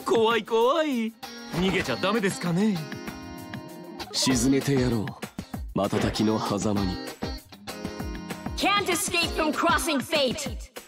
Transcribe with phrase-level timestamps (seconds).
[0.00, 1.12] ー怖い怖い。
[1.52, 2.76] 逃げちゃダメですかね。
[4.12, 5.06] 沈めてやろう。
[5.74, 6.96] 瞬きの狭間に。
[8.56, 10.79] Can't escape from crossing fate.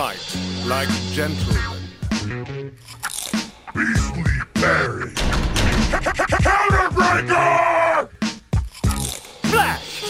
[0.00, 0.24] Fight
[0.64, 2.72] like gentlemen.
[3.74, 5.10] Beastly Barry.
[6.46, 8.08] Counterbreaker!
[9.42, 10.00] Flash!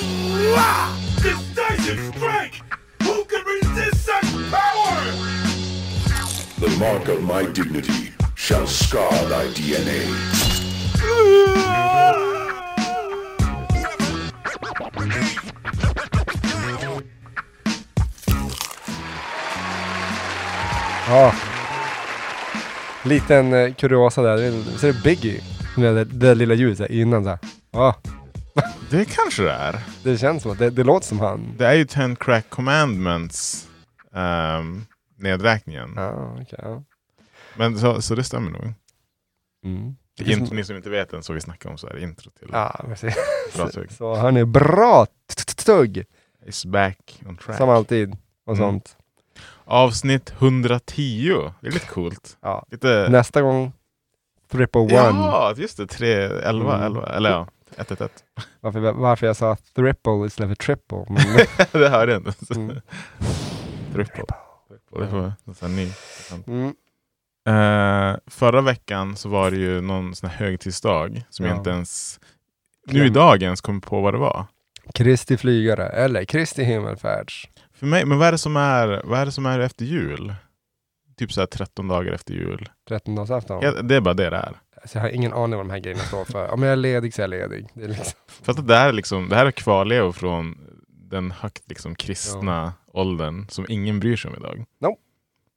[1.22, 2.56] Decisive strike!
[3.02, 5.00] Who can resist such power?
[6.60, 10.39] The mark of my dignity shall scar thy DNA.
[23.10, 24.62] Liten eh, kuriosa där.
[24.78, 25.40] Så är det Biggie.
[25.76, 27.38] Med det, det lilla ljuset innan så här.
[27.70, 27.96] Ja,
[28.90, 29.80] Det kanske det är.
[30.04, 31.54] det känns som att det, det låter som han.
[31.58, 33.68] Det är ju Ten Crack Commandments
[34.14, 34.84] ehm,
[35.16, 35.92] nedräkningen.
[35.96, 36.58] Ja, okej.
[36.62, 36.82] ja.
[37.56, 38.72] Men så, så det stämmer nog.
[39.64, 39.96] Mm.
[40.18, 42.30] För int- ni som inte vet än så vi snackar om så är det intro
[42.30, 43.14] till Ja, precis.
[43.56, 43.92] Bra Så, tugg.
[43.92, 45.06] så han är bra
[45.66, 46.04] tugg.
[46.46, 47.56] Is back on track.
[47.56, 48.16] Som alltid.
[48.46, 48.68] Och Mm.
[48.68, 48.96] sånt.
[49.70, 51.50] Avsnitt 110.
[51.60, 52.36] Det är lite coolt.
[52.40, 52.64] Ja.
[52.70, 53.06] Lite...
[53.10, 53.72] Nästa gång
[54.52, 54.92] Triple One.
[54.94, 55.86] Ja, just det.
[55.86, 56.86] 3, 11, Mm.
[56.86, 57.06] 11.
[57.06, 58.08] Eller ja, 111.
[58.60, 61.04] Varför, varför jag sa triple istället för triple.
[61.08, 61.46] Men,
[61.82, 62.54] det hörde jag inte.
[62.54, 62.80] Mm.
[63.92, 64.24] Triple.
[64.98, 65.32] Det var
[65.64, 65.88] en ny.
[66.46, 66.74] mm.
[67.48, 71.58] Eh, förra veckan så var det ju någon sån här högtidsdag som jag Ja.
[71.58, 72.20] inte ens
[72.86, 74.46] nu Glöm- idag ens kom på vad det var.
[74.94, 77.48] Kristi flygare eller Kristi himmelfärds.
[77.80, 80.34] För mig, men vad är det som är, vad är, det som är efter jul?
[81.16, 82.68] Typ så här 13 dagar efter jul.
[82.88, 83.62] Trettondagsafton.
[83.62, 84.60] Ja, det är bara det det är.
[84.82, 86.50] Alltså, jag har ingen aning vad de här grejerna står för.
[86.50, 87.68] Om jag är ledig så är jag ledig.
[87.74, 90.58] Det är liksom, För att det här är liksom, det här är kvarlevor från
[90.88, 94.64] den högt liksom kristna åldern som ingen bryr sig om idag.
[94.80, 94.96] No.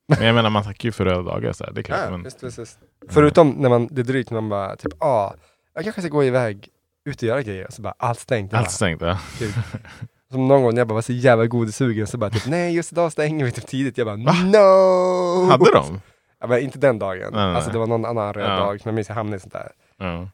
[0.08, 2.00] Men jag menar man tackar ju för röda dagar så här, det är klart.
[2.04, 2.80] ja, men, visst, visst, visst.
[3.10, 5.34] Förutom när man, det är drygt när man bara typ, ah,
[5.74, 6.70] jag kanske ska gå iväg
[7.06, 7.68] ut och göra grejer.
[7.70, 8.54] Så bara allt stängt.
[8.54, 9.20] Allt stängt ja.
[9.40, 9.56] typ,
[10.34, 12.92] som någon gång när jag bara var så jävla godisugen så bara typ, nej just
[12.92, 13.98] idag stänger vi typ tidigt.
[13.98, 15.50] Jag bara, no!
[15.50, 16.02] Hade de?
[16.42, 17.20] Ja, men inte den dagen.
[17.34, 18.56] Nej, nej, alltså det var någon annan röd Ja.
[18.56, 18.68] dag.
[18.74, 19.72] Men jag minns jag hamnade i sånt där.
[19.98, 20.30] Ja.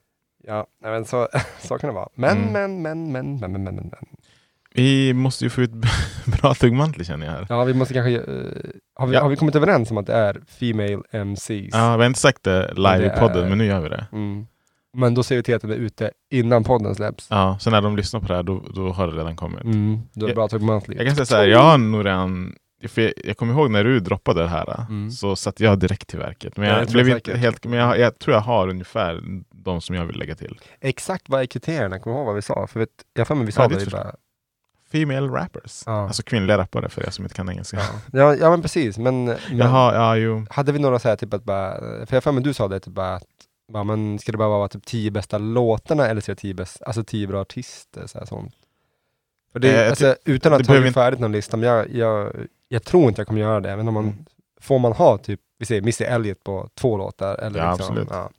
[0.48, 1.28] Ja, men så,
[1.60, 2.10] så kan det vara.
[2.16, 2.52] Men, Mm.
[2.54, 3.92] men, men, men, men, men, men, men.
[4.74, 5.72] Vi måste ju få ut
[6.42, 7.46] bra tuggmantlar känner jag här.
[7.50, 8.12] Ja, vi måste kanske...
[8.16, 8.24] eh,
[8.96, 9.22] har, vi, Ja.
[9.22, 11.70] har vi kommit överens om att det är Female MCs?
[11.72, 13.90] Ja, vi har inte sagt det live det i podden, är- men nu gör vi
[13.90, 14.06] det.
[14.12, 14.48] Mm.
[14.98, 17.28] Men då ser vi till att den är ute innan podden släpps.
[17.30, 19.64] Ja, så när de lyssnar på det här, då, då har det redan kommit.
[19.64, 20.00] Mm.
[20.14, 20.96] Då är det Jag- bra Tugg Monthly.
[20.98, 22.56] Jag kan säga så här, jag har nog redan
[22.88, 25.12] för jag, jag kommer ihåg när du droppade det här, Mm.
[25.12, 26.58] så satt jag direkt till verket.
[26.58, 29.82] Men Ja, jag, tror blev inte helt, men jag, jag tror jag har ungefär de
[29.82, 30.60] som jag vill lägga till.
[30.82, 32.00] Exakt vad är kriterierna?
[32.00, 32.68] Kommer du ihåg vad vi sa?
[32.68, 33.92] För vet, jag har vi Ja, sa det det.
[33.92, 34.16] bara,
[34.92, 35.84] Female rappers.
[35.86, 35.92] Ja.
[36.08, 37.78] Alltså kvinnliga rappare för er som inte kan engelska.
[37.78, 38.20] ja.
[38.20, 38.98] Ja, ja, men precis.
[38.98, 40.46] Men, men Jaha, ja jo.
[40.50, 41.76] hade vi några så här typ att bara,
[42.06, 43.24] för jag har du sa det typ bara att
[43.70, 46.82] bara, men ska det bara vara typ tio bästa låtarna eller ska det tio, bäst,
[46.84, 48.08] alltså tio bra artister?
[48.08, 48.54] Så här, sånt.
[49.52, 52.34] För det, Eh, alltså, utan att ha inte- färdigt någon lista, men jag, jag,
[52.70, 53.78] jag tror inte jag kommer göra det.
[53.78, 54.16] Men om man, Mm.
[54.62, 57.36] får man ha typ, vi säger Missy Elliott på två låtar?
[57.36, 58.08] Eller Ja, liksom, absolut.
[58.12, 58.30] Ja.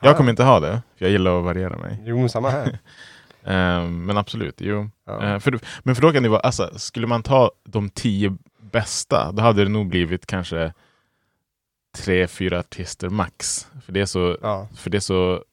[0.00, 2.02] Jag kommer inte ha det, för jag gillar att variera mig.
[2.04, 2.78] Jo, samma här.
[3.44, 4.90] Ehm, men absolut, jo.
[5.06, 5.22] Ja.
[5.24, 8.36] Eh, för, men frågan är, alltså, skulle man ta de tio
[8.72, 10.72] bästa, då hade det nog blivit kanske
[12.04, 13.66] tre, fyra artister max.
[13.84, 14.68] För det är så, Ja.
[14.76, 15.44] för det är så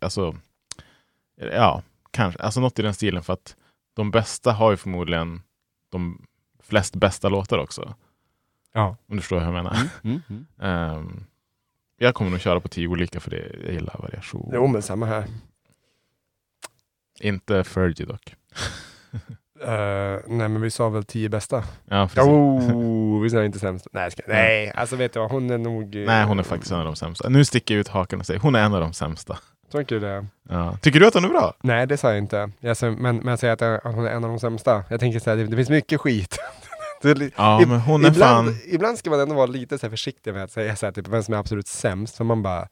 [0.00, 0.36] alltså,
[1.36, 3.56] ja, kanske, alltså något i den stilen för att
[3.94, 5.42] de bästa har ju förmodligen
[5.90, 6.26] de
[6.62, 7.94] flest bästa låtar också.
[8.72, 8.96] Ja.
[9.08, 9.76] Om du förstår hur jag menar.
[10.04, 10.46] Mm, mm.
[10.60, 11.24] Ehm,
[11.96, 14.50] jag kommer nog köra på tio olika för det, jag gillar variation.
[14.54, 15.24] Jo, men samma här.
[17.20, 18.34] Inte Fergie dock.
[19.62, 21.62] Eh, nej, men vi sa väl tio bästa?
[21.90, 22.16] Ja, precis.
[22.72, 23.86] Jo, vi sa inte sämst.
[23.92, 25.96] Nej, ska, nej, alltså vet du vad, hon är nog...
[25.96, 27.28] eh, Nej, hon är faktiskt en av de sämsta.
[27.28, 29.38] Nu sticker jag ut hakan och säger hon är en av de sämsta.
[29.72, 30.26] Tycker du det?
[30.48, 30.76] Ja.
[30.82, 31.54] Tycker du att hon är bra?
[31.62, 32.50] Nej, det sa jag inte.
[32.60, 34.84] Jag sa, men, men jag säger att, jag- att hon är en av de sämsta.
[34.90, 36.38] Jag tänker så här, det, det finns mycket skit.
[37.02, 38.56] det Ja, ib- men hon är ibland, fan...
[38.66, 41.22] ibland ska man ändå vara lite så försiktig med att säga så här, typ, vem
[41.22, 42.16] som är absolut sämst.
[42.16, 42.68] För man bara,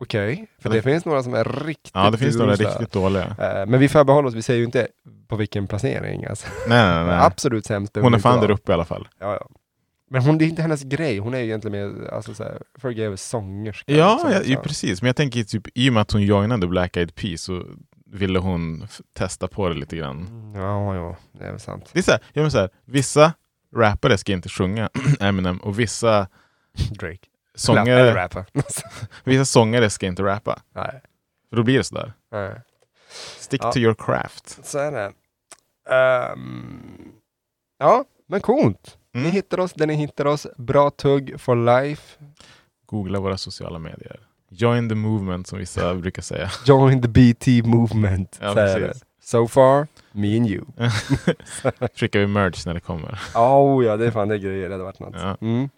[0.00, 2.70] okej, för Ja, det, finns några som är riktigt Ja, det finns några usla.
[2.70, 3.24] riktigt dåliga.
[3.24, 4.88] Eh, men vi förbehåller oss, vi säger ju inte
[5.28, 6.24] på vilken placering.
[6.24, 6.46] Alltså.
[6.68, 7.18] Nej, nej, nej.
[7.20, 9.08] Absolut sämst Hon är fan där uppe i alla fall.
[9.18, 9.48] Ja, ja.
[10.12, 13.16] Men hon, det är inte hennes grej, hon är ju egentligen mer, alltså såhär, Fergie
[13.16, 13.92] sångerska.
[13.92, 15.02] Ja, liksom, ja, ju precis.
[15.02, 17.64] Men jag tänker typ i och med att hon joinade Black Eyed Peas så
[18.06, 20.52] ville hon testa på det lite grann.
[20.56, 21.90] Ja, ja, det är väl sant.
[21.92, 23.32] Det är så här, ja, men så här, vissa
[23.76, 26.28] rappare ska inte sjunga Eminem och vissa
[26.90, 27.26] Drake.
[27.68, 28.44] Eller sångare, rappa.
[29.24, 30.62] vissa sångare ska inte rappa.
[30.74, 31.00] Nej.
[31.48, 32.12] För då blir det sådär.
[32.32, 32.60] Nej.
[33.38, 33.72] Stick Ja.
[33.72, 34.58] to your craft.
[34.66, 35.12] Så är det.
[35.94, 37.12] Ehm,
[37.78, 38.96] ja, men coolt.
[39.12, 39.32] Ni Mm.
[39.32, 40.46] hittar oss där ni hittar oss.
[40.56, 42.18] Bra tugg for life.
[42.86, 44.20] Googla våra sociala medier.
[44.48, 46.50] Join the movement som vissa brukar säga.
[46.66, 48.38] Join the BT movement.
[48.42, 49.04] Ja, precis.
[49.22, 50.64] So far, me and you.
[51.96, 53.20] Skickar vi merch när det kommer.
[53.34, 54.68] Oh ja, det är fan det är grejer.
[54.68, 55.14] Det hade varit något.
[55.18, 55.36] Ja.
[55.40, 55.68] Mm.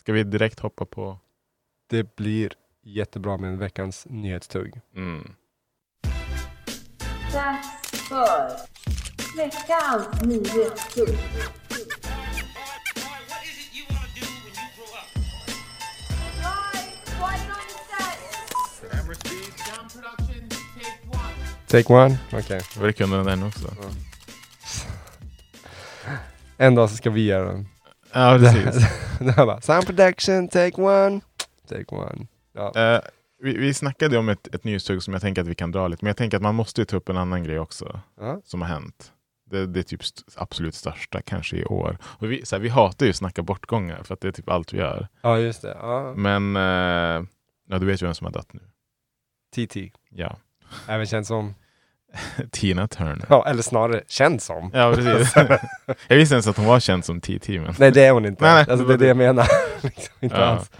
[0.00, 1.18] Ska vi direkt hoppa på?
[1.90, 2.52] Det blir
[2.82, 4.80] jättebra med veckans nyhetstugg.
[4.96, 5.34] Mm.
[7.32, 8.50] Dags för
[9.36, 11.18] veckans nyhetstugg.
[21.66, 22.18] Take one.
[22.32, 22.40] Okej.
[22.40, 22.86] Okay.
[22.86, 23.74] Vi kunde den också.
[26.56, 27.68] En dag så ska vi göra den.
[28.12, 28.84] Ja, precis.
[29.36, 31.20] bara, sound production, take one.
[31.68, 32.26] Take one.
[32.52, 32.72] Ja.
[32.94, 33.00] Eh,
[33.42, 36.04] vi, vi snackade om ett, ett nyhetstugg som jag tänker att vi kan dra lite,
[36.04, 38.40] men jag tänker att man måste ta upp en annan grej också Ja.
[38.44, 39.12] som har hänt.
[39.50, 41.98] Det, det är typ st- absolut största kanske i år.
[42.02, 44.48] Och vi, så här, vi hatar ju att snacka bortgångar för att det är typ
[44.48, 45.08] allt vi gör.
[45.22, 45.76] ja, just det.
[45.80, 46.14] Ja.
[46.16, 47.26] Men eh,
[47.68, 48.60] ja, du vet ju vem som har dött nu.
[49.66, 49.92] TT.
[50.10, 50.36] Ja,
[50.88, 51.54] Även känd som,
[52.50, 53.26] Tina Turner.
[53.28, 54.70] ja, eller snarare känd som.
[54.74, 55.34] Ja, precis.
[56.08, 57.60] jag visste ens att hon var känd som TT.
[57.60, 57.74] Men...
[57.78, 58.44] Nej, det är hon inte.
[58.44, 59.46] Nej, nej, alltså, det är det jag menar.
[59.82, 60.42] liksom, inte Ja.
[60.44, 60.70] alls.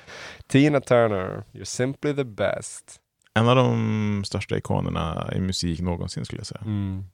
[0.48, 2.96] Tina Turner, you're simply the best.
[3.34, 6.60] En av de största ikonerna i musik någonsin skulle jag säga.
[6.64, 7.04] Mm.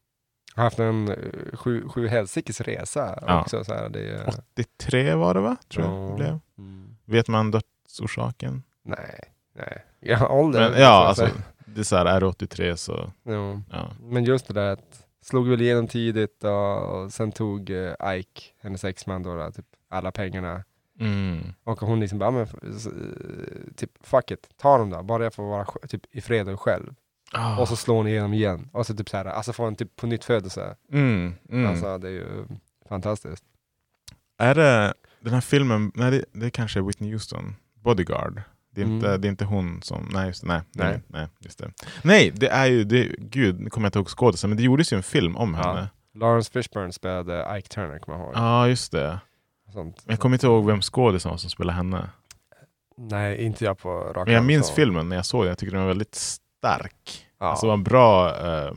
[0.54, 1.16] Har haft en eh,
[1.56, 3.40] sju, sju helsikes resa Ja.
[3.40, 3.64] också.
[3.64, 4.28] Så här, det är,
[4.76, 5.56] 83 var det va?
[5.72, 6.08] Tror jag Ja.
[6.08, 6.38] det blev.
[6.58, 6.96] mm.
[7.04, 8.62] Vet man dödsorsaken?
[8.84, 9.20] Nej,
[9.56, 9.84] nej.
[10.00, 10.70] Ja, ålder.
[10.70, 11.34] Men, ja, alltså, säga.
[11.76, 13.60] Det är så här, är det 83 så Ja.
[13.70, 13.90] ja.
[14.00, 18.42] Men just det där att slog väl igenom tidigt och, och sen tog eh, Ike,
[18.60, 20.64] hennes exman då, då, typ alla pengarna.
[21.00, 21.38] Mm.
[21.64, 25.42] Och hon liksom bara, men, eh, typ fuck it, ta dem då, bara jag får
[25.42, 26.94] vara typ, i fred och själv.
[27.32, 27.60] Ah.
[27.60, 28.68] Och så slår hon igenom igen.
[28.72, 30.76] Och så typ så här, alltså får en typ på nytt födelse.
[30.92, 31.34] Mm.
[31.48, 31.70] Mm.
[31.70, 32.46] Alltså det är ju
[32.88, 33.44] fantastiskt.
[34.38, 38.42] Är det den här filmen, nej det, det kanske är Whitney Houston, Bodyguard.
[38.76, 39.20] Det är, inte, Mm.
[39.20, 40.86] det är inte hon som, nej just nej, nej.
[40.92, 41.00] Nej.
[41.08, 41.70] nej, just det.
[42.02, 44.92] Nej, det är ju, det, gud, nu kommer jag inte ihåg skådisen, men det gjordes
[44.92, 45.62] ju en film om Ja.
[45.68, 45.88] henne.
[46.14, 48.32] Lawrence Fishburne spelade Ike Turner, kommer jag ihåg.
[48.36, 49.18] Ja, just det.
[49.72, 50.02] Sånt.
[50.06, 52.10] Jag kommer inte ihåg vem skådisen var som spelade henne.
[52.98, 54.74] Nej, inte jag på rak Men jag minns så.
[54.74, 57.26] filmen när jag såg den, jag tycker den var väldigt stark.
[57.40, 57.46] Ja.
[57.46, 58.72] Alltså det var en bra eh,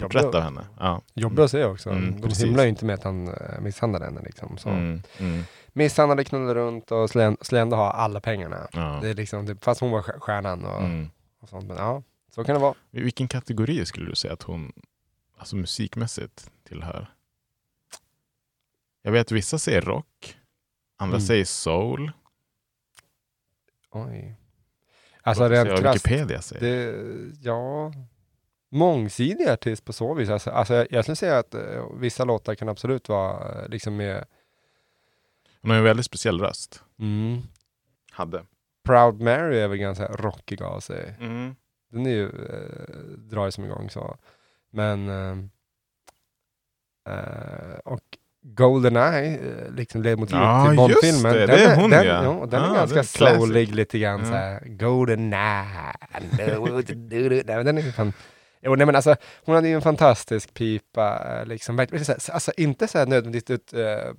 [0.00, 0.66] porträtt Jobbig- av henne.
[0.78, 1.02] Ja.
[1.14, 1.90] Jobbig att se också.
[1.90, 2.44] Mm, De precis.
[2.44, 4.20] himlar ju inte med att han uh, misshandlade henne.
[4.22, 4.68] Liksom, så.
[4.68, 5.42] Mm, mm,
[5.72, 8.68] Misshandlade, knullade runt och skulle, ändå ha alla pengarna.
[8.72, 8.98] ja.
[9.02, 11.10] Det är liksom, typ, fast hon var stj- stjärnan och, Mm.
[11.40, 11.64] och sånt.
[11.66, 12.02] Men ja,
[12.34, 12.74] så kan det vara.
[12.90, 14.72] I Vilken kategori skulle du säga att hon
[15.36, 17.06] alltså musikmässigt tillhör?
[19.02, 20.36] Jag vet vissa säger rock,
[20.96, 21.26] andra Mm.
[21.26, 22.12] säger soul.
[23.90, 24.36] Oj.
[25.22, 26.60] Alltså rent krasst, Wikipedia säger.
[26.92, 27.92] det, ja,
[28.70, 30.28] mångsidig artist på så vis.
[30.28, 33.96] Alltså, alltså jag, jag skulle säga att eh, vissa låtar kan absolut vara eh, liksom
[33.96, 34.24] med
[35.62, 36.82] Hon har en väldigt speciell röst.
[36.98, 37.42] mm,
[38.12, 38.42] Hade.
[38.84, 41.14] Proud Mary är väl ganska rockig av sig.
[41.20, 41.54] Mm.
[41.92, 44.16] Den är ju, eh, drar ju som igång så.
[44.70, 45.38] Men, eh,
[47.14, 48.00] eh, och
[48.42, 51.32] Goldeneye, eh, liksom ledmotivet Ja, till Bondfilmen.
[51.32, 52.22] det, den det är hon, den, ja.
[52.24, 53.38] jo, den Ah, är ganska classic.
[53.38, 54.26] soulig lite grann Ja.
[54.26, 55.94] såhär, Goldeneye.
[57.46, 58.12] Nej, den är fan,
[58.62, 61.86] jo, nej men alltså, hon hade ju en fantastisk pipa, eh, liksom,
[62.32, 64.12] alltså inte så här nödvändigtvis ut, eh,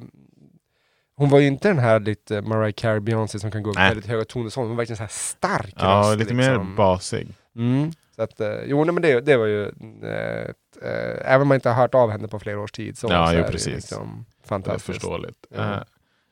[1.15, 4.05] hon var ju inte den här lite Mariah Carey, Beyoncé som kan gå upp väldigt
[4.05, 6.67] höga toner, hon var verkligen så här stark Ja, röst, lite liksom.
[6.67, 7.27] mer basig.
[7.55, 7.91] Mm.
[8.15, 11.55] Så att, eh, jo, nej, men det, det var ju, ett, eh, även om man
[11.55, 13.67] inte har hört av henne på flera års tid, så, Ja, så jo, precis.
[13.75, 14.85] liksom Det är fantastiskt.
[14.85, 15.45] förståeligt.
[15.49, 15.73] Ja.
[15.75, 15.81] Eh,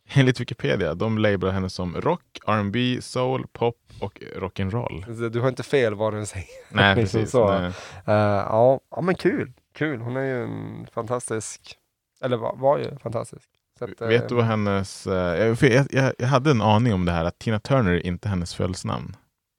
[0.13, 5.29] enligt Wikipedia, de labelar henne som rock, R&B, soul, pop och rock'n'roll.
[5.29, 6.47] Du har inte fel vad du säger.
[6.75, 7.31] Nej, Liksom precis.
[7.31, 7.59] så.
[7.59, 7.71] Nej.
[8.05, 9.53] Eh, ja, ja, men kul.
[9.73, 10.01] Kul.
[10.01, 11.75] Hon är ju en fantastisk,
[12.21, 13.49] eller var, var ju fantastisk.
[13.79, 15.07] Så att, eh, Vet du vad hennes...
[15.07, 18.29] eh, jag, jag, jag, hade en aning om det här att Tina Turner är inte
[18.29, 19.15] hennes födelsenamn.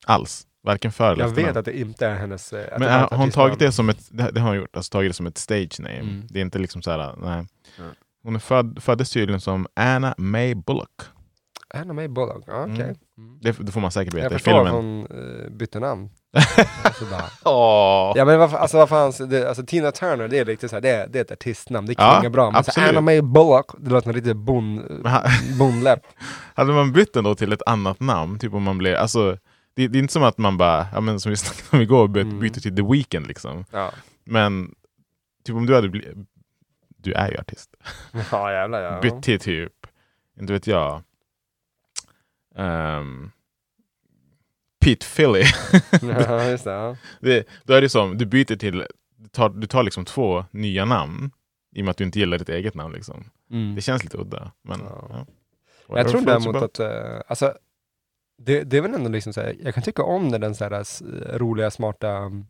[0.06, 0.46] Alls.
[0.62, 2.52] Varken för eller Jag vet att det inte är hennes...
[2.52, 5.10] eh, Men har hon tagit det som ett, det, det har hon gjort, alltså tagit
[5.10, 5.98] det som ett stage name.
[5.98, 6.26] Mm.
[6.30, 7.46] Det är inte liksom så här, nej.
[7.78, 7.90] Mm.
[8.22, 11.00] Hon är född, föddes tydligen som Anna May Bullock.
[11.74, 12.74] Anna May Bullock, ja, okej.
[12.74, 12.96] Mm.
[13.18, 13.38] Mm.
[13.40, 14.74] Det, det får man säkert veta Jag i förstår att filmen.
[14.74, 15.06] hon
[15.44, 16.10] eh, bytte namn.
[16.98, 17.24] Så bara,
[17.54, 18.12] Åh.
[18.16, 20.90] Ja men vad, alltså, vad fan, det, alltså Tina Turner det är riktigt såhär, det
[20.90, 22.50] är, det är ett artistnamn, det Ja, klingar bra.
[22.50, 22.80] Men så.
[22.80, 25.24] Anna May Bullock, det låter som bon, Men ha-
[25.58, 26.00] bonläpp.
[26.54, 29.36] Hade man bytt den då till ett annat namn, typ om man blev, alltså
[29.74, 32.08] det det, är inte som att man bara, ja, men som vi snackade om igår,
[32.08, 32.38] byter, Mm.
[32.40, 33.64] byter till The Weeknd liksom.
[33.70, 33.90] Ja,
[34.24, 34.74] Men
[35.46, 35.88] typ om du hade
[37.02, 37.74] du är ju artist,
[38.30, 39.00] ja jävlar ja.
[39.02, 39.86] bytt till typ,
[40.40, 41.02] inte vet jag,
[42.54, 43.30] um,
[44.84, 45.44] Pete Philly.
[46.02, 46.70] ja, just det.
[46.70, 46.96] Ja.
[47.20, 50.84] det, då är det som, du byter till, du tar, du tar liksom två nya
[50.84, 51.30] namn
[51.72, 52.94] i och med att du inte gillar ditt eget namn.
[52.94, 53.24] Liksom.
[53.76, 54.52] Det känns lite udda.
[54.62, 55.06] Men, Ja.
[55.88, 55.98] ja.
[55.98, 57.54] Jag tror däremot att, eh, alltså,
[58.38, 60.64] det, det är väl ändå liksom så här, jag kan tycka om när den så
[60.64, 61.02] här, s-
[61.32, 62.46] roliga, smarta um,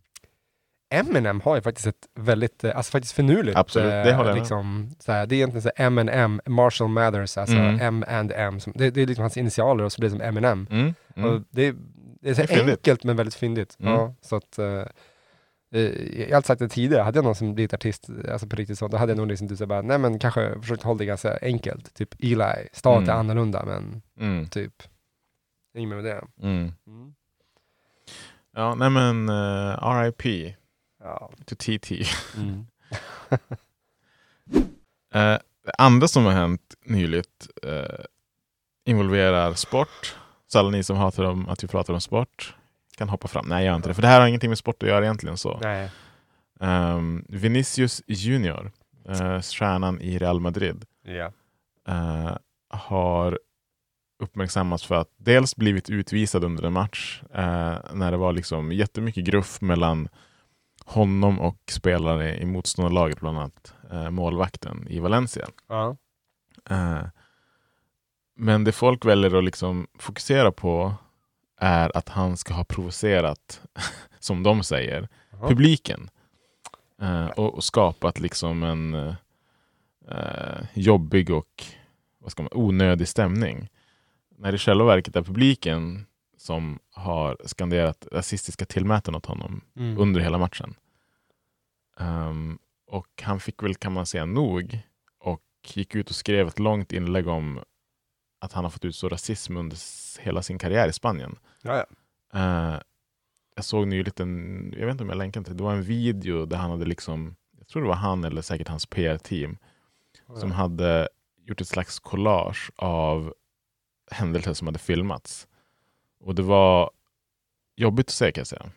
[0.90, 3.56] Eminem har ju faktiskt ett väldigt, eh, alltså faktiskt finurligt.
[3.56, 7.80] Absolut, det eh, håller jag liksom, Det är egentligen så M&M, Marshall Mathers, alltså Mm.
[7.80, 8.60] M and M.
[8.60, 10.66] Som, det, det är liksom hans initialer och så blir det som Eminem.
[10.70, 11.44] Mm, mm.
[11.50, 11.74] Det,
[12.20, 13.76] det är så Det är enkelt men väldigt fyndigt.
[13.80, 13.92] Mm.
[13.92, 14.64] Ja, så att, eh,
[15.72, 18.78] jag har alltid sagt det tidigare, hade jag någon som blivit artist, alltså på riktigt
[18.78, 21.38] så, då hade jag nog liksom typ bara, nej men kanske försökt hålla det ganska
[21.42, 21.94] enkelt.
[21.94, 23.20] Typ Eli, stavet är Mm.
[23.20, 24.82] annorlunda men Mm, typ,
[25.76, 26.22] inget mer med det.
[26.42, 26.72] mm.
[26.86, 27.14] Mm.
[28.56, 30.54] Ja, nej men uh, RIP
[31.00, 31.30] Ja.
[31.46, 32.04] to TT.
[32.36, 32.66] Mm.
[35.14, 38.04] Eh, det andra som har hänt nyligt eh,
[38.84, 40.16] involverar sport.
[40.46, 42.54] Så alla ni som hatar om att vi pratar om sport
[42.96, 43.46] kan hoppa fram.
[43.48, 43.94] Nej, jag gör inte det.
[43.94, 45.36] För det här har ingenting med sport att göra egentligen.
[45.36, 45.58] så.
[45.62, 45.90] Nej.
[46.60, 48.72] Um, Vinicius Junior,
[49.08, 51.32] eh, stjärnan i Real Madrid, Ja.
[51.88, 52.36] eh,
[52.68, 53.38] har
[54.22, 59.24] uppmärksammats för att dels blivit utvisad under en match eh, när det var liksom jättemycket
[59.24, 60.08] gruff mellan
[60.90, 65.48] honom och spelare i motståndarlaget, bland annat eh, målvakten i Valencia.
[65.68, 65.96] Ja.
[66.70, 67.02] Eh,
[68.36, 70.94] men det folk väljer att liksom fokusera på
[71.60, 73.62] är att han ska ha provocerat,
[74.18, 75.48] som de säger, Jaha.
[75.48, 76.10] publiken.
[77.02, 78.94] Eh, och, och skapat liksom en
[80.08, 81.64] eh, jobbig och
[82.18, 83.68] vad ska man, onödig stämning.
[84.36, 86.06] När det i själva verket är publiken
[86.40, 89.98] som har skanderat rasistiska tillmäten åt honom Mm.
[89.98, 90.74] under hela matchen.
[91.98, 94.78] Ehm, och han fick väl, kan man säga, nog
[95.18, 95.42] och
[95.74, 97.60] gick ut och skrev ett långt inlägg om
[98.40, 99.76] att han har fått utstå rasism under
[100.20, 101.38] hela sin karriär i Spanien.
[101.62, 101.84] Ja,
[102.32, 102.38] ja.
[102.74, 102.80] Eh,
[103.56, 105.82] jag såg nyligt en, jag vet inte om jag länkade till det, det var en
[105.82, 109.58] video där han hade liksom, jag tror det var han eller säkert hans PR-team,
[110.40, 111.08] som hade
[111.46, 113.34] gjort ett slags collage av
[114.10, 115.48] händelser som hade filmats.
[116.20, 116.90] Och det var
[117.76, 118.70] jobbigt att se kan jag säga.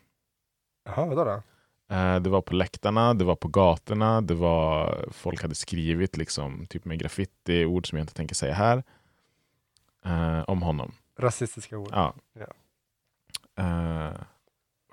[0.85, 1.41] Jaha, vadå då?
[1.95, 6.65] Eh, Det var på läktarna, det var på gatorna, det var folk hade skrivit liksom,
[6.65, 8.83] typ med graffiti, ord som jag inte tänker säga här,
[10.05, 10.91] eh, om honom.
[11.19, 11.89] Rasistiska ord.
[11.91, 12.13] Ja.
[12.33, 12.47] Ja.
[13.63, 14.13] Eh,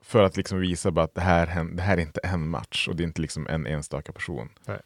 [0.03, 2.97] för att liksom visa bara att det här, det här är inte en match och
[2.97, 4.49] det är inte liksom en enstaka person.
[4.67, 4.81] Nej.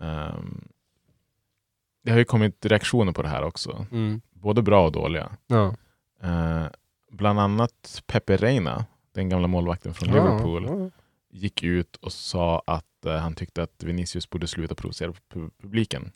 [0.00, 0.68] Ehm,
[2.02, 4.20] det har ju kommit reaktioner på det här också, Mm.
[4.30, 5.36] både bra och dåliga.
[5.46, 5.74] Ja.
[6.22, 6.66] Eh,
[7.10, 10.90] bland annat Pepe Reina, den gamla målvakten från Liverpool, Ja.
[11.30, 16.12] gick ut och sa att eh, han tyckte att Vinicius borde sluta provocera pu- publiken.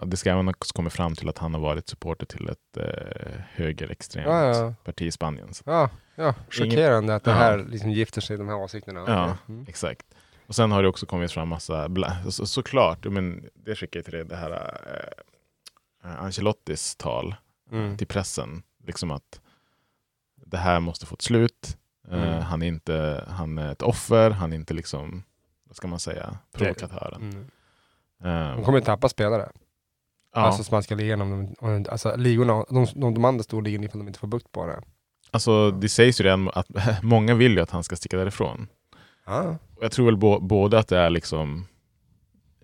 [0.00, 2.76] Och det ska även också komma fram till att han har varit supporter till ett
[2.76, 4.74] uh, högerextremt Ja, ja.
[4.84, 5.54] parti i Spanien.
[5.54, 6.34] Så, Ja, ja.
[6.50, 9.04] chockerande att det här liksom gifter sig, de här åsikterna.
[9.06, 9.36] Ja.
[9.48, 9.64] Mm.
[9.68, 10.06] Exakt.
[10.46, 14.04] Och sen har det också kommit fram massa, bla, så, såklart, men, det skickar jag
[14.04, 14.50] till dig, det här
[16.04, 17.34] uh, Ancelottis tal
[17.72, 17.96] Mm.
[17.96, 18.62] till pressen.
[18.86, 19.40] Liksom att
[20.46, 21.76] det här måste få ett slut.
[22.10, 22.42] Eh, Mm.
[22.42, 25.22] han, är inte, han är ett offer, han är inte liksom,
[25.64, 27.22] vad ska man säga, provokatören.
[27.22, 28.50] Mm.
[28.50, 29.48] Eh, De kommer ju tappa spelare.
[30.34, 33.98] ja, Alltså spanska ligan, om de, om, alltså ligorna, de, de, de andra storligorna ifall
[33.98, 34.82] de inte får bukt på det.
[35.30, 36.66] alltså, det sägs ju redan att
[37.02, 38.68] många vill ju att han ska sticka därifrån.
[39.26, 39.56] Ja.
[39.76, 41.66] Och jag tror väl bo, både att det är liksom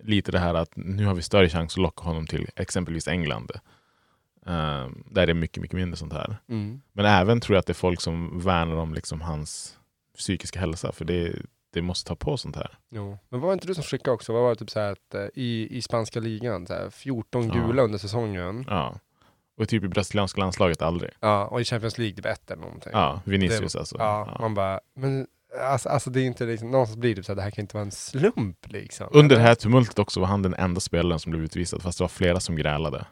[0.03, 3.51] lite det här att nu har vi större chans att locka honom till exempelvis England.
[4.47, 6.37] Eh, där det är mycket, mycket mindre sånt här.
[6.49, 6.81] Mm.
[6.93, 9.77] Men även tror jag att det är folk som värnar om liksom hans
[10.17, 10.91] psykiska hälsa.
[10.91, 11.35] För det,
[11.73, 12.77] det måste ta på sånt här.
[12.89, 13.17] Jo.
[13.29, 15.25] Men var det inte du som skickade också, vad var det typ så att eh,
[15.33, 17.53] i, i spanska ligan, så här, 14 Ja.
[17.53, 18.65] gula under säsongen.
[18.67, 18.99] Ja.
[19.57, 21.11] Och typ i brasilianska landslaget aldrig.
[21.19, 22.91] Ja, och i Champions League typ ett eller någonting.
[22.93, 23.95] Ja, Vinicius Det- alltså.
[23.99, 24.37] Ja, Ja.
[24.41, 25.27] man bara, men
[25.61, 27.61] alltså, alltså det är inte liksom, någonstans blir det typ så här, det här kan
[27.63, 29.07] inte vara en slump liksom.
[29.11, 32.03] Under det här tumultet också var han den enda spelaren som blev utvisad, fast det
[32.03, 33.05] var flera som grälade.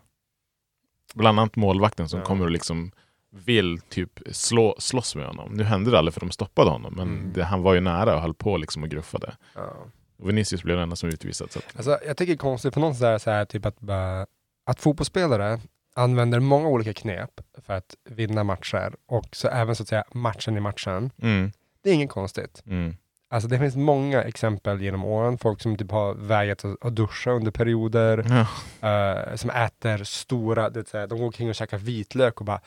[1.13, 2.25] Bland annat målvakten som Ja.
[2.25, 2.91] kommer och liksom
[3.35, 5.53] vill typ slå, slåss med honom.
[5.53, 7.33] Nu hände det aldrig för de stoppade honom, men Mm.
[7.33, 9.35] det, han var ju nära och höll på liksom och gruffade.
[9.55, 9.73] Ja.
[10.19, 11.51] Och Vinicius blev den enda som utvisad.
[11.51, 13.79] Så att, Alltså, jag tycker det är konstigt på något sätt så här, typ att,
[13.79, 14.25] bara,
[14.65, 15.59] att fotbollsspelare
[15.95, 17.29] använder många olika knep
[17.65, 21.11] för att vinna matcher och så även så att säga matchen i matchen.
[21.21, 21.51] mm,
[21.83, 22.63] Det är inget konstigt.
[22.65, 22.95] mm,
[23.33, 25.37] Alltså det finns många exempel genom åren.
[25.37, 28.25] Folk som typ har vägrat att, att duscha under perioder.
[28.29, 28.89] Ja.
[28.89, 32.59] eh, som äter stora, det säga, de går omkring och käkar vitlök och bara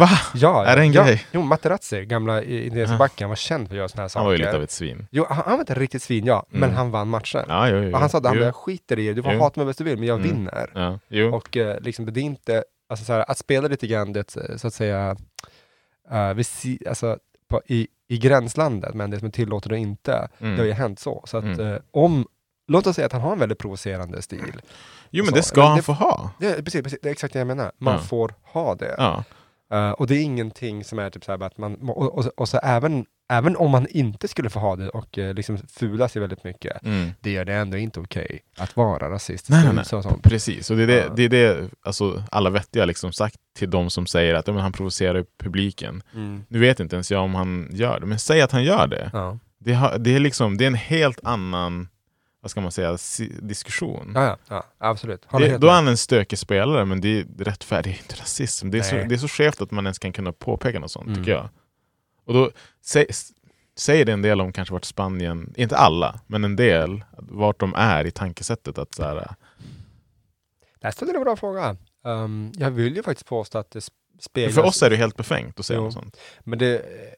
[0.00, 0.08] Va?
[0.34, 1.24] Ja, Är det en ja, grej?
[1.32, 2.98] Jo, Materazzi, gamla i- indianska Ja.
[2.98, 4.20] backen, var känd för att göra sådana här saker.
[4.20, 5.06] Han var ju lite av ett svin.
[5.10, 6.76] Jo, han, han var inte riktigt svin, ja, men Mm.
[6.76, 7.44] han vann matchen.
[7.48, 7.92] Ja, jo, jo.
[7.92, 9.40] och han sa att han jag skiter i det, du får Jo.
[9.40, 10.28] hata mig bäst du vill, men jag Mm.
[10.30, 10.98] vinner.
[11.08, 11.28] Ja.
[11.36, 14.66] Och eh, liksom, det är inte, alltså så här, att spela lite grann, det, så
[14.66, 15.16] att säga,
[16.12, 20.28] uh, vid si, alltså, på, i, i gränslandet, men det som är tillåtet och inte,
[20.38, 20.52] Mm.
[20.56, 21.22] det har ju hänt så.
[21.26, 21.60] Så att Mm.
[21.60, 22.26] eh, om,
[22.68, 24.60] låt oss säga att han har en väldigt provocerande stil.
[25.10, 26.30] jo, men det ska Men han det- få ha.
[26.40, 27.72] Det, precis, precis, det är exakt det jag menar.
[27.78, 28.00] Man Ja.
[28.00, 28.94] får ha det.
[28.98, 29.24] Ja.
[29.72, 32.58] Eh, och det är ingenting som är typ så att man, och, och, och så
[32.58, 36.44] även, även om man inte skulle få ha det och eh, liksom fula sig väldigt
[36.44, 37.10] mycket, Mm.
[37.20, 39.50] det gör det ändå inte okej att vara rasistisk.
[39.50, 39.84] Nej, nej, nej.
[39.84, 40.22] Så, sånt.
[40.22, 43.90] Precis, och det är det, det, är det alltså, alla vettiga liksom sagt till de
[43.90, 46.02] som säger att ja, han provocerar publiken.
[46.14, 46.44] Mm.
[46.48, 49.10] Nu vet inte ens jag om han gör det, men säg att han gör det.
[49.12, 49.38] Ja.
[49.58, 51.88] Det, har, det, är, liksom, det är en helt annan
[52.42, 54.12] vad ska man säga, si- diskussion.
[54.14, 55.26] Ja, ja, ja, absolut.
[55.32, 58.70] Det, då är han en stökig spelare, men det är rättfärdigt inte rasism.
[58.70, 61.06] Det är, så, det är så skevt att man ens kan kunna påpeka något sånt,
[61.06, 61.18] Mm.
[61.18, 61.48] tycker jag.
[62.24, 62.50] Och då
[62.82, 63.06] sä,
[63.76, 67.74] säger det en del om kanske vart Spanien, inte alla, men en del, vart de
[67.76, 68.78] är i tankesättet.
[68.78, 69.34] att så här,
[70.80, 71.76] Där ställer du en bra fråga.
[72.04, 74.54] Um, jag vill ju faktiskt påstå att det sp- speglas.
[74.54, 75.84] För oss är det helt befängt att säga Jo.
[75.84, 76.16] något sånt.
[76.40, 77.12] Men det eh,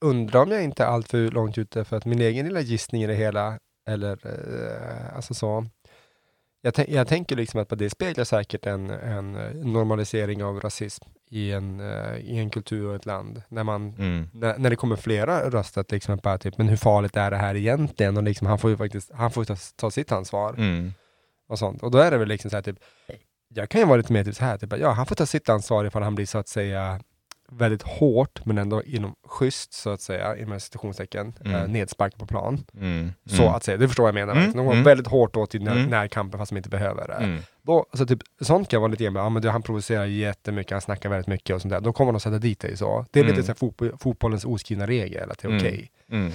[0.00, 3.02] undrar om jag inte är allt för långt ute för att min egen lilla gissning
[3.02, 3.58] i det hela,
[3.88, 5.66] eller eh, alltså så.
[6.66, 11.52] Jag, jag tänker liksom att det speglar säkert en, en eh, normalisering av rasism i
[11.52, 13.42] en, eh, i en kultur och ett land.
[13.48, 14.28] När, man, Mm.
[14.32, 17.54] när, när det kommer flera röster till exempel, typ, men hur farligt är det här
[17.54, 18.16] egentligen?
[18.16, 20.92] Och liksom, han får ju faktiskt han får ta, ta sitt ansvar Mm.
[21.48, 21.82] och sånt.
[21.82, 22.76] Och då är det väl liksom så här typ,
[23.48, 25.48] jag kan ju vara lite mer typ så här, typ, ja han får ta sitt
[25.48, 27.00] ansvar ifall han blir så att säga
[27.58, 31.54] väldigt hårt men ändå inom schysst så att säga, inom citationstecken, Mm.
[31.54, 32.64] eh, nedspark på plan.
[32.74, 33.12] Mm.
[33.26, 33.54] Så Mm.
[33.54, 34.32] att säga, du förstår vad jag menar.
[34.32, 34.56] Mm, Mm.
[34.56, 34.84] De går mm.
[34.84, 35.90] väldigt hårt åt i när, Mm.
[35.90, 37.14] närkampen fast de inte behöver det.
[37.14, 37.40] Mm.
[37.62, 40.80] Då, alltså typ, sånt kan vara lite grann, ja men du, han provocerar jättemycket, han
[40.80, 41.80] snackar väldigt mycket och sånt där.
[41.80, 43.06] Då kommer de sätta dit dig så.
[43.10, 45.90] Det är lite så här fotboll, fotbollens oskrivna regel, att det är okej.
[46.10, 46.32] Mm.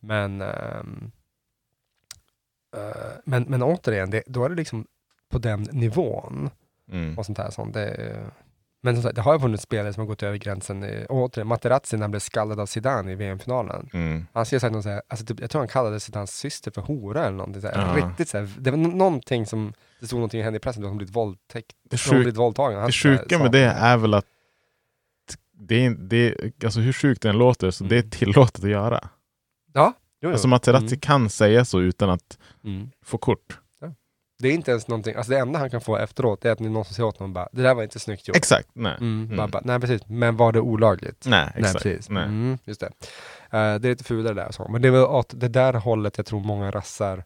[0.00, 1.10] Men, ehm,
[2.76, 4.86] eh, men, men återigen, det, då är det liksom
[5.30, 6.50] på den nivån
[7.16, 7.50] och sånt här.
[7.50, 7.74] Sånt.
[7.74, 8.18] Det,
[8.84, 10.82] men som sagt, det har ju funnits spelare som har gått över gränsen.
[11.08, 13.88] Och återigen, Materazzi när han blev skallad av Zidane i VM-finalen.
[13.92, 14.26] Mm.
[14.32, 16.70] Han skulle ha sagt något så här, alltså typ, jag tror han kallade Zidanes syster
[16.70, 17.62] för hora eller någonting.
[17.62, 18.06] Så här, Ja.
[18.08, 20.82] Riktigt så här, det var nå- någonting som, det stod någonting i henne i pressen,
[20.84, 21.72] att hon blivit våldtäkt.
[21.90, 22.78] Det, hon sjuk, blivit våldtagen.
[22.78, 24.26] Han det sjuka sa- med det är väl att
[25.58, 28.10] det är, det, alltså hur sjukt det än låter, så det är Mm.
[28.10, 29.08] tillåtet att göra.
[29.72, 30.32] Ja, jo, jo.
[30.32, 31.00] Alltså Materazzi Mm.
[31.00, 32.90] kan säga så utan att Mm.
[33.04, 33.58] få kort.
[34.42, 36.84] Det är inte ens någonting, alltså det enda han kan få efteråt är att någon
[36.84, 38.36] som säger åt honom bara, det där var inte snyggt gjort.
[38.36, 38.96] Exakt, nej.
[39.00, 39.36] Mm, Mm.
[39.36, 41.26] Bara, bara, nej precis, men var det olagligt?
[41.26, 41.82] Nej, Nej, exakt.
[41.82, 42.08] precis.
[42.10, 42.24] Nej.
[42.24, 42.86] Mm, just det.
[42.86, 44.68] Eh, det är lite fulare där och så.
[44.68, 47.24] Men det är väl åt det där hållet jag tror många rassar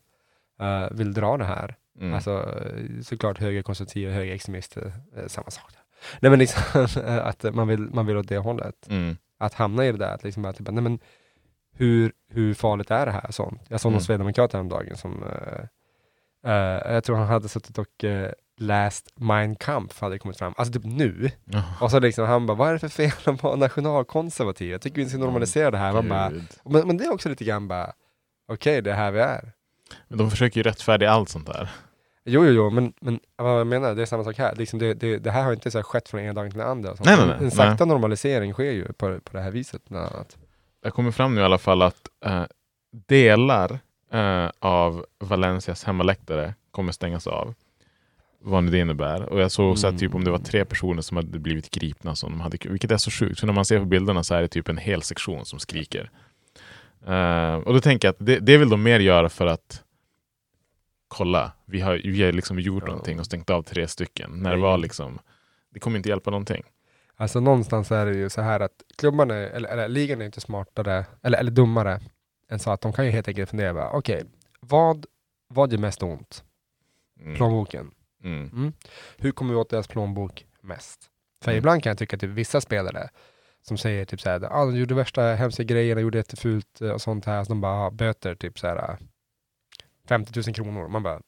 [0.61, 1.75] eh, vill dra det här.
[2.01, 2.15] Mm.
[2.15, 2.33] Alltså
[2.67, 5.71] eh, såklart högerkonservativa, högerextremister, eh, samma sak.
[6.21, 8.87] Nej men liksom att man vill, man vill åt det hållet.
[8.89, 9.17] Mm.
[9.39, 10.99] Att hamna i det där, att liksom bara, typ, nej men
[11.79, 13.27] hur, hur farligt är det här?
[13.31, 13.61] Sånt.
[13.69, 14.05] Jag såg någon Mm.
[14.05, 15.65] sverigedemokrat häromdagen som, eh,
[16.47, 20.73] eh, jag tror han hade suttit och uh, läst Mein Kampf, hade kommit fram, alltså
[20.73, 21.31] typ nu.
[21.45, 21.63] Ja.
[21.81, 24.71] Och så liksom han bara, vad är det för fel att vara nationalkonservativ?
[24.71, 25.93] Jag tycker vi ska normalisera det här.
[25.93, 26.33] Man bara,
[26.65, 27.93] men, men det är också lite grann bara,
[28.49, 29.53] okej det är här vi är.
[30.09, 31.71] Men de försöker ju rättfärdiga allt sånt där.
[32.29, 34.55] Jo, jo, jo, men, men vad jag menar, det är samma sak här.
[34.57, 36.69] Liksom det, det, det här har inte så här skett från ena dagen till den
[36.69, 36.95] andra.
[37.05, 37.37] Nej, nej, nej.
[37.41, 40.37] En, sakta normalisering sker ju på, på det här viset bland annat.
[40.83, 42.45] Jag kommer fram nu i alla fall att eh,
[43.07, 43.79] delar
[44.13, 47.55] eh, av Valencias hemmaläktare kommer stängas av.
[48.41, 49.23] Vad nu det innebär.
[49.23, 52.15] Och jag såg så att typ om det var tre personer som hade blivit gripna,
[52.15, 53.41] som de hade, vilket är så sjukt.
[53.41, 56.11] För när man ser på bilderna så är det typ en hel sektion som skriker.
[57.07, 59.83] Eh, och då tänker jag att det, det vill de mer göra för att
[61.09, 62.89] kolla, vi har, vi har liksom gjort Ja.
[62.91, 64.31] någonting och stängt av tre stycken.
[64.31, 65.19] När det var liksom,
[65.71, 66.63] det kommer inte hjälpa någonting.
[67.17, 71.05] Alltså någonstans är det ju så här att klubbarna, eller, eller ligan är inte smartare,
[71.23, 72.01] eller, eller dummare,
[72.51, 74.25] än så att de kan ju helt enkelt fundera, okej,
[74.61, 75.07] vad,
[75.49, 76.45] vad gör mest ont?
[77.21, 77.37] Mm.
[77.37, 77.91] Plånboken.
[78.25, 78.51] Mm.
[78.53, 78.73] Mm.
[79.17, 81.11] Hur kommer vi åt deras plånbok mest?
[81.43, 81.59] För Mm.
[81.59, 83.09] ibland kan jag tycka att typ, vissa spelare
[83.63, 87.25] som säger typ såhär, ah, de gjorde värsta hemska grejerna, gjorde jättefult eh, och sånt
[87.25, 88.99] här, så de bara ah, böter typ såhär
[90.09, 90.89] 50 000 kronor.
[90.89, 91.21] Man bara,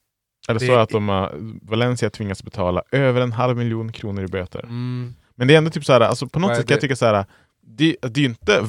[0.47, 4.63] Det- så att de har, Valencia tvingas betala över en halv miljon kronor i böter?
[4.63, 6.95] mm, Men det är ändå typ så här, alltså på något sätt kan jag tycka
[6.95, 7.25] så här,
[7.61, 8.63] det, det är ju inte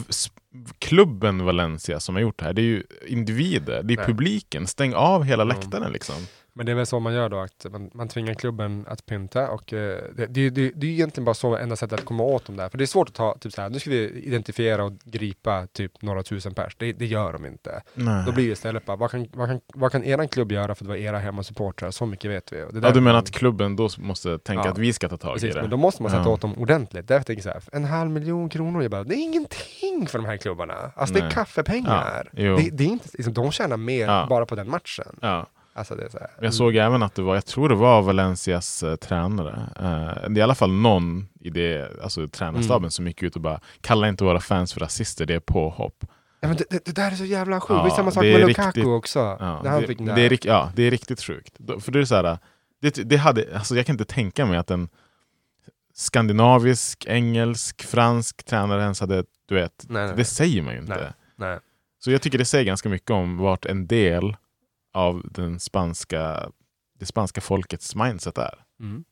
[0.78, 4.06] klubben Valencia som har gjort det här, det är ju individer, det är Nej.
[4.06, 4.66] publiken.
[4.66, 6.14] Stäng av hela läktaren liksom.
[6.52, 9.50] Men det är väl så man gör då, att man, man tvingar klubben att pynta
[9.50, 12.44] och eh, det, det, det, det är egentligen bara så enda sättet att komma åt
[12.46, 12.68] dem där.
[12.68, 15.66] För det är svårt att ta, typ så här, nu ska vi identifiera och gripa
[15.66, 16.76] typ några tusen pers.
[16.78, 17.82] Det, det gör de inte.
[17.94, 18.24] Nej.
[18.26, 20.84] Då blir det istället bara, vad kan, vad, kan, vad kan eran klubb göra för
[20.84, 21.90] att vara era hemmasupportrar?
[21.90, 22.64] Så mycket vet vi.
[22.82, 24.70] Ja, du menar att klubben då måste tänka Ja.
[24.70, 25.60] att vi ska ta tag i Precis, det?
[25.60, 26.28] men då måste man sätta Ja.
[26.30, 27.08] åt dem ordentligt.
[27.08, 30.18] Därför tänker jag så här, en halv miljon kronor, jag bara, det är ingenting för
[30.18, 30.74] de här klubbarna.
[30.96, 31.32] Alltså det är Nej.
[31.32, 32.28] kaffepengar.
[32.32, 35.18] Ja, det, det är inte, liksom, de tjänar mer bara på den matchen.
[35.80, 36.30] Alltså det är så här.
[36.40, 40.34] Jag såg även att det var, jag tror det var Valencias eh, tränare, eh, det
[40.34, 42.90] är i alla fall någon i det, alltså tränarstaben Mm.
[42.90, 46.04] som gick ut och bara kalla inte våra fans för rasister, det är påhopp.
[46.40, 47.70] Ja, men det, det, det där är så jävla sjukt.
[47.78, 49.18] Ja, det är samma sak det med är Lukaku riktigt- också.
[49.18, 51.56] Ja, det, det, den är, ja, det är riktigt sjukt.
[51.80, 52.38] För det är så här,
[52.82, 54.88] det, det hade, alltså jag kan inte tänka mig att en
[55.94, 60.94] skandinavisk, engelsk, fransk tränare ens hade, du vet, Nej, nej, det säger man ju inte.
[60.96, 61.12] Nej.
[61.36, 61.58] Nej.
[61.98, 64.36] Så jag tycker det säger ganska mycket om vart en del
[64.92, 66.52] av den spanska,
[66.98, 68.64] det spanska folkets mindset är.
[68.80, 69.04] Mm.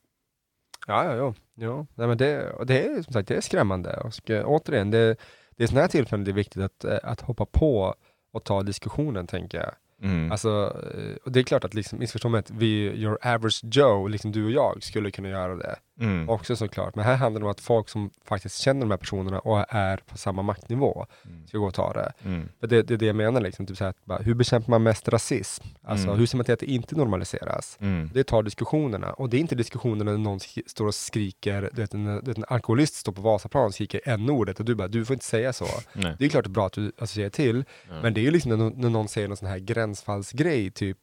[0.87, 1.33] Ja, ja, ja.
[1.55, 1.85] ja.
[1.95, 3.97] Nej, men det, det är som sagt det är skrämmande.
[3.97, 4.13] Och
[4.45, 5.15] återigen, det,
[5.51, 7.95] det är sådana här tillfällen det är viktigt att, eh, att hoppa på
[8.31, 9.71] och ta diskussionen, tänker jag.
[10.01, 10.31] Mm.
[10.31, 14.31] Alltså, eh, och det är klart att liksom, missförstå mig vi, your average Joe, liksom
[14.31, 15.75] du och jag, skulle kunna göra det.
[15.99, 16.29] Mm.
[16.29, 16.95] Också såklart.
[16.95, 19.97] Men här handlar det om att folk som faktiskt känner de här personerna och är
[19.97, 21.05] på samma maktnivå
[21.47, 22.11] ska gå och ta det.
[22.25, 22.49] Mm.
[22.59, 24.83] För det, det är det jag menar, liksom, typ så här, bara, hur bekämpar man
[24.83, 25.63] mest rasism?
[25.83, 26.19] Alltså, Mm.
[26.19, 27.77] Hur ser man till att det inte normaliseras?
[27.81, 28.09] Mm.
[28.13, 29.13] Det tar diskussionerna.
[29.13, 32.37] Och det är inte diskussionerna när någon står och skriker, du vet, en, du vet,
[32.37, 35.53] en alkoholist står på Vasaplan och skriker n-ordet och du bara, du får inte säga
[35.53, 35.65] så.
[35.93, 36.15] Nej.
[36.19, 37.63] Det är klart det är bra att du säger till,
[38.01, 40.97] men det är ju liksom när, någon- när någon säger någon sån här gränsfallsgrej typ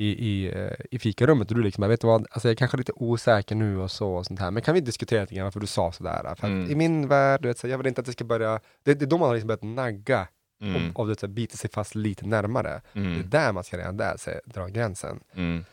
[0.00, 2.76] i, i, eh, i fikarummet och du liksom, vet du vad, alltså jag är kanske
[2.76, 5.60] lite osäker nu och så och sånt här, men kan vi diskutera lite grann varför
[5.60, 6.22] du sa sådär?
[6.22, 6.70] För att Mm.
[6.70, 9.04] i min värld, du vet, så jag vill inte att det ska börja, det, det
[9.04, 10.28] är då man har liksom börjat nagga
[10.60, 10.90] Mm.
[10.94, 12.80] och, och det, så bita sig fast lite närmare.
[12.92, 13.14] Mm.
[13.14, 15.20] Det är där man ska redan där se, dra gränsen.
[15.34, 15.64] Mm.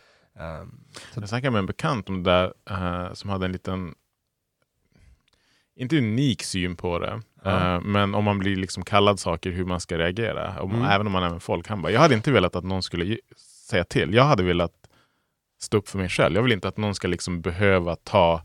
[0.61, 0.79] Um,
[1.13, 3.93] så, Jag snackade med en bekant om det där eh, som hade en liten,
[5.75, 9.79] inte unik syn på det, eh, men om man blir liksom kallad saker hur man
[9.79, 10.85] ska reagera, om, Mm.
[10.85, 11.67] även om man är med folk.
[11.67, 13.17] Han bara, jag hade inte velat att någon skulle
[13.65, 14.13] säga till.
[14.13, 14.73] Jag hade velat
[15.62, 16.36] stå upp för mig själv.
[16.36, 18.41] Jag vill inte att någon ska liksom behöva ta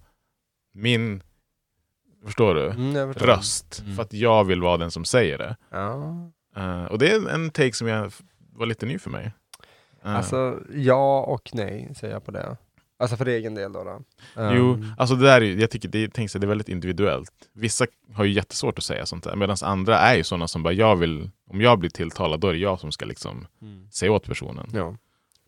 [0.75, 1.23] min,
[2.25, 3.97] förstår du, Mm, röst Mm.
[3.97, 5.57] för att jag vill vara den som säger det.
[5.71, 6.15] Ja.
[6.57, 8.13] Eh, och det är en take som jag
[8.53, 9.33] var lite ny för mig.
[10.05, 12.57] Eh, Alltså, ja och nej säger jag på det.
[12.99, 13.85] Alltså för egen del då.
[13.85, 14.01] då.
[14.37, 17.33] Jo, Um, alltså det där är, jag tycker det, tänk sig, det är väldigt individuellt.
[17.53, 20.73] Vissa har ju jättesvårt att säga sånt där, medan andra är ju sådana som bara,
[20.73, 23.91] jag vill, om jag blir tilltalad, då är det jag som ska liksom Mm.
[23.91, 24.69] säga åt personen.
[24.75, 24.97] Ja.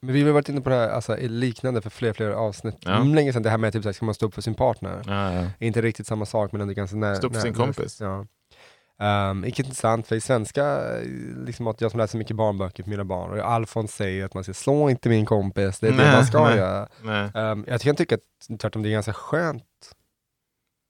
[0.03, 2.77] Men vi har varit inne på det här alltså, liknande för fler fler avsnitt.
[2.81, 2.97] Ja.
[2.97, 4.55] Mm, Länge sedan det här med typ, så här, ska man stå upp för sin
[4.55, 5.03] partner?
[5.07, 5.47] Ja, ja.
[5.59, 7.17] Inte riktigt samma sak men ändå ganska nära.
[7.17, 8.01] Stå upp för sin kompis.
[8.01, 8.27] Ja.
[9.31, 10.81] Um, inte intressant, för i svenska,
[11.47, 14.45] liksom att jag som läser mycket barnböcker för mina barn, och Alfons säger att man
[14.45, 16.57] ska slå inte min kompis, det är det Nej, man ska nej.
[16.57, 16.89] göra.
[17.03, 17.31] Nej.
[17.35, 19.65] Um, jag kan tycka att tvärtom det är ganska skönt.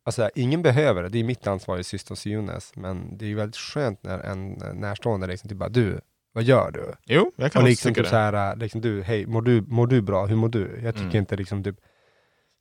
[0.05, 3.35] Alltså ingen behöver det, det är mitt ansvar i systerns Jonas, men det är ju
[3.35, 6.01] väldigt skönt när en närstående liksom typ bara du,
[6.33, 6.93] vad gör du?
[7.05, 8.11] Jo, jag kan Och liksom tycka typ det.
[8.11, 10.27] så här, liksom du, hej, mår du, mår du bra?
[10.27, 10.81] Hur mår du?
[10.83, 11.17] Jag tycker Mm.
[11.17, 11.77] inte liksom typ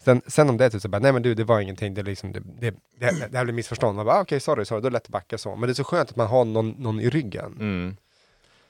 [0.04, 2.04] Sen, sen om det är typ så bara, nej men du, det var ingenting, det,
[2.04, 3.96] liksom, det, det, det, det här blir missförstånd.
[3.96, 5.56] Man bara, ah, okej, sorry, sorry, då är det lätt att backa så.
[5.56, 7.58] Men det är så skönt att man har någon, någon i ryggen.
[7.60, 7.96] Mm.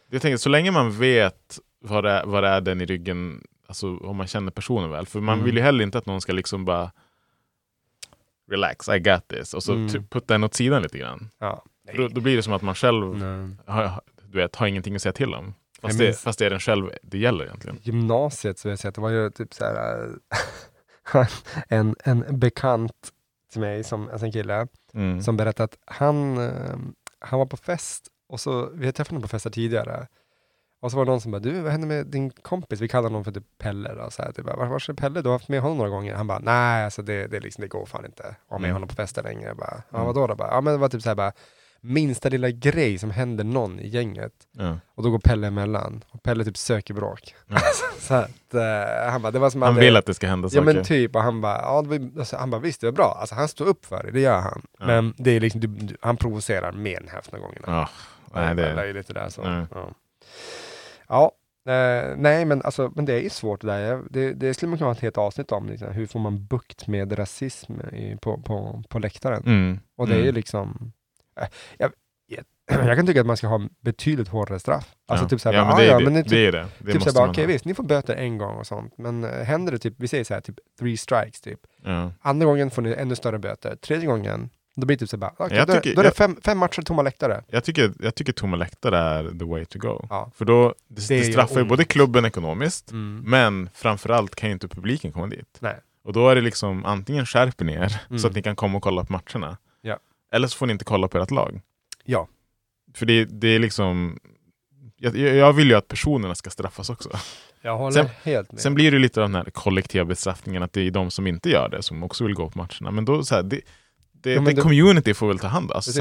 [0.10, 3.98] Jag tänker, så länge man vet vad det, vad det är den i ryggen, alltså
[3.98, 5.06] om man känner personen väl.
[5.06, 5.46] För man Mm.
[5.46, 6.92] vill ju heller inte att någon ska liksom bara
[8.52, 9.54] relax, I got this.
[9.54, 9.90] Och så Mm.
[9.90, 11.30] typ putta den åt sidan lite grann.
[11.40, 11.64] Ja.
[11.96, 13.22] Då, då blir det som att man själv
[13.66, 15.54] har, du vet, har ingenting att säga till om.
[15.82, 17.78] Fast, det, fast det är den själv det gäller egentligen.
[17.82, 20.10] Gymnasiet så jag säga att det var ju typ så här
[21.68, 22.94] en, en bekant
[23.52, 25.22] till mig, som, alltså en kille, Mm.
[25.22, 26.76] som berättade att han, eh,
[27.20, 30.08] han var på fest och så, vi har träffat honom på fester tidigare.
[30.82, 32.80] Och så var det någon som bara, du vad hände med din kompis?
[32.82, 34.10] Vi kallar honom för typ Pelle då.
[34.12, 35.22] Så här, typ, var, var är Pelle?
[35.22, 36.16] Du har haft med honom några gånger.
[36.16, 38.74] Han bara, nej alltså det, det, liksom, det går fan inte att ha med Mm.
[38.76, 39.48] honom på fester längre.
[39.48, 40.08] Jag Bara, ja Mm.
[40.08, 40.36] vadå då?
[40.36, 41.32] Bara, ja men det var typ så här bara,
[41.82, 44.34] minsta lilla grej som händer någon i gänget.
[44.52, 44.80] Ja.
[44.96, 46.04] Och då går Pelle emellan.
[46.10, 47.36] Och Pelle typ söker bråk.
[47.48, 47.58] Ja.
[48.00, 50.50] så att, eh, han bara, det var som Han vill att det ska hända Ja
[50.50, 50.74] saker.
[50.74, 53.36] men typ, och han bara, ja, var, alltså, han bara visst det var bra, alltså,
[53.36, 54.62] han står upp för det, det gör han.
[54.80, 54.86] Ja.
[54.86, 57.66] Men det är liksom, du, han provocerar mer än hälften av gångerna.
[57.68, 57.90] Ja,
[58.34, 59.66] nej, det det, är lite där så.
[59.72, 59.92] Ja,
[61.08, 61.32] ja
[61.74, 64.02] eh, nej men alltså, men det är ju svårt det där.
[64.10, 66.88] Det, det skulle man kunna ha ett helt avsnitt om, liksom, hur får man bukt
[66.88, 69.44] med rasism i, på, på, på läktaren?
[69.46, 69.80] mm.
[69.98, 70.36] Och det är ju mm.
[70.36, 70.92] liksom,
[71.78, 71.92] jag,
[72.88, 74.96] jag, kan tycka att man ska ha betydligt hårdare straff.
[75.08, 75.30] Alltså ja.
[75.30, 76.68] typ såhär, ja, men ah, det, är ja, det, men det, det är det.
[76.80, 77.48] Det typ såhär, bara, okej ha.
[77.48, 80.24] visst, ni får böter en gång och sånt, men eh, händer det typ, vi säger
[80.24, 81.60] så här, typ three strikes typ.
[81.84, 82.12] Ja.
[82.22, 83.76] Andra gången får ni ännu större böter.
[83.76, 86.38] Tredje gången Då blir det typ så bara, Jag då, tycker- då är det fem,
[86.46, 87.44] fem matcher tomma läktare.
[87.48, 90.06] Jag tycker, jag tycker tomma läktare är the way to go.
[90.10, 90.32] Ja.
[90.36, 93.24] För då det, Det det straffar ju både klubben ekonomiskt, Mm.
[93.28, 95.58] men framförallt kan ju inte publiken komma dit.
[95.60, 95.76] Nej.
[96.04, 98.20] Och då är det liksom antingen skärper ni er Mm.
[98.20, 99.58] så att ni kan komma och kolla på matcherna.
[100.32, 101.62] Eller så får ni inte kolla på ert lag.
[102.06, 102.28] Ja.
[102.96, 104.20] För det, det är liksom...
[104.98, 107.10] Jag, jag vill ju att personerna ska straffas också.
[107.62, 108.62] Jag håller Sen- helt med.
[108.62, 111.50] Sen blir det lite av den här kollektiva bestraffningen att det är de som inte
[111.50, 112.92] gör det som också vill gå på matcherna.
[112.92, 113.62] Men då så här, det,
[114.12, 115.76] det, Ja, men det community får väl ta hand om.
[115.76, 115.92] Alltså,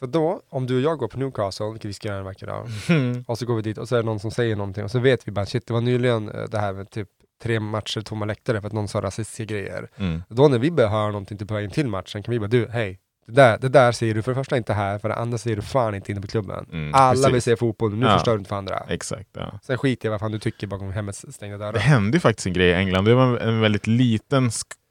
[0.00, 2.46] För då, om du och jag går på Newcastle, vilket vi ska göra en vacker
[2.46, 4.84] dag, mm, och så går vi dit och så är det någon som säger någonting
[4.84, 7.08] och så vet vi bara shit, det var nyligen eh, det här med typ
[7.42, 9.90] tre matcher tomma läktare för att någon sa rasistiska grejer.
[9.96, 12.46] mm, Då när vi börjar höra någonting till på vägen till matchen kan vi bara
[12.48, 12.98] du, hej,
[13.30, 15.56] det där, det där säger du för det första inte här, för det andra säger
[15.56, 16.66] du fan inte inne på klubben.
[16.72, 17.34] mm, Alla precis.
[17.34, 18.12] vill se fotboll, nu Ja.
[18.14, 18.78] förstör du inte för andra.
[18.88, 19.58] Exakt, ja.
[19.62, 21.78] Sen skiter jag i vad fan du tycker bakom hemmets stängda Det dörrar.
[21.78, 23.04] hände ju faktiskt en grej i England.
[23.04, 24.50] Det var en väldigt liten,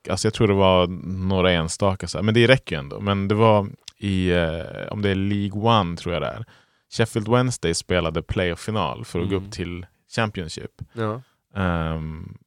[0.10, 0.88] alltså jag tror det var
[1.28, 3.00] några enstaka, så här, men det räcker ju ändå.
[3.00, 6.46] Men det var i, eh, om det är League One tror jag det är.
[6.98, 9.48] Sheffield Wednesday spelade playoff-final för att gå Mm.
[9.48, 10.72] upp till Championship.
[10.94, 11.22] Ja.
[11.56, 12.38] Ehm,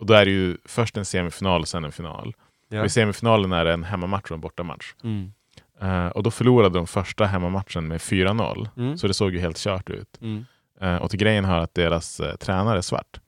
[0.00, 2.34] och då är det ju först en semifinal och sen en final.
[2.74, 2.80] Ja.
[2.80, 4.94] Och I semifinalen är det en hemmamatch och en bortamatch.
[5.04, 5.32] Mm.
[5.80, 8.68] Eh, och då förlorade de första hemmamatchen med 4-0.
[8.76, 8.98] Mm.
[8.98, 10.18] Så det såg ju helt kört ut.
[10.20, 10.44] Mm.
[10.80, 13.20] Eh, och till grejen hör att deras eh, tränare är svart.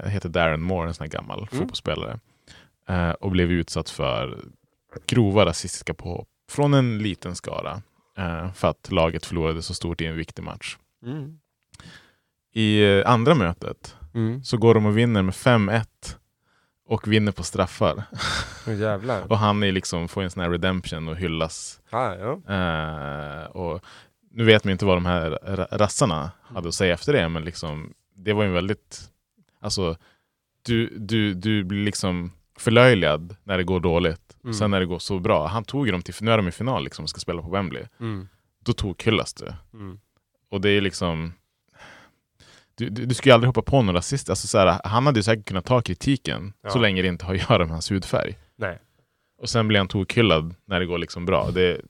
[0.00, 1.48] Eh, heter Darren Moore, en sån här gammal Mm.
[1.48, 2.18] fotbollsspelare.
[3.20, 4.38] Och blev utsatt för
[5.06, 7.82] grova rasistiska påhopp från en liten skara.
[8.54, 10.76] för att laget förlorade så stort i en viktig match.
[11.06, 11.38] Mm.
[12.54, 14.44] I andra mötet Mm.
[14.44, 16.16] så går de och vinner med 5-1
[16.86, 18.02] och vinner på straffar.
[18.66, 19.22] Jävlar.
[19.30, 21.80] och han är liksom, får en sån här redemption och hyllas.
[21.90, 22.54] Ah, ja.
[22.54, 23.84] Eh, och
[24.30, 27.44] nu vet man inte vad de här ra- rassarna hade att säga efter det, men
[27.44, 29.00] liksom, det var ju väldigt...
[29.60, 29.96] Alltså,
[30.62, 34.36] du, du, du blir liksom förlöjligad när det går dåligt.
[34.44, 34.54] Mm.
[34.54, 35.46] Sen när det går så bra.
[35.46, 37.50] Han tog ju dem till, nu är de i final liksom, och ska spela på
[37.50, 37.84] Wembley.
[38.00, 38.28] Mm.
[38.64, 39.52] Då tog hyllas du.
[39.74, 40.00] Mm.
[40.50, 41.32] Och det är liksom...
[42.74, 44.30] Du, du, du ska ju aldrig hoppa på någon rasist.
[44.30, 46.70] Alltså, så här, han hade ju säkert kunnat ta kritiken Ja.
[46.70, 48.38] så länge det inte har att göra med hans hudfärg.
[48.56, 48.78] Nej.
[49.38, 51.50] Och sen blir han tokhyllad när det går liksom bra.
[51.50, 51.80] Det,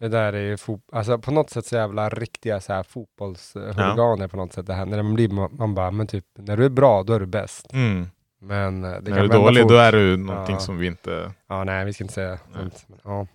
[0.00, 0.56] Det där är ju
[0.92, 4.66] alltså på något sätt så jävla riktiga så här fotbollshuliganer på något sätt.
[4.66, 7.12] Det här, när man blir, man, man bara, men typ, när du är bra, då
[7.12, 7.72] är du bäst.
[7.72, 8.06] mm.
[8.40, 9.70] Men eh, det kan När du är dålig, fort.
[9.70, 10.60] då är du någonting Ja.
[10.60, 11.32] som vi inte...
[11.48, 12.86] Ja, nej, vi ska inte säga sånt.
[13.04, 13.26] Ja.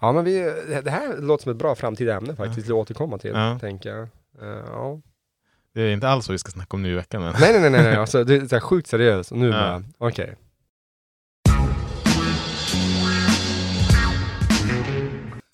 [0.00, 0.40] ja, men vi,
[0.84, 3.58] det här låter som ett bra framtida ämne faktiskt, att återkomma till, Ja.
[3.60, 4.02] tänker jag.
[4.42, 5.00] Eh, ja.
[5.74, 7.22] Det är inte alls vad vi ska snacka om nu i veckan.
[7.22, 7.34] Men.
[7.40, 7.96] Nej, nej, nej, nej.
[7.96, 9.32] Alltså, det är så här sjukt seriöst.
[9.32, 9.52] Och nu Ja.
[9.52, 10.36] bara, okej.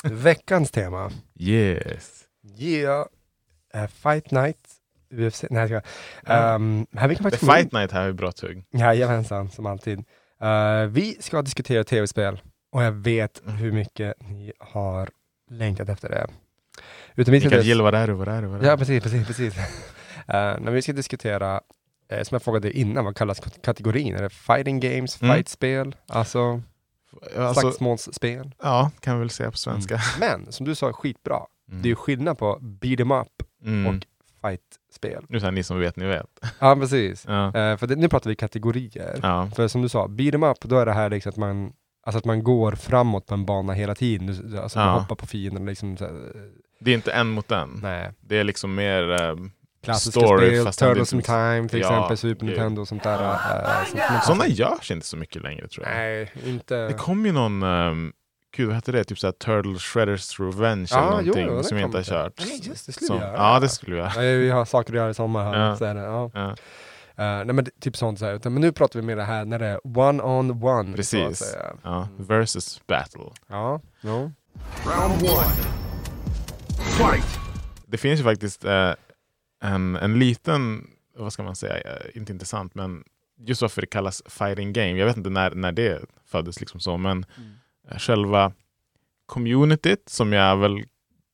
[0.05, 1.11] Veckans tema.
[1.38, 2.22] Yes.
[2.59, 3.07] Yeah,
[3.76, 4.57] uh, Fight Night,
[5.14, 5.83] UFC, nej jag
[6.24, 6.55] ska.
[6.55, 8.64] Um, här vi kan faktiskt Fight Night här är bra tugg.
[8.72, 9.98] Jajamensan, som alltid.
[10.40, 12.40] Eh, vi ska diskutera tv-spel
[12.72, 15.09] och jag vet hur mycket ni har
[15.50, 16.26] längtat efter det.
[17.14, 18.12] Utan vi ska Mikael des- Gill, vad är du?
[18.12, 18.48] Vad är du?
[18.48, 19.55] Vad är Ja, precis, precis, precis.
[20.28, 21.60] uh, när vi ska diskutera,
[22.08, 24.14] eh, som jag frågade innan, vad kallas kat- kategorin?
[24.14, 25.34] Är det fighting games, Mm.
[25.36, 26.62] fightspel, alltså,
[27.38, 28.54] Alltså, slagsmålsspel?
[28.62, 30.00] ja, kan vi väl säga på svenska.
[30.20, 31.40] Men, som du sa, skitbra.
[31.70, 31.82] Mm.
[31.82, 33.86] Det är ju skillnad på beat 'em up Mm.
[33.96, 34.02] och
[34.42, 35.24] fight-spel.
[35.28, 36.26] Nu säger ni som vet, ni vet.
[36.58, 37.24] Ja, precis.
[37.28, 37.46] Ja.
[37.46, 39.18] Eh, för det, nu pratar vi kategorier.
[39.22, 39.50] Ja.
[39.56, 41.72] För som du sa, beat 'em up, då är det här liksom att man,
[42.06, 44.28] alltså att man går framåt på en bana hela tiden.
[44.62, 44.98] Alltså man Ja.
[44.98, 45.96] hoppar på fienden liksom.
[46.80, 47.78] Det är inte en mot en.
[47.82, 48.10] nej.
[48.20, 49.22] Det är liksom mer...
[49.22, 49.34] eh,
[49.87, 52.55] Klassiska Story, spel, Turtles in Time till Ja, exempel, Super gud.
[52.55, 53.22] Nintendo och sånt där.
[53.22, 55.94] eh, sånt man- Sådana görs inte så mycket längre tror jag.
[55.96, 56.77] Nej, inte...
[56.77, 57.62] Det kom ju någon...
[57.62, 58.12] Um,
[58.57, 59.05] gud, vad hette det?
[59.05, 62.33] Typ såhär Turtle Shredders Revenge Ja, eller jo, någonting det som jag inte har kört.
[62.38, 63.37] Nej, just det, skulle Som- vi göra.
[63.37, 64.12] Ja, det skulle vi göra.
[64.16, 65.68] Nej, vi har saker att göra i sommar här.
[65.68, 65.77] Ja.
[65.77, 66.31] Så det, ja.
[66.35, 66.51] Ja.
[67.18, 68.33] Eh, nej men typ sånt så här.
[68.35, 70.85] Utan, men nu pratar vi mer det här när det är one on one.
[70.85, 71.38] Så att Precis.
[71.38, 71.72] säga.
[71.83, 72.09] Ja.
[72.18, 73.20] Versus battle.
[73.49, 74.33] Ja, jo.
[74.85, 75.55] Round one.
[76.79, 77.38] Fight!
[77.87, 78.90] Det finns ju faktiskt eh,
[79.62, 83.04] en, en liten, vad ska man säga, eh, inte intressant, men
[83.38, 84.92] just varför det kallas fighting game.
[84.98, 87.26] Jag vet inte när, när det föddes, liksom så, men
[87.90, 88.52] eh, själva
[89.26, 90.84] communityt som jag väl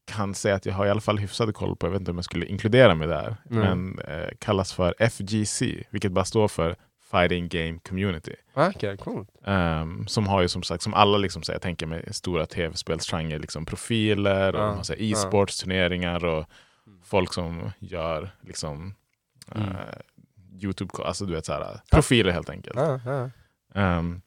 [0.04, 2.16] kan säga att jag har i alla fall hyfsad koll på, jag vet inte om
[2.18, 3.62] jag skulle inkludera mig där, Mm.
[3.62, 6.76] men eh, kallas för FGC, vilket bara står för
[7.10, 8.34] Fighting Game Community.
[8.54, 9.28] Ah, Okej, coolt.
[9.44, 13.38] Ehm, som har ju som sagt, som alla liksom, så jag tänker mig stora tv-spelsgenrer,
[13.38, 15.06] liksom profiler och så här ja.
[15.16, 16.46] e-sportsturneringar och
[17.04, 18.94] folk som gör liksom
[19.54, 19.68] Mm.
[19.68, 19.76] eh,
[20.62, 22.76] Youtube, alltså du vet så här, profiler helt enkelt.
[23.74, 24.20] Ehm,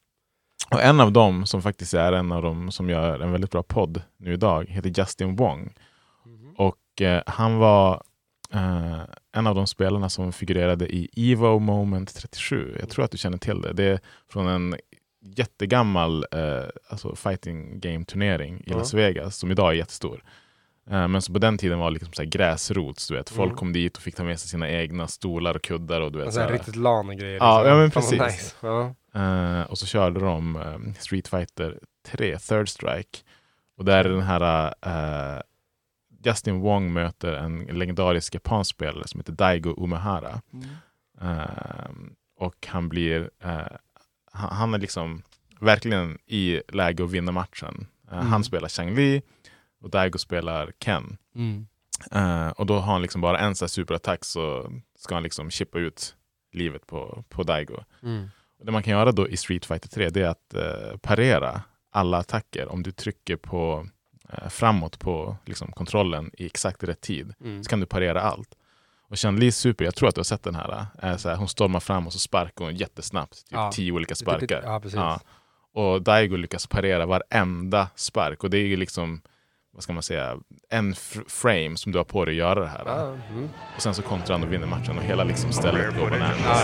[0.72, 3.64] och en av dem som faktiskt är en av dem som gör en väldigt bra
[3.64, 5.74] podd nu idag heter Justin Wong.
[6.58, 8.04] Och eh, han var
[8.54, 9.00] eh,
[9.32, 12.78] en av de spelarna som figurerade i Evo Moment 37.
[12.80, 13.74] Jag tror att du känner till det.
[13.74, 14.76] Det är från en
[15.22, 18.78] jättegammal eh, alltså fighting game turnering i Ja.
[18.78, 20.24] Las Vegas som idag är jättestor.
[20.90, 23.30] Eh, men så på den tiden var det liksom så här gräsrots, du vet.
[23.30, 23.58] Folk Mm.
[23.58, 26.26] kom dit och fick ta med sig sina egna stolar och kuddar och du vet.
[26.26, 26.54] Alltså, så här.
[26.54, 27.38] riktigt LAN och grejer.
[27.38, 27.72] Ja, liksom.
[27.72, 28.22] ja, men precis.
[28.22, 28.56] Nice.
[28.62, 28.96] Ja.
[29.22, 33.20] Eh, och så körde de eh, Street Fighter 3, Third Strike.
[33.78, 35.42] Och där är den här eh,
[36.24, 40.42] Justin Wong möter en legendarisk japansk spelare som heter Daigo Umehara.
[41.22, 41.90] Eh,
[42.40, 43.30] och han blir,
[44.32, 45.22] han, han är liksom
[45.60, 47.88] verkligen i läge att vinna matchen.
[48.12, 48.26] Mm.
[48.28, 49.22] Han spelar Chang-Li
[49.86, 51.18] och Daigo spelar Ken.
[51.36, 51.68] Mm.
[52.12, 55.80] Eh, och då har han liksom bara en här superattack så ska han liksom chippa
[55.80, 56.16] ut
[56.52, 57.84] livet på, på Daigo.
[58.04, 58.30] Mm.
[58.60, 61.62] Och det man kan göra då i Street Fighter 3 det är att eh, parera
[61.92, 63.88] alla attacker om du trycker på
[64.30, 67.34] eh, framåt på liksom, kontrollen i exakt rätt tid.
[67.42, 67.64] Mm.
[67.64, 68.50] Så kan du parera allt.
[69.10, 70.86] Och Chun-Li super, jag tror att du har sett den här.
[71.00, 73.34] Är så här hon stormar fram och så sparkar hon jättesnabbt.
[73.34, 73.72] Typ Ja.
[73.72, 74.82] tio olika Lite- sparkar.
[74.94, 75.20] Ja.
[75.74, 78.44] Och Daigo lyckas parera varenda spark.
[78.44, 79.22] Och det är ju liksom,
[79.76, 80.38] vad ska man säga,
[80.70, 82.84] en fr- frame som du har på dig att göra det här.
[82.86, 83.50] Ja, mm.
[83.76, 86.64] Och sen så kontrar han och vinner matchen och hela liksom stället går bananas.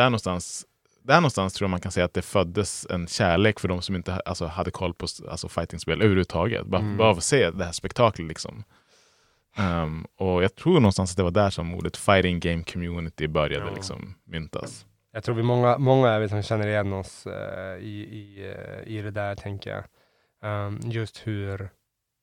[0.00, 0.66] Där någonstans,
[1.02, 3.96] där någonstans tror jag man kan säga att det föddes en kärlek för de som
[3.96, 6.66] inte alltså, hade koll på alltså, fightingspel överhuvudtaget.
[6.66, 6.96] Bara, Mm.
[6.96, 8.28] bara av att se det här spektaklet.
[8.28, 8.64] Liksom.
[9.56, 13.66] Ehm, och jag tror någonstans att det var där som ordet fighting game community började
[13.66, 13.74] Ja.
[13.74, 14.86] liksom, myntas.
[15.12, 18.92] Jag tror vi många, många är vi som känner igen oss eh, i, i, eh,
[18.96, 19.84] i det där, tänker jag.
[20.42, 21.70] Ehm, just hur,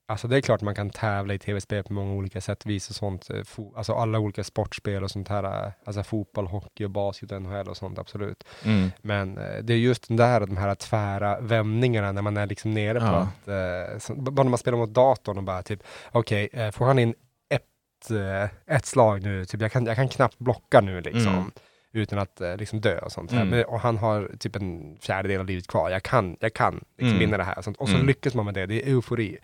[0.07, 2.95] alltså det är klart man kan tävla i tv-spel på många olika sätt, vis och
[2.95, 3.29] sånt.
[3.29, 3.41] eh,
[3.75, 7.67] alltså alla olika sportspel och sånt här, eh, alltså fotboll, hockey och basket och NHL
[7.69, 8.43] och sånt, absolut.
[8.65, 8.91] Mm.
[9.01, 12.73] Men eh, det är just den där, de här tvära vändningarna när man är liksom
[12.73, 13.27] nere på Ja.
[13.41, 16.85] att, eh, så, bara när man spelar mot datorn och bara typ, okej, eh, får
[16.85, 17.13] han in
[17.49, 21.33] ett, eh, ett slag nu, typ jag kan, jag kan knappt blocka nu liksom.
[21.33, 21.51] Mm.
[21.93, 23.31] Utan att eh, liksom dö och sånt.
[23.31, 23.41] här.
[23.41, 23.49] Mm.
[23.49, 25.89] Men, och han har typ en fjärdedel av livet kvar.
[25.89, 27.19] Jag kan, jag kan liksom Mm.
[27.19, 27.57] vinna det här.
[27.57, 27.77] Och, sånt.
[27.77, 28.07] och så Mm.
[28.07, 28.65] lyckas man med det.
[28.65, 29.37] Det är eufori.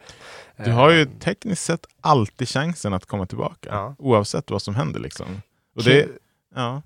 [0.66, 3.70] Du har ju Eh, tekniskt sett alltid chansen att komma tillbaka.
[3.72, 3.96] Ja.
[4.00, 5.00] Oavsett vad som händer.
[5.00, 5.42] Liksom.
[5.76, 6.08] Och det,
[6.56, 6.82] ja.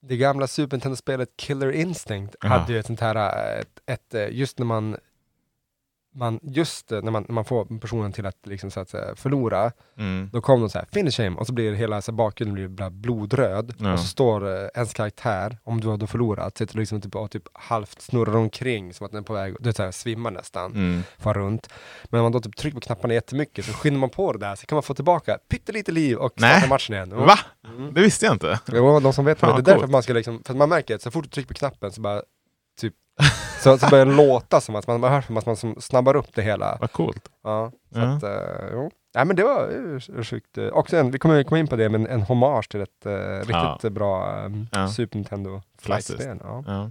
[0.00, 2.48] det gamla Super Nintendo-spelet Killer Instinct Ja.
[2.48, 4.96] hade ju ett sånt här, eh, ett, ett, just när man,
[6.14, 9.72] man just när man, när man får personen till att, liksom, så att säga, förlora,
[9.98, 10.30] Mm.
[10.32, 12.90] då kommer de så här, finish him, och så blir hela så här, bakgrunden blir
[12.90, 13.92] blodröd, Ja.
[13.92, 17.30] och så står eh, ens karaktär, om du har då förlorat, sitter liksom typ, och
[17.30, 20.72] typ halvt snurrar omkring, som att den är på väg, är så här, svimmar nästan,
[20.72, 21.02] Mm.
[21.18, 21.68] far runt.
[22.04, 24.54] Men om man då typ trycker på knapparna jättemycket, så skyndar man på det där,
[24.56, 27.12] så kan man få tillbaka pyttelite liv och starta matchen igen.
[27.12, 27.38] Och- Va?
[27.64, 27.94] Mm.
[27.94, 28.60] Det visste jag inte.
[28.72, 29.66] Jo, de som vet Fan, det är coolt.
[29.66, 32.00] därför man ska liksom, för man märker att så fort du trycker på knappen så
[32.00, 32.22] bara,
[33.62, 36.16] så, så börjar det låta som att man, man hör som att man som snabbar
[36.16, 36.78] upp det hela.
[36.80, 37.28] Vad coolt.
[37.44, 38.16] Ja, så Ja.
[38.16, 38.90] att, eh, jo.
[39.14, 40.58] Nej men det var uh, sjukt.
[40.58, 43.12] uh, Också en, vi kommer komma in på det, men en hommage till ett uh,
[43.38, 43.90] riktigt Ja.
[43.90, 44.88] bra um, Ja.
[44.88, 46.38] Super Nintendo flightspel.
[46.42, 46.64] Ja.
[46.66, 46.90] Ja.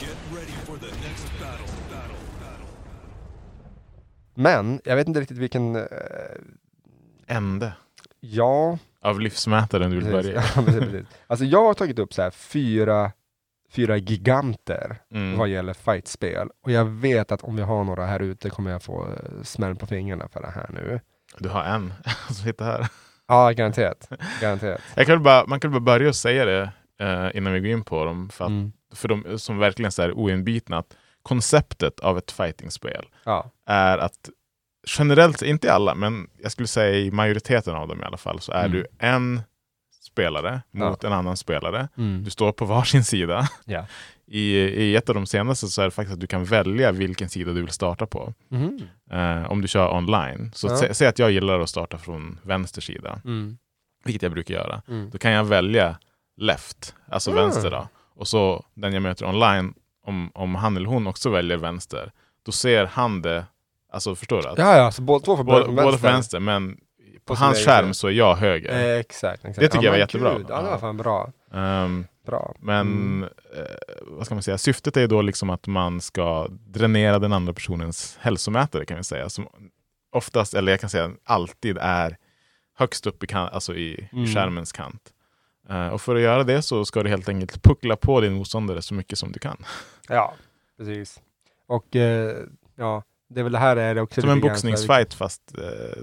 [0.00, 1.66] Get ready for the next battle.
[1.90, 2.16] Battle.
[2.40, 2.66] Battle.
[4.34, 5.82] Men, jag vet inte riktigt vilken, eh,
[7.26, 7.72] Ände
[8.20, 10.44] ja, av livsmätaren du vill precis, börja.
[10.56, 11.06] ja precis, precis.
[11.26, 13.12] Alltså jag har tagit upp så här fyra,
[13.76, 15.38] fyra giganter Mm.
[15.38, 16.48] vad gäller fightspel.
[16.64, 19.76] Och jag vet att om vi har några här ute kommer jag få eh, smäll
[19.76, 21.00] på fingrarna för det här nu.
[21.38, 21.92] Du har en
[22.26, 22.86] som sitter här.
[23.28, 24.08] Ja, garanterat.
[24.40, 24.80] garanterat.
[24.96, 27.84] Jag kan bara, man kan bara börja och säga det eh, innan vi går in
[27.84, 28.28] på dem.
[28.28, 28.72] För, att, Mm.
[28.94, 30.78] för de som verkligen här oinbitna.
[30.78, 33.50] Att konceptet av ett fightingspel Ja.
[33.66, 34.30] är att
[34.98, 38.52] generellt, inte alla, men jag skulle säga i majoriteten av dem i alla fall, så
[38.52, 38.72] är Mm.
[38.72, 39.40] du en
[40.20, 41.88] spelare mot en annan spelare.
[41.98, 42.24] Mm.
[42.24, 43.48] Du står på varsin sida.
[43.64, 43.86] Ja.
[44.26, 47.28] I, I ett av de senaste så är det faktiskt att du kan välja vilken
[47.28, 48.34] sida du vill starta på.
[48.48, 48.80] Mhm.
[49.10, 50.50] Eh, om du kör online.
[50.54, 50.76] Så Ja.
[50.76, 53.58] sä, säg att jag gillar att starta från vänster sida, Mm.
[54.04, 54.82] vilket jag brukar göra.
[54.88, 55.10] Mm.
[55.10, 55.98] Då kan jag välja
[56.36, 57.42] left, alltså Mm.
[57.42, 57.70] vänster.
[57.70, 57.88] Då.
[58.14, 59.74] Och så den jag möter online,
[60.06, 62.12] om, om han eller hon också väljer vänster,
[62.46, 63.44] då ser han det,
[63.92, 64.48] alltså förstår du?
[64.48, 66.00] Att Ja, ja, så båda två får båda, från båda vänster.
[66.00, 66.76] från vänster, men
[67.26, 68.72] på hans skärm så är jag höger.
[68.72, 69.60] Eh, exakt, exakt.
[69.60, 70.34] Det tycker jag var jättebra.
[70.38, 71.32] Gud, ja, det var fan bra.
[71.54, 72.54] Ehm, bra.
[72.60, 73.22] men Mm.
[73.56, 73.60] eh,
[74.06, 74.58] vad ska man säga?
[74.58, 79.28] Syftet är då liksom att man ska dränera den andra personens hälsomätare kan vi säga.
[79.28, 79.48] Som
[80.12, 82.16] oftast, eller jag kan säga alltid är
[82.78, 84.26] högst upp i, kan, alltså i Mm.
[84.26, 85.02] skärmens kant.
[85.68, 88.82] Eh, och för att göra det så ska du helt enkelt puckla på din motståndare
[88.82, 89.56] så mycket som du kan.
[90.08, 90.34] Ja,
[90.78, 91.20] precis.
[91.68, 92.36] Och eh,
[92.76, 94.20] ja, det är väl det här är det också.
[94.20, 96.02] Som en boxningsfight fast eh,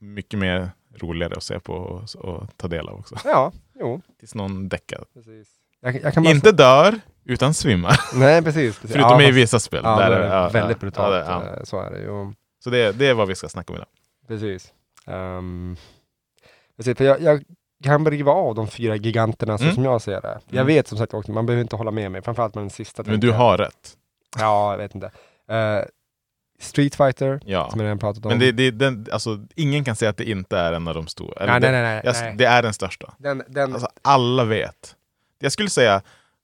[0.00, 0.70] mycket mer
[1.00, 3.16] roligare att se på och, och ta del av också.
[3.24, 4.00] Ja, jo.
[4.20, 5.04] Tills någon däckar.
[5.14, 5.48] Precis.
[5.80, 8.00] Jag, jag bara Inte dör, utan svimmar.
[8.14, 8.78] Nej, precis.
[8.78, 8.92] precis.
[8.96, 9.80] Förutom Ja, i vissa spel.
[9.84, 11.26] Ja, där där är- det ja, väldigt brutalt.
[11.28, 12.32] ja, det- eh, Så är det ju.
[12.64, 13.88] Så det, det är vad vi ska snacka om idag.
[14.28, 14.72] Precis.
[15.06, 15.76] Um,
[16.76, 17.42] precis för jag, jag
[17.84, 19.74] kan riva av de fyra giganterna så Mm.
[19.74, 20.38] som jag ser det.
[20.48, 20.66] Jag Mm.
[20.66, 23.02] vet som sagt också, man behöver inte hålla med mig, framförallt med den sista.
[23.06, 23.34] Men du jag.
[23.34, 23.96] har rätt.
[24.38, 25.10] Ja, jag vet inte.
[25.48, 25.84] Eh,
[26.60, 27.70] Street Fighter, Ja.
[27.70, 28.28] som jag redan pratat om.
[28.28, 31.06] Men det, det, den, alltså, ingen kan säga att det inte är en av de
[31.06, 31.46] stora.
[31.46, 32.34] Nej, det, nej, nej, jag- nej.
[32.36, 33.14] det är den största.
[33.18, 34.96] Den, den, Alltså, alla vet.
[35.38, 36.02] Jag skulle säga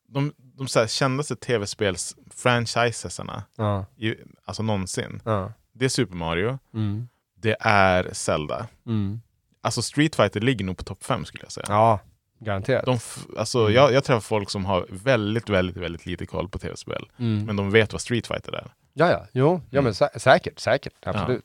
[0.09, 3.85] de, de så här, kändaste tv-spels-franchisesarna Ja.
[3.97, 4.15] i,
[4.45, 5.21] alltså någonsin.
[5.25, 5.53] Ja.
[5.73, 7.09] Det är Super Mario, Mm.
[7.41, 8.67] det är Zelda.
[8.87, 9.21] Mm.
[9.63, 11.67] Alltså Street Fighter ligger nog på topp fem skulle jag säga.
[11.69, 12.01] Ja,
[12.39, 12.85] garanterat.
[12.85, 12.99] De
[13.39, 13.73] alltså, Mm.
[13.75, 17.09] jag, jag träffar folk som har väldigt, väldigt, väldigt lite koll på tv-spel.
[17.19, 17.45] Mm.
[17.45, 18.67] Men de vet vad Street Fighter är.
[18.99, 19.85] Ja, ja, jo, ja Mm.
[19.85, 21.45] men sä säkert, säkert, absolut.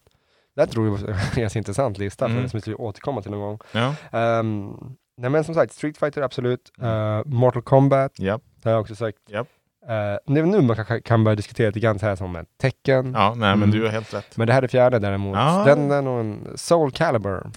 [0.56, 2.50] Det här tror jag var en ganska intressant lista Mm.
[2.50, 3.60] som vi ska återkomma till någon gång.
[3.72, 3.96] Ja,
[4.40, 6.72] Um, nej men som sagt, Street Fighter absolut.
[6.82, 6.92] Mm.
[7.18, 9.18] Uh, Mortal Kombat, ja, det har jag också sagt.
[9.30, 9.48] Japp.
[9.90, 13.14] Uh, nu, nu man kan, kan börja diskutera lite grann så här som med tecken.
[13.14, 13.72] ja nej, men Mm.
[13.72, 14.38] du har helt rätt.
[14.38, 15.36] Men det här är fjärde däremot.
[15.38, 15.64] Ja.
[15.66, 17.52] Den är nog en Soul Calibur.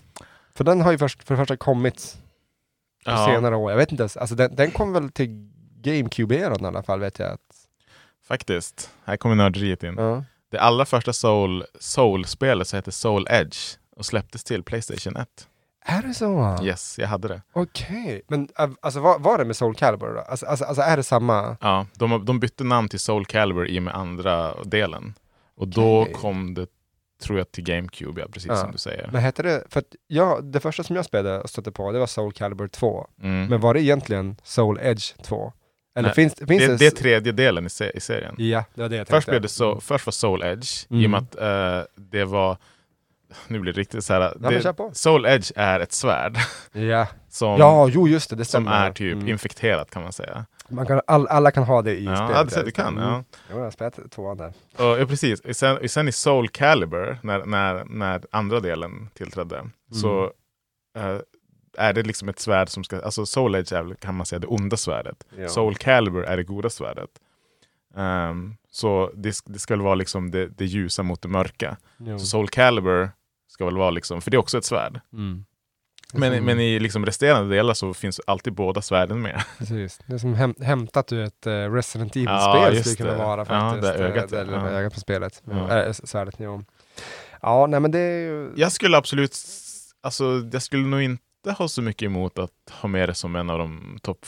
[0.55, 2.17] För den har ju först, för det första kommit
[3.05, 3.71] på Ja, senare år.
[3.71, 5.29] Jag vet inte ens, alltså den, den kom väl till
[5.83, 7.33] GameCube-eran i alla fall vet jag.
[7.33, 7.41] Att,
[8.29, 8.91] faktiskt.
[9.05, 9.95] Här kommer nörderiet in.
[9.99, 10.25] ja.
[10.51, 13.59] Det allra första Soul, Soul-spelet så hette Soul Edge
[13.97, 15.29] och släpptes till Playstation 1.
[15.87, 16.59] Är det så?
[16.63, 17.43] Yes, jag hade det.
[17.53, 20.21] Okej, men äh, alltså vad var det med Soul Calibur då?
[20.21, 21.57] Alltså, alltså, alltså är det samma?
[21.61, 25.15] Ja, de, de bytte namn till Soul Calibur i och med andra delen.
[25.57, 26.67] Och då kom det,
[27.23, 28.57] tror jag, till GameCube, ja, precis Ja.
[28.57, 29.09] som du säger.
[29.13, 31.99] Men hette det, för att jag, det första som jag spelade och stötte på, det
[31.99, 33.07] var Soul Calibur 2.
[33.23, 33.47] Mm.
[33.47, 35.53] Men var det egentligen Soul Edge 2?
[35.97, 36.77] Eller Nej, finns, finns det, det...
[36.77, 38.35] det är tredje delen i, se, i serien.
[38.39, 40.93] Ja, det var det jag Först, blev det so, först var Soul Edge, i och
[40.97, 41.11] Mm.
[41.11, 41.37] med att
[41.81, 42.57] eh, det var...
[43.49, 44.33] Nu blir det riktigt så här.
[44.39, 44.75] men det.
[44.93, 46.37] Soul Edge är ett svärd
[46.73, 49.29] Ja, som, ja jo just det, det som är typ Mm.
[49.29, 50.47] infekterat kan man säga.
[50.69, 52.53] Man kan, all, alla kan ha det i Ja, spelet.
[52.53, 53.09] ja, det du kan, Mm.
[53.09, 53.25] ja.
[53.51, 54.53] Jo, jag har spelat tvåan där.
[54.77, 55.57] Och, ja, precis.
[55.59, 59.71] Sen, sen i Soul Calibur, när, när, när andra delen tillträdde, Mm.
[60.03, 60.25] så
[60.99, 61.17] eh,
[61.79, 63.01] är det liksom ett svärd som ska...
[63.01, 65.25] Alltså Soul Edge är kan man säga, det onda svärdet.
[65.39, 65.49] Ja.
[65.49, 67.11] Soul Calibur är det goda svärdet.
[67.97, 71.77] Ehm, så det, det ska väl vara liksom det, det ljusa mot det mörka.
[71.99, 72.19] Jo.
[72.19, 73.11] Så Soul Calibur
[73.49, 75.01] ska väl vara liksom, för det är också ett svärd.
[75.13, 75.45] Mm.
[76.17, 79.45] Men, som- men i liksom resterande delar så finns alltid båda svärden med.
[79.59, 80.01] Precis.
[80.07, 83.25] Det är som häm hämtat ur ett uh, Resident Ja, Evil-spel just skulle kunna det.
[83.29, 83.93] vara Ja, faktiskt.
[83.99, 84.45] det ögat, Eh, ja.
[84.45, 84.69] det, Ja.
[84.71, 85.43] ögat på spelet.
[85.51, 85.67] Ja.
[85.79, 85.83] Ja.
[85.85, 86.65] Äh, svärdet, jo.
[87.43, 88.53] Ja, nej men det är ju...
[88.57, 89.37] Jag skulle absolut,
[90.01, 93.51] alltså jag skulle nog inte ha så mycket emot att ha med det som en
[93.51, 94.27] av de topp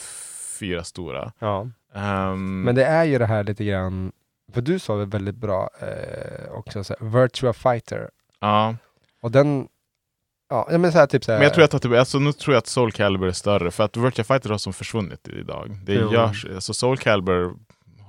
[0.58, 1.32] fyra stora.
[1.38, 1.68] Ja.
[1.94, 4.12] Ehm, Men det är ju det här lite grann,
[4.52, 8.10] för du sa det väldigt bra eh, också, så här, Virtua Fighter.
[8.40, 8.76] ja.
[9.22, 9.68] Och den,
[10.50, 12.58] ja, men så här, typ så här, Men jag tror tillbaka, alltså, nu tror jag
[12.58, 15.76] att Soul Calibur är större, för att Virtua Fighter har som försvunnit idag.
[15.84, 16.12] Det Jo.
[16.12, 17.54] görs, alltså Soul Calibur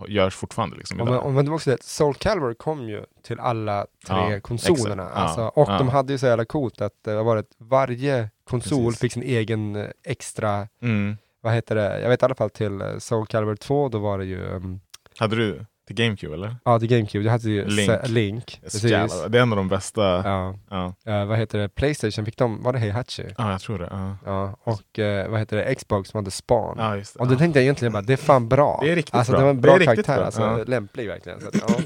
[0.08, 1.26] görs fortfarande liksom men, idag.
[1.26, 5.04] och men det var också det, Soul Calibur kom ju till alla tre Ja, konsolerna.
[5.04, 5.18] exakt.
[5.18, 5.78] Alltså, Ja, och ja.
[5.78, 9.00] de hade ju så jävla coolt att eh, vad var det, varje konsol Precis.
[9.00, 11.18] fick sin egen eh, extra, Mm.
[11.42, 14.18] vad heter det, jag vet i alla fall till eh, Soul Calibur 2, då var
[14.18, 14.80] det ju, um,
[15.20, 16.56] Hade du till GameCube eller?
[16.66, 18.08] ja till GameCube, det hade ju Link.
[18.08, 18.62] Link.
[18.74, 20.02] Jävla- Det är en av de bästa.
[20.02, 20.94] Ja, Ja.
[21.04, 21.12] ja.
[21.22, 23.34] Eh, vad heter det, Playstation fick de, var det Heihachi?
[23.38, 23.88] jag tror det.
[23.92, 26.76] Ja, Ja, och eh, vad heter det, Xbox som hade Spawn.
[26.78, 27.20] ja just det.
[27.20, 27.38] Och då ja.
[27.38, 28.80] tänkte jag egentligen bara, det är fan bra.
[28.84, 29.40] Det är riktigt alltså, bra.
[29.40, 30.64] det var en bra karaktär, bra, alltså, ja.
[30.68, 31.42] lämplig verkligen.
[31.42, 31.80] Så att, ja.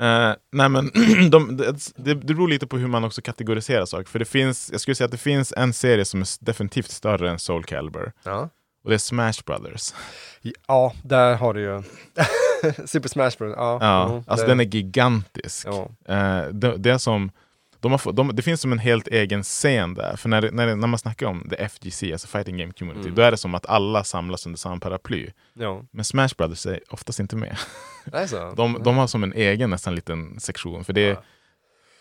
[0.00, 0.90] Eh, nej men
[1.30, 4.08] de, det, det beror lite på hur man också kategoriserar saker.
[4.10, 7.30] För det finns, jag skulle säga att det finns en serie som är definitivt större
[7.30, 8.12] än Soul Calibur.
[8.24, 8.48] Ja.
[8.82, 9.94] Och det är Smash Brothers.
[10.68, 11.82] ja, där har du ju
[12.86, 13.54] Super Smash Bros.
[13.56, 15.66] Ja, Ja, jo, alltså det- den är gigantisk.
[15.66, 15.88] Ja.
[16.14, 17.30] Eh, det, det, är som,
[17.80, 20.16] de har, de, det finns som en helt egen scen där.
[20.16, 23.14] För när, när, när man snackar om the FGC, alltså Fighting Game Community, Mm.
[23.14, 25.30] då är det som att alla samlas under samma paraply.
[25.54, 25.82] ja.
[25.90, 27.56] Men Smash Brothers är oftast inte med.
[28.04, 28.52] Det är så?
[28.56, 30.84] De, de har som en egen nästan liten sektion.
[30.84, 31.22] För det, Ja.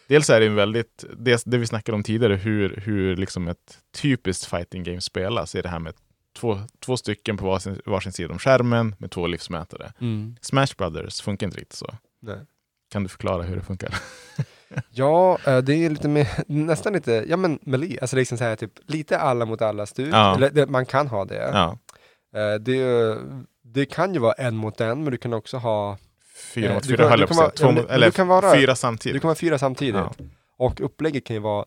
[0.07, 3.77] Dels är det en väldigt, det, det vi snackade om tidigare, hur, hur liksom ett
[4.01, 5.93] typiskt fighting game spelas, är det här med
[6.39, 9.93] två, två stycken på varsin, varsin sida om skärmen med två livsmätare.
[10.01, 10.35] Mm.
[10.41, 11.87] Smash Brothers funkar inte riktigt så.
[12.19, 12.37] Nej.
[12.91, 13.95] Kan du förklara hur det funkar?
[14.91, 18.55] Ja, eh, det är lite mer, nästan lite, ja men melee, alltså liksom så här
[18.55, 20.13] typ lite alla mot alla stuk.
[20.13, 20.35] Ja.
[20.35, 21.35] Eller det, man kan ha det.
[21.53, 21.77] Ja.
[22.39, 23.17] Eh, det.
[23.63, 25.97] Det kan ju vara en mot en, men du kan också ha
[26.53, 27.71] Fyra Eh, mot du fyra höll du jag på kan att säga.
[27.71, 29.21] du fyra Du samtidigt.
[29.21, 29.95] kan vara fyra samtidigt.
[29.95, 30.13] Ja.
[30.57, 31.65] Och upplägget kan ju vara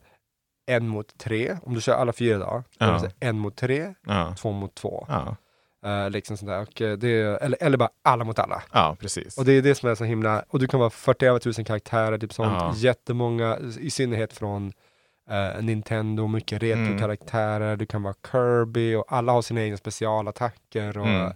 [0.66, 2.64] en mot tre, om du kör alla fyra.
[2.78, 3.02] Ja.
[3.20, 4.34] En mot tre, Ja.
[4.38, 5.06] två mot två.
[5.08, 5.36] Ja.
[5.84, 6.60] Eh, liksom sånt där.
[6.62, 7.12] Och eh, det
[7.42, 8.62] eller, eller bara alla mot alla.
[8.72, 9.38] ja, precis.
[9.38, 12.18] Och det är det som är så himla, och du kan vara 40 000 karaktärer,
[12.18, 12.52] typ sånt.
[12.60, 12.72] Ja.
[12.76, 14.72] Jättemånga, i synnerhet från
[15.30, 16.84] eh, Nintendo, mycket Mm.
[16.86, 17.76] retro-karaktärer.
[17.76, 21.32] Du kan vara Kirby och alla har sina egna specialattacker och Mm.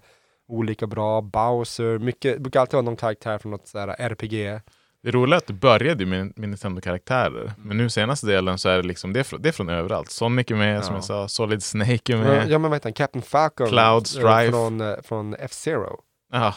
[0.49, 1.21] olika bra.
[1.21, 4.61] Bowser, mycket, brukar alltid vara någon karaktär från något sådär RPG.
[5.03, 7.53] Det roliga är att det började med, med Nintendo-karaktärer.
[7.59, 10.11] Men nu senaste delen så är det liksom, det är från, det är från överallt.
[10.11, 10.97] Sonic är med, som Ja.
[10.99, 12.49] jag sa, Solid Snake är med.
[12.51, 14.51] ja men vad heter han, Captain Falcon Cloud eh, Strife.
[14.51, 16.01] från, eh, från F-Zero.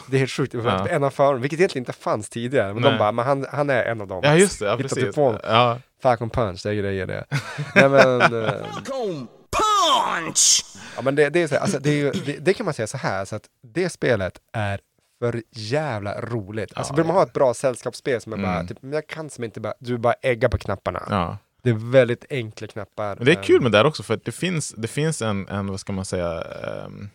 [0.06, 0.88] Det är helt sjukt, Ja.
[0.88, 2.72] en av förarna, vilket egentligen inte fanns tidigare.
[2.74, 2.92] Men Nej.
[2.92, 4.20] de bara, men han, han är en av dem.
[4.24, 4.66] ja, just det.
[4.66, 5.14] Ja, precis.
[5.14, 5.78] på Ja.
[6.02, 7.24] Falcon Punch, det är grejer det.
[7.74, 8.20] Nej men...
[8.44, 8.52] eh,
[9.52, 10.64] Punch!
[10.96, 12.74] Ja men det, det är så här, alltså, det, är ju, det, det kan man
[12.74, 13.42] säga så här, så att
[13.74, 14.80] det spelet är
[15.30, 16.72] för jävla roligt.
[16.76, 18.66] Alltså Ja, vill man ha ett bra sällskapsspel som är bara, Mm.
[18.66, 21.02] typ, men jag kan som inte bara, du bara ägga på knapparna.
[21.10, 21.38] Ja.
[21.62, 23.16] Det är väldigt enkla knappar.
[23.16, 25.48] Men det är kul med det här också för att det finns, det finns en,
[25.48, 26.42] en, vad ska man säga,
[26.86, 27.10] um,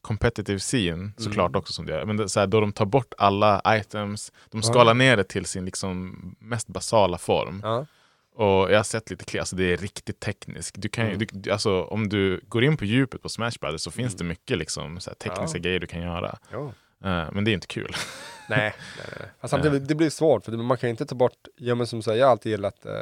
[0.00, 1.58] competitive scene såklart Mm.
[1.58, 2.04] också som det gör.
[2.04, 5.44] Men det, så här, då de tar bort alla items, de skalar ner det till
[5.46, 7.60] sin liksom mest basala form.
[7.64, 7.86] Ja.
[8.34, 10.74] Och jag har sett lite klipp, alltså det är riktigt tekniskt.
[10.78, 11.26] Du kan, Mm.
[11.32, 14.58] du, alltså, om du går in på djupet på Smash Brothers så finns det mycket
[14.58, 15.62] liksom, så här, tekniska Ja.
[15.62, 16.38] grejer du kan göra.
[16.52, 16.72] Jo.
[17.04, 17.96] Eh, men det är inte kul.
[18.48, 19.28] Nej, nej, nej.
[19.40, 22.16] Fast samtidigt, det blir svårt, för man kan inte ta bort, ja men som sagt,
[22.16, 22.92] jag har alltid gillat eh,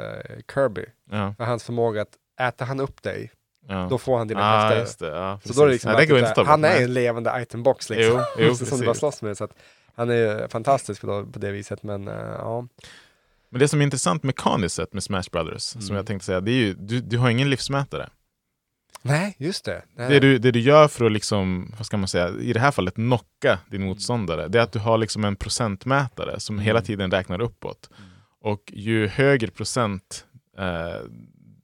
[0.53, 0.85] Kirby.
[1.11, 1.33] ja.
[1.37, 2.17] För hans förmåga att
[2.49, 3.31] äter han upp dig,
[3.67, 3.87] Ja.
[3.89, 6.35] då får han dina ah, det, ja, Så då är det liksom Nej, det att
[6.35, 8.23] bort, han är en levande itembox liksom.
[8.37, 9.37] Jo, jo, som du bara slåss med.
[9.37, 9.51] Så att
[9.95, 12.67] han är fantastisk på, på det viset, men eh, ja.
[13.49, 15.95] Men det som är intressant mekaniskt sett med Smash Brothers, som Mm.
[15.95, 18.09] jag tänkte säga, det är ju, du, du har ingen livsmätare.
[19.07, 19.83] Nej, just det.
[19.95, 20.09] Nej.
[20.09, 22.71] Det du, det du gör för att, liksom, vad ska man säga, i det här
[22.71, 26.85] fallet knocka din motståndare, det är att du har liksom en procentmätare som hela Mm.
[26.85, 27.89] tiden räknar uppåt.
[28.41, 30.25] Och ju högre procent
[30.57, 31.01] eh,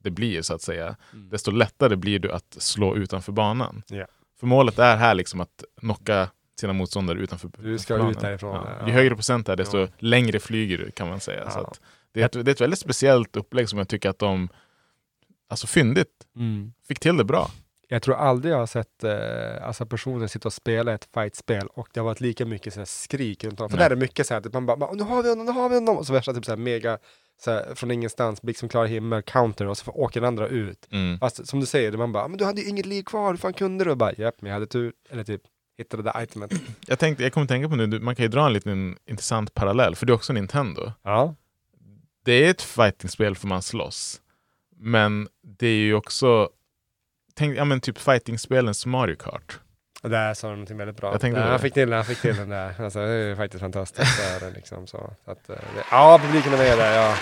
[0.03, 0.95] det blir, så att säga,
[1.31, 3.83] desto lättare blir du att slå utanför banan.
[3.87, 4.05] Ja.
[4.39, 6.29] För målet är här liksom att knocka
[6.59, 8.11] sina motståndare utanför Du ska planen.
[8.11, 8.77] ut därifrån, Ja.
[8.79, 8.87] ja.
[8.87, 9.87] Ju högre procent det är, desto Ja.
[9.99, 11.49] längre flyger du kan man säga.
[11.51, 11.73] Så
[12.13, 14.49] det, är ett, det är ett väldigt speciellt upplägg som jag tycker att de,
[15.51, 16.73] alltså fyndigt, Mm.
[16.87, 17.51] fick till det bra.
[17.87, 21.87] Jag tror aldrig jag har sett eh, alltså personer sitta och spela ett fightspel och
[21.93, 23.69] det har varit lika mycket sådär skrik runt om.
[23.69, 23.89] För Nej.
[23.89, 25.75] där är mycket så här, typ man bara, nu har vi honom, nu har vi
[25.75, 25.97] honom!
[25.97, 26.97] Och så värsta typ så här mega,
[27.43, 30.87] så här, från ingenstans, blixt som klar himmel, counter och så åker den andra ut.
[30.91, 31.19] Mm.
[31.19, 33.53] Fast som du säger, man bara, men du hade ju inget liv kvar, hur fan
[33.53, 33.91] kunde du?
[33.91, 34.93] Och bara, japp, men jag hade tur.
[35.09, 35.41] Eller typ,
[35.77, 36.51] hittade det där itemet.
[36.87, 39.95] Jag, tänkte, jag kommer tänka på nu, man kan ju dra en liten intressant parallell,
[39.95, 40.91] för det är också Nintendo.
[41.03, 41.35] Ja.
[42.25, 44.20] Det är ett fightingspel för man slåss,
[44.81, 45.27] men
[45.59, 46.49] det är ju också,
[47.35, 49.59] tänk, ja men typ fightingspelens Mario Kart.
[50.03, 51.11] Där sa du någonting väldigt bra.
[51.11, 52.81] Jag tänkte Där, han fick till han fick till den där.
[52.81, 54.17] Alltså, det är ju faktiskt fantastiskt.
[54.17, 55.13] Det är det liksom så.
[55.25, 57.15] att, eh, det, ja, publiken är med där, ja.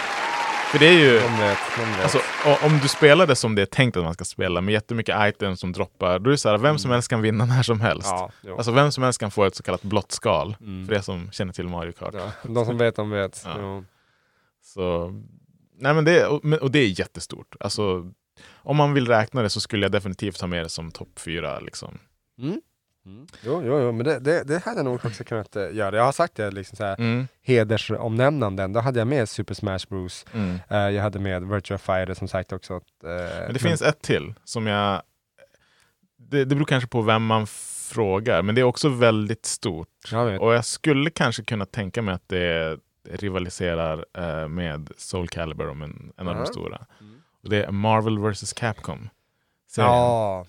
[0.71, 2.03] För det är ju, De vet, de vet.
[2.03, 2.19] alltså,
[2.65, 5.59] om du spelar det som det är tänkt att man ska spela, med jättemycket items
[5.59, 8.07] som droppar, då är det så här, vem som helst kan vinna när som helst.
[8.11, 8.19] Mm.
[8.19, 8.55] ja, jo.
[8.57, 10.87] Alltså vem som helst kan få ett så kallat blått skal, Mm.
[10.87, 12.13] för det som känner till Mario Kart.
[12.17, 13.41] ja, de som vet, de vet.
[13.45, 13.83] Ja.
[14.63, 15.13] Så,
[15.79, 17.55] nej men det, och, men- det är jättestort.
[17.59, 18.11] Alltså,
[18.55, 21.59] om man vill räkna det så skulle jag definitivt ha med det som topp fyra.
[21.59, 21.97] Liksom.
[22.41, 22.61] Mm.
[23.45, 25.95] Jo, jo, jo, men det, det, det hade jag nog också kunnat eh, göra.
[25.95, 27.27] Jag har sagt det, liksom så här, Mm.
[27.41, 28.73] hedersomnämnanden.
[28.73, 30.25] Då hade jag med Super Smash Bros.
[30.33, 30.59] Mm.
[30.69, 32.73] Eh, jag hade med Virtua Fighter som sagt också.
[32.73, 35.01] Eh, Men det finns ett till som jag...
[36.17, 37.47] Det, det beror kanske på vem man
[37.91, 39.87] frågar, men det är också väldigt stort.
[40.11, 40.41] Jag.
[40.41, 45.81] Och jag skulle kanske kunna tänka mig att det rivaliserar eh, med Soul Calibur om
[45.81, 46.85] en, en av de stora.
[47.01, 47.21] Mm.
[47.43, 49.09] Och det är Marvel vs Capcom.
[49.67, 49.91] serien.
[49.91, 50.45] Ja,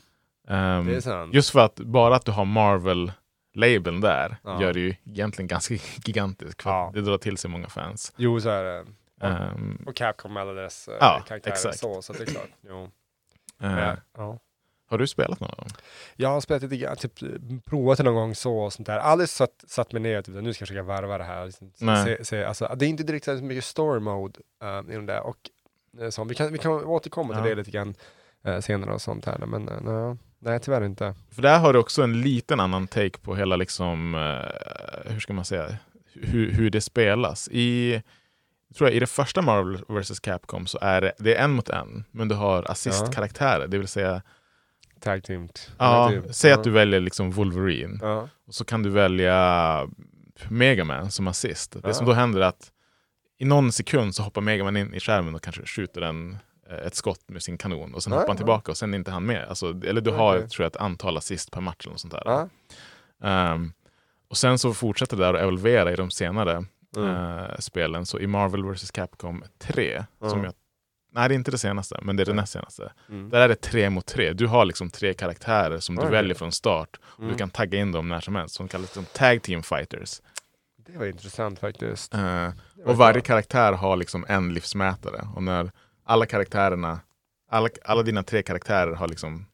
[0.48, 1.34] Ehm, det är sant.
[1.34, 4.62] Just för att bara att du har Marvel-labeln där Ja.
[4.62, 5.74] gör det ju egentligen ganska
[6.05, 6.62] gigantiskt.
[6.64, 6.90] Ja.
[6.94, 8.12] det drar till sig många fans.
[8.16, 8.86] Jo, så är det.
[9.26, 11.78] Ehm, Och Capcom med alla deras eh, Ja, karaktärer exakt.
[11.78, 12.48] så, så det är klart.
[12.68, 12.90] Jo.
[13.59, 14.38] Men, ja.
[14.91, 15.68] Har du spelat någon dem?
[16.16, 17.18] Jag har spelat lite grann, typ
[17.64, 18.99] provat det någon gång så och sånt där.
[18.99, 21.47] Aldrig satt, satt mig ner och typ, nu ska jag försöka varva det här.
[21.47, 22.05] Liksom, Nej.
[22.05, 25.20] se, se, alltså, det är inte direkt så mycket story mode uh, inom det.
[25.20, 25.36] Och,
[26.01, 27.49] eh, så, vi, kan, vi kan återkomma till Ja.
[27.49, 27.95] det lite grann
[28.45, 29.38] eh, senare och sånt här.
[29.38, 31.14] Men uh, nej, nej, tyvärr inte.
[31.30, 35.32] För där har du också en liten annan take på hela, liksom, eh, hur ska
[35.32, 35.76] man säga,
[36.12, 37.49] hur, hur det spelas.
[37.53, 38.03] I,
[38.74, 41.68] tror jag, I det första Marvel vs Capcom så är det, det är en mot
[41.68, 43.66] en, men du har assistkaraktärer.
[43.66, 44.22] Det vill säga,
[45.01, 45.59] Tag teamed.
[45.78, 46.34] ja, Typ.
[46.34, 47.98] säg att du väljer liksom Wolverine.
[48.03, 48.28] Ja.
[48.46, 49.88] Och så kan du välja
[50.48, 51.76] Megaman som assist.
[51.82, 52.72] Det som då händer är att
[53.38, 56.36] i någon sekund så hoppar Megaman in i skärmen och kanske skjuter en,
[56.70, 59.11] eh, ett skott med sin kanon och sen hoppar han tillbaka och sen är inte
[59.11, 59.48] han med.
[59.48, 60.48] Alltså, eller du har Okej.
[60.48, 62.48] tror jag, ett antal assist per match eller något sånt där.
[63.22, 63.72] Ehm,
[64.28, 66.64] och sen så fortsätter det där att evolvera i de senare
[66.96, 67.11] Mm.
[67.38, 68.07] eh, spelen.
[68.07, 70.30] Så i Marvel vs Capcom 3, Ja.
[70.30, 70.53] som jag,
[71.11, 72.92] nej det är inte det senaste, men det är det näst senaste.
[73.08, 73.30] Mm.
[73.30, 74.32] Där är det tre mot tre.
[74.32, 76.12] Du har liksom tre karaktärer som du Okej.
[76.12, 76.98] väljer från start.
[77.02, 77.32] Och Mm.
[77.32, 80.20] Du kan tagga in dem när som helst, som kallas som tag team fighters.
[80.86, 82.14] Det var intressant faktiskt.
[82.14, 82.52] Var
[82.84, 83.22] och varje bra.
[83.22, 85.28] karaktär har liksom en livsmätare.
[85.34, 85.70] Och när
[86.04, 87.00] alla karaktärerna,
[87.50, 89.46] alla, alla dina tre karaktärer har liksom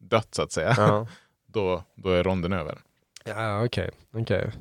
[0.00, 1.06] dött så att säga, Ja,
[1.46, 2.78] då, då är ronden över.
[3.24, 3.90] ja okej.
[4.12, 4.52] okej.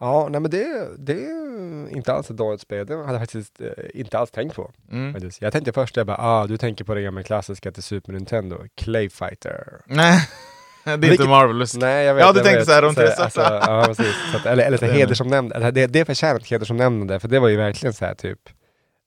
[0.00, 2.86] Ja, nej men det, det är inte alls ett dåligt spel.
[2.86, 4.70] Det hade jag faktiskt eh, inte alls tänkt på.
[4.92, 5.12] Mm.
[5.12, 5.42] faktiskt.
[5.42, 8.58] Jag tänkte först, jag bara, ah, du tänker på det gamla klassiska till Super Nintendo,
[8.74, 9.80] Clay Fighter.
[9.84, 10.28] Nej,
[10.84, 11.76] det är inte Marvelous.
[11.76, 12.24] Nej, jag vet.
[12.24, 12.68] Ja, du jag tänkte vet.
[12.68, 13.54] så här, de tre alltså, största.
[13.54, 14.14] Ja, precis.
[14.32, 15.56] Så att, eller eller så Det är hedersomnämnande.
[15.56, 18.40] Eller Det, det förtjänar hedersomnämnande, för det var ju verkligen så här typ,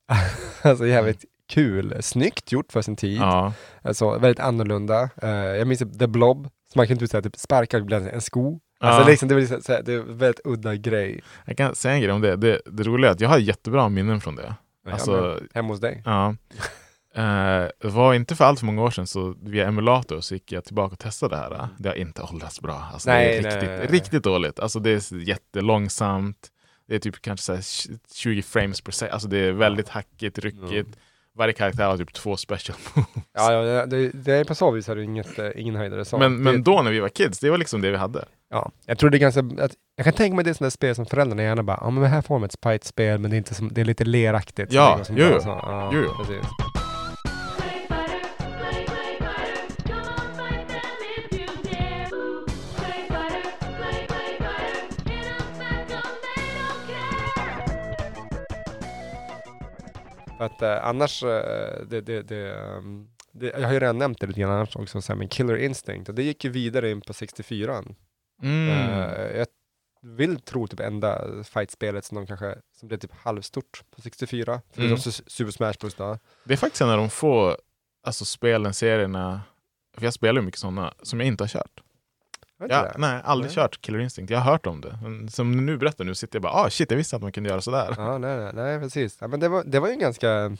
[0.61, 1.97] alltså jävligt kul.
[1.99, 3.17] Snyggt gjort för sin tid.
[3.17, 3.53] Ja.
[3.81, 5.09] Alltså väldigt annorlunda.
[5.21, 8.59] Eh, jag minns The Blob, som man kan inte säga typ sparka en sko.
[8.81, 11.21] Alltså liksom, det, så här, det är en väldigt udda grej.
[11.45, 12.35] Jag kan säga en grej om det.
[12.35, 14.55] Det, det roliga är att jag har jättebra minnen från det.
[14.89, 16.01] Alltså, Ja, men hemma hos dig.
[16.05, 16.35] Ja.
[17.15, 20.51] Eh, det var inte för allt för många år sedan så via emulator så gick
[20.51, 21.67] jag tillbaka och testade det här.
[21.77, 22.89] Det har inte åldrats bra.
[22.93, 23.87] Alltså, Nej, det är riktigt, nej, nej.
[23.87, 24.59] riktigt dåligt.
[24.59, 26.47] Alltså, det är jättelångsamt.
[26.87, 27.63] Det är typ kanske så här
[28.13, 29.13] 20 frames per second.
[29.13, 30.97] Alltså, det är väldigt hackigt, ryckigt.
[31.41, 33.07] Varje karaktär har typ två special moves.
[33.33, 36.05] Ja, ja det, det är på så vis är det inget, eh, ingen höjdare.
[36.05, 36.17] Så.
[36.17, 38.25] Men, men då när vi var kids, det var liksom det vi hade.
[38.49, 40.95] ja, jag tror det är ganska, att, jag kan tänka mig det är sådana spel
[40.95, 43.53] som föräldrarna gärna bara, ja men här får man ett Sprite-spel men det är, inte
[43.55, 44.73] som, det är lite leraktigt.
[44.73, 45.39] Ja, liksom, jo, jo.
[45.45, 46.13] Ja, Jo, jo.
[46.17, 46.45] precis.
[60.41, 64.19] För att eh, annars, eh, det, det, det, ehm, det, jag har ju redan nämnt
[64.21, 66.91] det lite grann annars också, så här, men Killer Instinct, och det gick ju vidare
[66.91, 67.83] in på 64
[68.43, 68.69] Mm.
[68.69, 69.47] Eh, jag
[70.01, 74.85] vill tro typ enda fightspelet som de kanske, som blev typ halvstort på 64, förutom
[74.85, 74.97] Mm.
[74.97, 76.17] Su- Super Smash Bros då.
[76.43, 77.57] Det är faktiskt en av de få
[78.03, 79.41] alltså, spelen, serierna,
[79.97, 81.81] för jag spelar ju mycket sådana, som jag inte har kört.
[82.69, 82.93] Ja, det?
[82.97, 83.55] nej, aldrig Nej.
[83.55, 84.31] kört Killer Instinct.
[84.31, 84.99] Jag har hört om det.
[85.03, 87.31] Men som du nu berättar nu sitter jag bara, ah shit, jag visste att man
[87.31, 87.93] kunde göra sådär.
[87.97, 89.17] Ja, nej, nej, nej precis.
[89.21, 90.57] Ja, men det var, det var ju en ganska,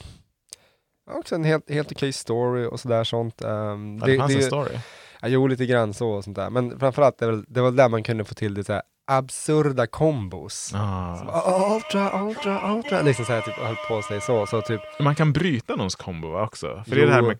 [1.12, 3.42] också en helt, helt okej story och sådär sånt.
[3.42, 4.78] Um, Ja, det fanns en story.
[5.22, 6.50] Ja, jo, lite grann så och sånt där.
[6.50, 8.82] Men framförallt, det var, det var där man kunde få till det så här
[9.18, 10.72] absurda kombos.
[10.76, 11.16] Ah.
[11.18, 14.82] Som, "Oh, ultra, ultra, ultra, liksom så här typ höll på sig så, så typ.
[15.00, 16.84] Man kan bryta någons combo va, också.
[16.88, 17.28] För det är det här Jo.
[17.28, 17.38] med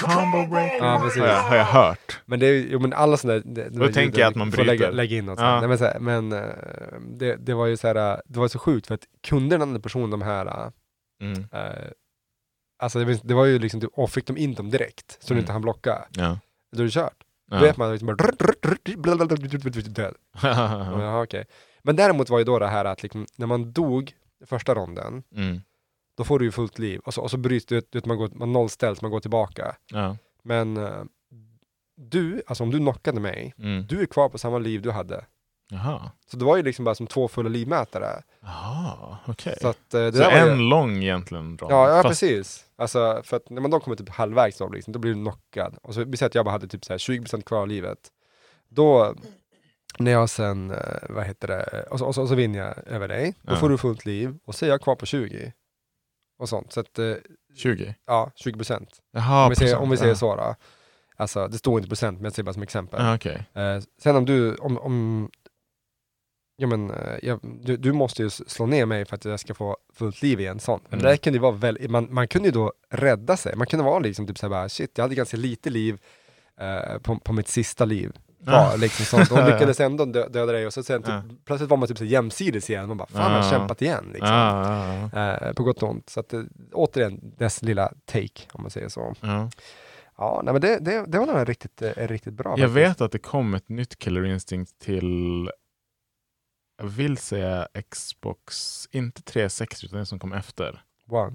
[0.00, 0.76] combo breaker.
[0.76, 2.20] Ja, har, jag, har jag hört.
[2.26, 4.78] Men det är jo men alla sådana där, Då tänker jag att man får lägga,
[4.78, 4.92] bryter.
[4.92, 5.44] lägga in något Ja.
[5.50, 5.60] sånt.
[5.60, 8.58] Nej, men, så här, men eh, det, det var ju så här, det var så
[8.58, 10.72] sjukt för att kunde den andra personen de här,
[11.22, 11.44] Mm.
[11.52, 11.90] eh,
[12.82, 15.28] alltså det, var- det var ju liksom, typ, och fick de in dem direkt, så
[15.28, 15.42] du Mm.
[15.42, 16.38] inte hann blocka, Ja.
[16.76, 17.16] då är det kört.
[17.50, 17.60] Då Ja.
[17.60, 18.16] vet man liksom bara
[19.94, 20.14] död.
[20.42, 21.44] Jaha, okej.
[21.82, 24.12] Men däremot var ju då det här att liksom, när man dog
[24.46, 25.60] första ronden, mm.
[26.16, 28.30] då får du ju fullt liv och så, och så bryts det ut, man, går,
[28.34, 29.76] man nollställs, man går tillbaka.
[29.92, 30.16] ja.
[30.42, 31.02] Men eh,
[31.96, 33.86] du, alltså om du knockade mig, Mm.
[33.86, 35.24] du är kvar på samma liv du hade.
[35.70, 36.10] Jaha.
[36.30, 38.22] Så det var ju liksom bara som två fulla livmätare.
[38.40, 39.58] Jaha, okej.
[39.60, 41.58] Så att eh, det Så en ju, lång egentligen.
[41.60, 42.64] Ja, ja Fast- precis.
[42.76, 45.76] Alltså, för att när man då kommer typ halvvägs då, liksom, då blir du knockad.
[45.82, 47.98] Och så vi säger att jag bara hade typ så här 20% kvar av livet.
[48.68, 49.14] Då,
[49.98, 50.76] när jag sen, eh,
[51.08, 53.68] vad heter det, och så, och så, och så vinner jag över dig, då får
[53.68, 54.38] du fullt liv.
[54.46, 55.52] Och så är jag kvar på 20.
[56.38, 56.72] Och sånt.
[56.72, 57.14] Så att, eh,
[57.56, 57.94] 20?
[58.06, 58.86] ja, 20%.
[59.12, 59.82] Jaha, om vi säger, procent.
[59.82, 60.16] om vi säger ja.
[60.16, 60.54] så då.
[61.16, 63.04] Alltså, det står inte procent, men jag säger bara som exempel.
[63.04, 63.46] Ja, okej.
[63.54, 65.30] Eh, sen om du, om, om
[66.60, 69.54] ja, men, eh, jag, du, du måste ju slå ner mig för att jag ska
[69.54, 70.60] få fullt liv igen.
[70.60, 70.82] Sånt.
[70.92, 71.04] Mm.
[71.04, 73.56] det kunde vara väl, man, man kunde ju då rädda sig.
[73.56, 75.98] Man kunde vara liksom typ såhär bara, shit, jag hade ganska lite liv
[76.60, 78.12] eh, på, på mitt sista liv.
[78.44, 78.52] Ja.
[78.52, 79.28] Ja, liksom sånt.
[79.40, 81.22] Hon lyckades ändå dö, döda dig och så sen typ, Ja.
[81.44, 82.88] plötsligt var man typ så jämsides igen.
[82.88, 83.50] Man bara, fan jag har Ja.
[83.58, 84.04] kämpat igen.
[84.12, 84.28] Liksom.
[84.28, 85.46] Ja, ja, ja.
[85.48, 86.10] Eh, på gott och ont.
[86.10, 86.42] Så att, eh,
[86.72, 89.14] återigen, dess lilla take, om man säger så.
[89.20, 89.50] Ja.
[90.18, 92.50] Ja, nej, men det, det, det var nog riktigt, eh, riktigt bra.
[92.50, 92.76] Jag faktiskt.
[92.76, 95.50] vet att det kom ett nytt Killer Instinct till,
[96.80, 100.82] jag vill säga Xbox, inte 360 utan det som kom efter.
[101.08, 101.32] One.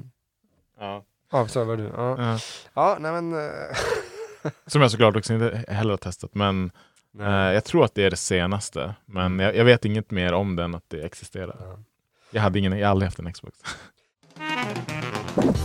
[0.80, 1.04] Ja.
[1.32, 1.84] Ja, så var du.
[1.84, 2.40] Ja, Ja.
[2.74, 3.34] ja nej men...
[3.34, 3.78] eh,
[4.68, 6.72] Som jag såklart också inte heller har testat, men
[7.20, 8.96] eh, jag tror att det är det senaste.
[9.06, 11.56] Men jag, jag vet inget mer om den, att det existerar.
[11.60, 11.80] Ja.
[12.32, 13.58] Jag hade ingen, jag har aldrig haft en Xbox.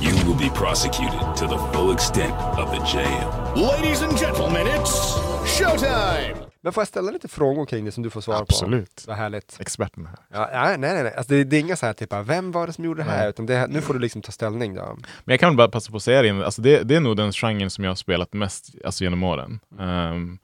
[0.02, 3.30] You will be prosecuted to the full extent of the jam.
[3.56, 6.49] Ladies and gentlemen, it's showtime!
[6.62, 8.42] Men får jag ställa lite frågor kring det som du får svara på?
[8.42, 9.04] Absolut.
[9.06, 9.56] Vad härligt.
[9.60, 10.16] Experten här.
[10.28, 11.14] Ja, nej, nej, nej.
[11.16, 13.18] Alltså, det, det är inga så här typ, vem var det som gjorde det här?
[13.18, 13.28] Nej.
[13.28, 14.96] Utan det, nu får du liksom ta ställning då.
[15.24, 17.32] Men jag kan bara passa på att säga det, alltså det, det är nog den
[17.32, 19.60] genren som jag har spelat mest alltså genom åren.
[19.78, 20.38] Um,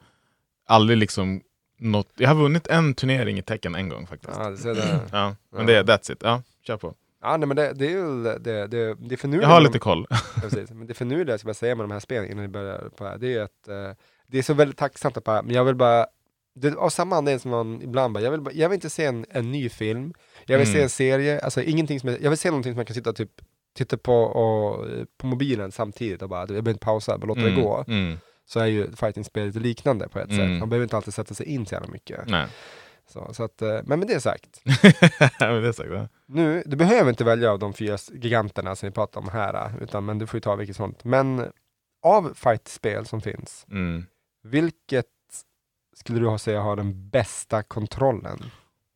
[0.66, 1.40] aldrig liksom
[1.78, 4.38] något, jag har vunnit en turnering i tecken en gång faktiskt.
[4.38, 5.00] Ja, det ser det.
[5.12, 6.18] Ja, men det, that's it.
[6.22, 6.94] Ja, kör på.
[7.22, 9.48] Ja, nej, men det, det är ju det, det, det finurliga.
[9.48, 10.06] Jag har lite koll.
[10.40, 10.70] Precis.
[10.70, 13.04] Men det finurliga, jag ska bara säga med de här spelen innan vi börjar på
[13.04, 13.96] det här, det är att eh,
[14.26, 16.06] det är så väldigt tacksamt att bara, men jag vill bara,
[16.54, 19.04] det, av samma anledning som man ibland bara, jag vill, bara, jag vill inte se
[19.04, 20.14] en, en ny film,
[20.46, 20.76] jag vill Mm.
[20.78, 23.12] se en serie, alltså ingenting som, är- jag vill se någonting som man kan sitta
[23.12, 23.30] typ
[23.76, 24.86] titta på och,
[25.18, 27.84] på mobilen samtidigt och bara, jag behöver inte pausa, bara låta det Mm, gå.
[27.88, 28.18] mm.
[28.48, 30.36] Så är ju fighting-spel lite liknande på ett Mm.
[30.48, 30.60] sätt.
[30.60, 32.20] Man behöver inte alltid sätta sig in så jävla mycket.
[32.28, 32.46] Nej.
[33.08, 34.60] Så, så att, eh, men med det sagt,
[35.40, 35.90] men det sagt,
[36.26, 40.04] nu, du behöver inte välja av de fyra giganterna som vi pratar om här, utan
[40.04, 41.04] men du får ju ta vilket sånt.
[41.04, 41.46] Men
[42.02, 44.04] av fight-spel som finns, Mm.
[44.50, 45.06] Vilket
[45.96, 48.38] skulle du ha säga har den bästa kontrollen?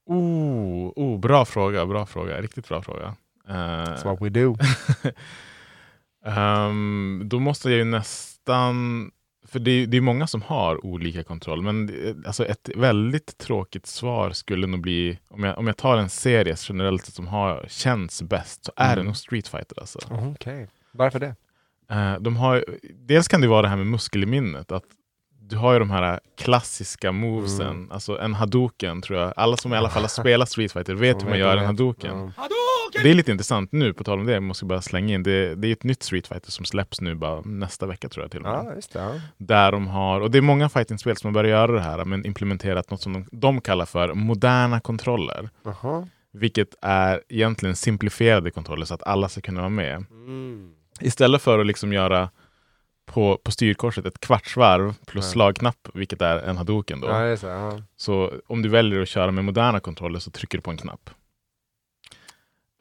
[0.07, 2.41] Oh, oh, bra fråga, bra fråga.
[2.41, 3.07] Riktigt bra fråga.
[3.49, 4.57] Uh, That's what we do.
[6.25, 9.11] Ehm, då måste jag ju nästan...
[9.47, 13.39] För det är, det är många som har olika kontroll, men det- alltså ett väldigt
[13.39, 17.27] tråkigt svar skulle nog bli, om jag, om jag tar en serie generellt sett som
[17.27, 19.07] har, känns bäst, så är det Mm.
[19.07, 19.81] nog Street Fighter.
[19.81, 19.99] Alltså.
[20.11, 21.35] Okej, varför det?
[21.91, 24.85] Eh, de har, dels kan det vara det här med muskel i minnet, att
[25.51, 27.91] du har ju de här klassiska movesen, Mm.
[27.93, 31.23] alltså en hadoken tror jag, alla som i alla fall har spelat Street Fighter vet
[31.25, 32.33] hur man gör en hadoken.
[32.37, 32.49] Ja.
[33.03, 35.55] Det är lite intressant nu, på tal om det, jag måste bara slänga in, det,
[35.55, 38.41] det är ett nytt Street Fighter som släpps nu bara nästa vecka tror jag till
[38.47, 38.73] och med.
[38.77, 39.21] Just det.
[39.37, 42.27] Där de har, och det är många fightingspel som har börjat göra det här, men
[42.27, 45.51] implementerat något som de, de kallar för moderna kontroller.
[45.65, 46.09] Jaha.
[46.33, 50.05] Vilket är egentligen simplifierade kontroller så att alla ska kunna vara med.
[50.11, 50.71] Mm.
[51.01, 52.31] Istället för att liksom göra
[53.07, 55.31] på, på styrkorset ett kvartsvarv plus Ja.
[55.31, 57.09] slagknapp, vilket är en hadoken då.
[57.09, 57.39] Ja, det.
[57.43, 57.83] Ja.
[57.97, 61.11] Så om du väljer att köra med moderna kontroller så trycker du på en knapp.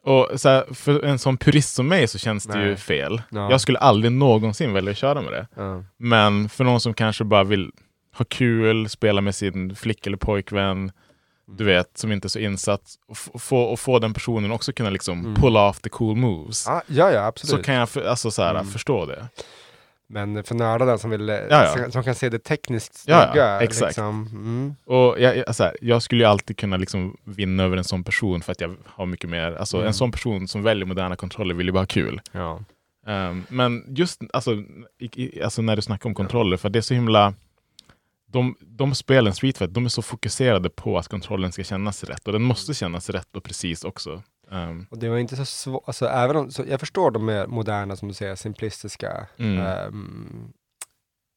[0.04, 2.76] Och så här, för en sån purist som mig så känns det ju Nej.
[2.76, 3.22] fel.
[3.30, 3.50] Ja.
[3.50, 5.46] Jag skulle aldrig någonsin välja att köra med det.
[5.96, 7.70] Men för någon som kanske bara vill
[8.16, 10.92] ha kul, spela med sin flick eller pojkvän,
[11.46, 12.82] du vet, som inte är så insatt,
[13.32, 15.34] och, få, och få den personen också kunna liksom Mm.
[15.34, 16.64] pull off the cool moves.
[16.66, 17.50] Ja, ja, ja, absolut.
[17.50, 18.66] så kan jag för, alltså, så här, Mm.
[18.66, 19.28] förstå det.
[20.12, 21.66] Men för nördarna som vill, ja.
[21.76, 23.60] Som, som kan se det tekniskt Ja, ja, snygga.
[23.60, 23.86] exakt.
[23.88, 24.26] Liksom.
[24.32, 24.74] Mm.
[24.84, 28.04] Och jag, jag, så här, jag skulle ju alltid kunna liksom vinna över en sån
[28.04, 29.86] person för att jag har mycket mer, alltså Mm.
[29.86, 32.20] en sån person som väljer moderna kontroller vill ju bara ha kul.
[32.32, 32.60] Ja.
[33.06, 34.52] Ehm, men just alltså,
[34.98, 37.34] i, i, alltså när du snackar om kontroller, för det är så himla
[38.26, 42.26] de, de spelen, Street Fighter, de är så fokuserade på att kontrollen ska kännas rätt
[42.26, 44.22] och den måste kännas rätt och precis också.
[44.50, 47.46] Ehm, Och det var inte så svårt, alltså även om, så jag förstår de mer
[47.46, 49.66] moderna som du säger, simplistiska Mm.
[49.66, 50.52] ehm,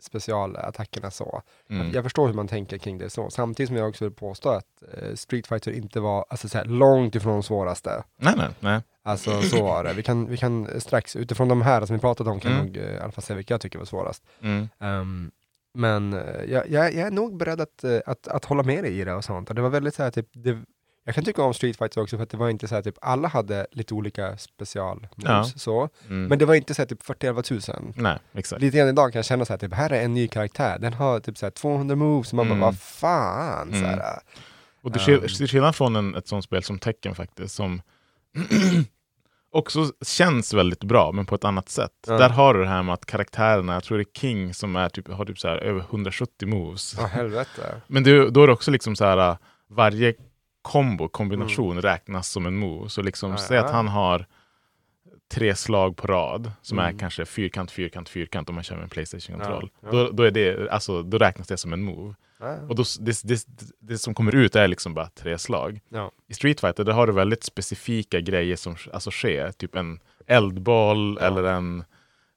[0.03, 1.41] specialattackerna så.
[1.69, 1.91] mm.
[1.91, 3.29] Jag förstår hur man tänker kring det så.
[3.29, 6.65] Samtidigt som jag också vill påstå att eh, Street Fighter inte var alltså, så här,
[6.65, 8.03] långt ifrån de svåraste.
[8.17, 8.81] Nej, nej, nej.
[9.03, 9.93] Alltså så var det.
[9.93, 12.65] Vi kan, vi kan strax, utifrån de här som vi pratat om, kan Mm.
[12.65, 14.23] nog eh, i alla fall säga vilka jag tycker var svårast.
[14.41, 14.69] Mm.
[14.79, 15.31] Ehm,
[15.73, 19.03] men eh, jag, jag, jag är nog beredd att, att, att hålla med dig i
[19.03, 19.49] det och sånt.
[19.49, 20.57] Och det var väldigt så här, typ, det,
[21.05, 22.95] jag kan tycka om Street Fighter också för att det var inte så här, typ,
[23.01, 25.43] alla hade lite olika special Ja.
[25.43, 25.89] så.
[26.07, 26.25] Mm.
[26.27, 27.61] Men det var inte så här, typ 41 000.
[27.95, 28.61] nej, exakt.
[28.61, 30.93] Lite grann idag kan jag känna så här, typ, här är en ny karaktär, den
[30.93, 32.59] har typ så här 200 moves, man Mm.
[32.59, 33.69] bara, vad fan?
[33.71, 33.89] Så Mm.
[33.89, 34.19] här,
[34.81, 35.27] Och det Ehm.
[35.27, 37.81] till skillnad från en, ett sånt spel som Tekken faktiskt, som
[39.51, 41.91] också känns väldigt bra, men på ett annat sätt.
[42.07, 42.17] Ja.
[42.17, 44.89] Där har du det här med att karaktärerna, jag tror det är King som är
[44.89, 46.95] typ, har typ så här över 170 moves.
[46.97, 47.81] Ja, helvete.
[47.87, 49.37] Men det, då är det också liksom så här, äh,
[49.69, 50.13] varje
[50.63, 52.89] kombo, kombination räknas som en move.
[52.89, 53.41] Så liksom, Mm.
[53.41, 54.25] Ja, säg att han har
[55.33, 56.95] tre slag på rad som Mm.
[56.95, 59.69] är kanske fyrkant, fyrkant, fyrkant om man kör med en Playstation-kontroll.
[59.81, 59.91] Ja, ja.
[59.91, 62.15] Då, då, är det, alltså, då räknas det som en move.
[62.39, 62.57] Ja.
[62.69, 63.45] Och då, det, det,
[63.79, 65.79] det som kommer ut är liksom bara tre slag.
[66.27, 69.51] I Street Fighter där har du väldigt specifika grejer som alltså, sker.
[69.51, 71.83] Typ en eldboll eller en,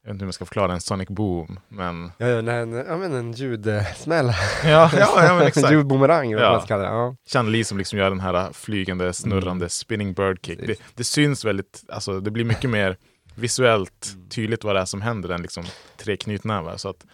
[0.07, 1.59] jag vet inte hur man ska förklara, en Sonic Boom.
[1.69, 4.27] Men Ja, ja, nej, nej, ja men en ljudsmäll.
[4.65, 5.71] ja, ja, ja men exakt.
[5.73, 6.53] Ljudboomerang, eller vad Ja.
[6.53, 6.89] man ska kalla det.
[6.89, 7.17] Ja.
[7.33, 10.59] Chan-Li som liksom gör den här flygande, snurrande spinning bird kick.
[10.59, 10.77] Det, Mm.
[10.95, 12.97] Det syns väldigt, alltså det blir mycket mer
[13.35, 14.29] visuellt Mm.
[14.29, 15.65] tydligt vad det är som händer än liksom
[15.97, 16.77] tre knytnävar.
[16.77, 17.07] Så att,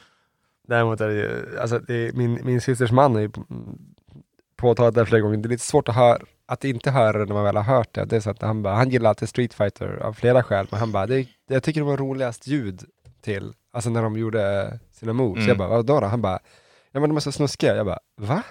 [0.69, 3.79] Däremot är det ju, alltså det är, min, min systers man har ju mm,
[4.57, 7.35] påtalat det flera gånger, det är lite svårt att höra, att inte höra det när
[7.35, 8.05] man väl har hört det.
[8.05, 10.81] Det är så att han bara, han gillar alltid Street Fighter av flera skäl, men
[10.81, 12.85] han bara, det, jag tycker det var roligast ljud
[13.23, 15.37] till, alltså när de gjorde sina moves.
[15.39, 15.49] Mm.
[15.49, 16.07] Jag bara, vadå då?
[16.07, 16.39] Han bara,
[16.93, 17.77] ja men de är så snuskiga.
[17.77, 18.43] Jag bara, va?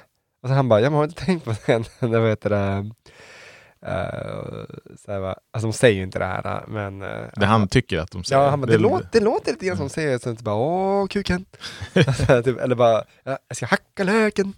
[0.43, 2.91] Och så han bara, jag har inte tänkt på det vad heter det,
[3.85, 4.65] eh,
[5.05, 5.21] så här,
[5.53, 7.01] alltså de säger ju inte det här, men...
[7.01, 8.41] eh, Det han tycker att de säger.
[8.41, 10.55] Ja, han bara, det, låter, det låter lite grann som de säger, så inte bara
[10.55, 11.45] åh kuken.
[12.07, 14.53] Alltså, typ, eller bara, ja, jag ska hacka löken.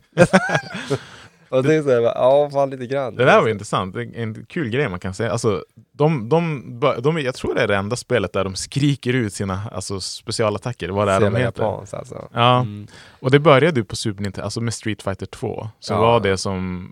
[1.58, 3.16] Och det är så här, bara, ja fan lite grann.
[3.16, 5.32] Det där var intressant, Det är en kul grej man kan säga.
[5.32, 9.34] Alltså, de, de, de, jag tror det är det enda spelet där de skriker ut
[9.34, 11.64] sina alltså, specialattacker, vad det är de heter.
[11.64, 12.30] japanskt, alltså.
[12.34, 12.88] Ja, Mm.
[13.20, 15.70] och det började ju på Super Nintendo, alltså med Street Fighter 2.
[15.80, 16.01] Så Ja.
[16.01, 16.89] var det som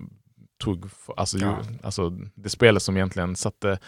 [0.64, 0.86] tog,
[1.18, 1.58] alltså, ju, Ja.
[1.84, 3.80] alltså det spelet som egentligen satte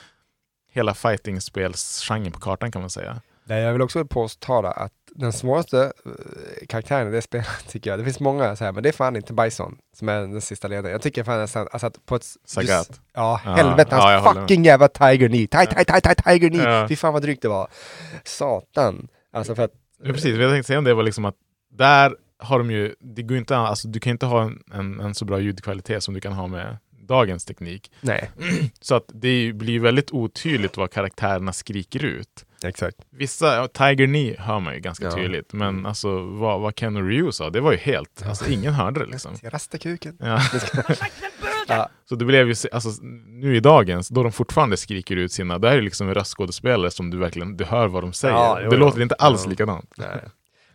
[0.72, 3.22] hela fighting-spelsgenren på kartan kan man säga.
[3.46, 8.00] Nej, jag vill också påtala att den svåraste eh, karaktären i det spelet tycker jag,
[8.00, 10.68] det finns många så här, men det är fan inte Bison som är den sista
[10.68, 10.92] ledaren.
[10.92, 12.26] Jag tycker fan nästan, alltså att på ett...
[12.46, 12.70] Sagat.
[12.70, 14.36] just- Ja, Ja, helvete, hans med.
[14.42, 15.46] fucking jävla Tiger Knee.
[15.46, 16.64] Ti- ti- ti- ti- Tiger Knee.
[16.64, 16.88] Ja.
[16.88, 17.68] Fy fan vad drygt det var.
[18.24, 19.08] Satan.
[19.34, 19.72] Alltså för att...
[20.04, 21.36] Ja, precis, vad jag tänkte säga om det var liksom att
[21.72, 25.16] där har de ju, det går inte, alltså, du kan inte ha en, en, en
[25.16, 26.78] så bra ljudkvalitet som du kan ha med
[27.08, 27.92] dagens teknik.
[28.02, 28.30] Nej.
[28.82, 32.46] Så att det är blir väldigt otydligt vad karaktärerna skriker ut.
[32.66, 32.98] Exakt.
[33.10, 35.12] Vissa, ja, Tiger Knee hör man ju ganska Ja.
[35.12, 38.74] tydligt, men alltså vad, vad Ken och Ryu sa, det var ju helt, alltså ingen
[38.74, 39.32] hörde det liksom.
[39.44, 40.18] Rasta kuken?
[40.20, 40.40] Ja.
[41.68, 41.90] Ja.
[42.10, 42.90] Så det blev ju, alltså,
[43.28, 46.92] nu i dagens, då de fortfarande skriker ut sina, där är det liksom en röstskådespelare
[46.92, 48.34] som du verkligen, du hör vad de säger.
[48.36, 48.80] Ja, jo, det jo.
[48.80, 49.50] låter inte alls Ja.
[49.50, 49.94] likadant.
[49.98, 50.08] Nej.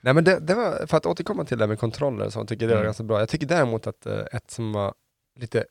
[0.01, 2.63] Nej men det, det var, för att återkomma till det här med kontroller så tycker
[2.65, 2.87] jag det var Mm.
[2.87, 3.19] ganska bra.
[3.19, 4.95] Jag tycker däremot att eh, ett som var
[5.41, 5.65] lite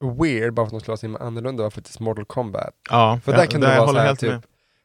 [0.00, 2.74] weird, bara för att de skulle ha sin annorlunda, var faktiskt Mortal Kombat.
[2.90, 4.42] Ja, För där kan det vara så håller här, helt typ, med.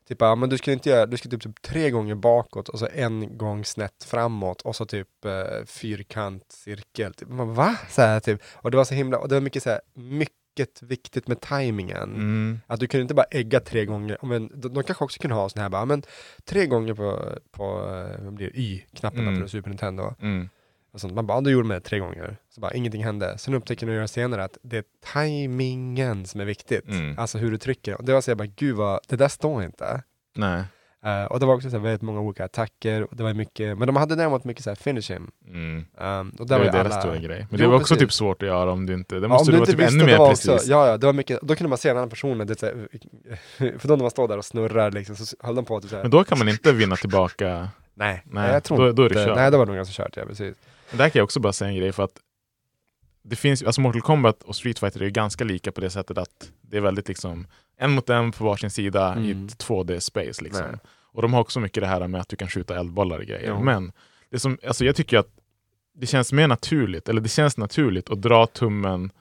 [0.08, 2.80] typ, ja, men du skulle inte göra, du skulle typ, typ tre gånger bakåt och
[2.80, 7.14] så en gång snett framåt och så typ eh, fyrkant, cirkel.
[7.14, 7.30] Typ.
[7.30, 7.78] Man, va?
[7.90, 8.42] Så här, typ.
[8.54, 12.04] Och det var så himla, och det var mycket så här, mycket viktigt med tajmingen.
[12.16, 12.60] Mm.
[12.68, 15.50] Att du kunde inte bara ägga tre gånger, men de, de kanske också kunde ha
[15.50, 16.04] sån här bara, men
[16.46, 17.64] tre gånger på, på
[18.24, 19.42] eh, blir det, Y-knapparna Mm.
[19.42, 20.14] på Super Nintendo.
[20.22, 20.50] Mm.
[20.96, 21.14] Och sånt.
[21.14, 22.38] Man bara, ja, då gjorde det tre gånger.
[22.50, 23.38] Så bara, ingenting hände.
[23.38, 24.84] Sen upptäcker du senare att det är
[25.14, 26.88] tajmingen som är viktigt.
[26.90, 27.20] Mm.
[27.20, 27.96] Alltså hur du trycker.
[27.98, 30.02] Och det var så jag bara, gud vad, det där står inte.
[30.36, 30.64] Nej.
[31.06, 33.04] Eh, och det var också så här, väldigt många olika attacker.
[33.04, 35.32] Och det var mycket, men de hade däremot mycket så här finish him.
[35.48, 35.86] Mm.
[35.98, 37.02] Um, och Det var ju deras alla...
[37.02, 37.40] stora grej.
[37.40, 38.08] Men Jo, det var också precis.
[38.08, 39.94] typ svårt att göra om du inte, det Ja, måste om du du vara typ
[40.02, 40.50] ännu mer precis.
[40.50, 42.88] också, ja, ja, det var mycket, då kunde man se en annan person, det, här,
[43.80, 45.90] för då när man står där och snurrar liksom, så höll de på att typ
[45.90, 47.70] så här, Men då kan man inte vinna tillbaka.
[47.94, 49.36] nej, Nej, jag tror då- då är det kört.
[49.36, 50.56] nej, då var det nog ganska kört, ja precis.
[50.92, 52.20] Där kan jag också bara säga en grej för att
[53.24, 56.18] det finns, alltså Mortal Kombat och Street Fighter är ju ganska lika på det sättet
[56.18, 59.46] att det är väldigt liksom en mot en på varsin sida i Mm.
[59.46, 60.44] ett 2D-space.
[60.44, 60.66] Liksom.
[60.68, 60.80] Nej.
[61.12, 63.48] Och de har också mycket det här med att du kan skjuta eldbollar och grejer.
[63.50, 63.64] Jo.
[63.64, 63.92] Men
[64.30, 65.30] det som, alltså jag tycker att
[65.94, 69.12] det känns mer naturligt, eller det känns naturligt att dra tummen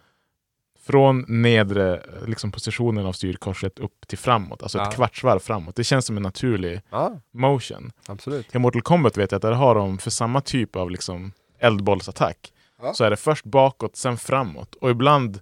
[0.86, 4.88] från nedre liksom, positionen av styrkorset upp till framåt, alltså Ja.
[4.88, 5.76] ett kvartsvarv framåt.
[5.76, 7.92] Det känns som en naturlig Ja, motion.
[8.06, 8.54] absolut.
[8.54, 11.32] I Mortal Kombat vet jag att där har de för samma typ av liksom
[11.66, 12.52] eldbollsattack
[12.82, 12.94] Ja.
[12.94, 15.40] så är det först bakåt, sen framåt och ibland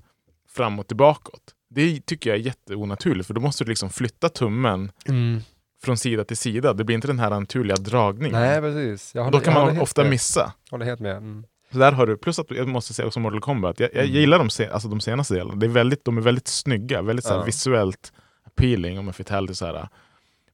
[0.51, 1.43] framåt till bakåt.
[1.71, 5.41] Det tycker jag är jätteonaturligt för då måste du liksom flytta tummen Mm.
[5.85, 6.73] från sida till sida.
[6.73, 8.41] Det blir inte den här naturliga dragningen.
[8.41, 9.15] Nej, precis.
[9.15, 10.11] Jag och då håller- kan jag man håller ofta med.
[10.11, 10.53] missa.
[10.71, 11.17] Håller helt med.
[11.17, 11.45] Mm.
[11.73, 14.15] Så där har du, plus att jag måste säga också Mortal Kombat, jag, jag Mm.
[14.17, 15.55] gillar de, se, alltså de senaste delarna.
[15.55, 17.45] Det är väldigt, de är väldigt snygga, väldigt så här Ja.
[17.45, 18.13] visuellt
[18.47, 19.89] appealing om jag får det så här.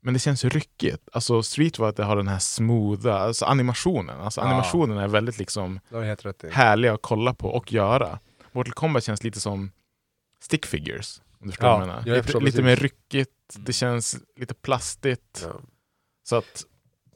[0.01, 1.09] Men det känns ryckigt.
[1.13, 4.21] Alltså Street Fighter har den här smootha, alltså animationen.
[4.21, 4.45] Alltså Ja.
[4.47, 5.81] animationen är väldigt liksom
[6.53, 8.19] härliga att kolla på och göra.
[8.53, 9.71] Mortal Kombat känns lite som
[10.43, 11.23] stick figures.
[11.41, 12.03] Om du förstår Ja, vad jag menar.
[12.07, 15.43] jag lite, lite mer ryckigt, det känns lite plastigt.
[15.47, 15.61] Ja.
[16.29, 16.63] Så att,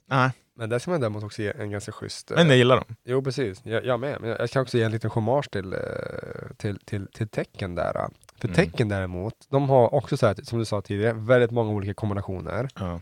[0.09, 0.31] nej.
[0.57, 2.31] Men där ska man däremot också ge en ganska schysst...
[2.31, 2.97] eh, Men jag gillar dem.
[3.05, 3.61] Jo, precis.
[3.65, 4.21] Jag, jag med.
[4.21, 5.79] Men jag, jag kan också ge en liten hommage till, eh,
[6.57, 8.09] till, till, till tecken där.
[8.43, 8.55] För Mm.
[8.57, 12.69] tecken däremot, de har också så här, som du sa tidigare, väldigt många olika kombinationer.
[12.79, 13.01] Ja.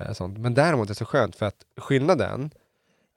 [0.00, 0.38] Eh, sånt.
[0.38, 2.50] Men däremot är det så skönt för att skillnaden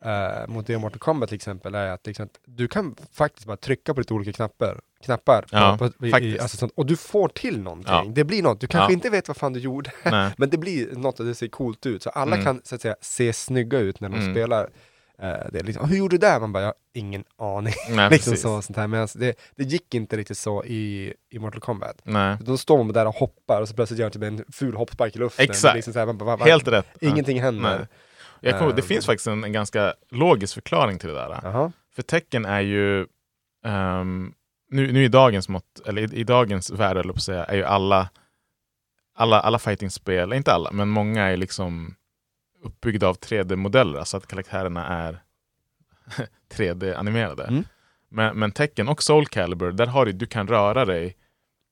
[0.05, 3.93] eh, mot det Mortal Kombat till exempel är att att du kan faktiskt bara trycka
[3.93, 4.79] på lite olika knappar.
[5.05, 7.93] Knappar på, Ja, på, i, i, alltså sånt, och du får till någonting.
[7.93, 8.05] Ja.
[8.09, 8.61] Det blir något.
[8.61, 9.91] Du kanske inte vet vad fan du gjorde,
[10.37, 12.03] men det blir något och det ser coolt ut.
[12.03, 12.45] Så alla Mm.
[12.45, 14.33] kan så att säga se snygga ut när de Mm.
[14.33, 14.69] spelar.
[15.21, 16.39] Eh, det liksom, hur gjorde du där?
[16.39, 17.73] Man bara, jag har ingen aning.
[17.89, 18.41] Nej, liksom precis.
[18.41, 18.87] så, sånt här.
[18.87, 22.01] Men alltså, det, det gick inte riktigt så i, i Mortal Kombat.
[22.03, 22.37] Nej.
[22.41, 25.15] Då står man där och hoppar och så plötsligt gör man typ en ful hoppspark
[25.15, 25.45] i luften.
[25.49, 25.75] Exakt.
[25.75, 26.45] Liksom så här, man bara, va?
[26.45, 26.87] Helt rätt.
[26.99, 27.09] Ja.
[27.09, 27.77] Ingenting händer.
[27.77, 27.87] Nej.
[28.41, 28.87] Jag kommer, det Ehm.
[28.87, 31.39] finns faktiskt en, en ganska logisk förklaring till det där.
[31.43, 31.71] Jaha.
[31.95, 33.07] För tecken är ju,
[33.65, 34.33] ehm,
[34.71, 38.09] nu, nu i dagens mått, eller i, i dagens värld på säga, är ju alla,
[39.15, 41.95] alla, alla fightingspel, inte alla, men många är liksom
[42.61, 45.21] uppbyggda av 3D-modeller, alltså att karaktärerna är
[46.53, 47.47] 3D-animerade.
[47.47, 47.63] Mm.
[48.09, 51.17] Men, men tecken och Soul Calibur, där har du, du kan röra dig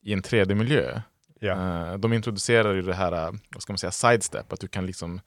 [0.02, 1.02] i en 3D-miljö.
[1.40, 1.88] Ja.
[1.88, 4.86] Eh, de introducerar ju det här, eh, vad ska man säga, sidestep, att du kan
[4.86, 5.20] liksom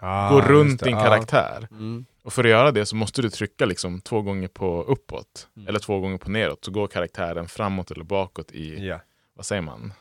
[0.00, 1.68] Ah, gå runt din karaktär.
[1.70, 2.04] Mm.
[2.22, 5.68] Och för att göra det så måste du trycka liksom två gånger på uppåt, Mm.
[5.68, 9.00] eller två gånger på neråt, så går karaktären framåt eller bakåt i, Ja.
[9.34, 9.92] vad säger man?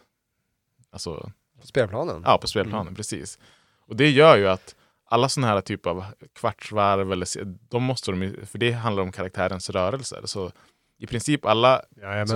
[0.92, 1.32] alltså,
[1.62, 2.22] På spelplanen?
[2.26, 2.96] ja, på spelplanen.
[2.96, 3.40] Precis.
[3.88, 4.76] Och det gör ju att
[5.10, 6.06] alla sådana här typer av
[6.36, 7.28] kvartsvarv, eller,
[7.70, 10.22] de måste de, för det handlar om karaktärens rörelser.
[10.26, 10.52] Så
[11.00, 11.82] i princip alla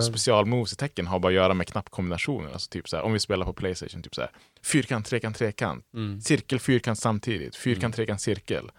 [0.02, 2.52] specialmoves i tecken har bara att göra med knappkombinationer.
[2.52, 4.32] Alltså typ så här, om vi spelar på Playstation, typ så här,
[4.64, 5.86] fyrkant, trekant, trekant.
[5.94, 6.22] Mm.
[6.22, 7.56] Cirkel, fyrkant samtidigt.
[7.56, 8.72] Fyrkant, trekant, cirkel.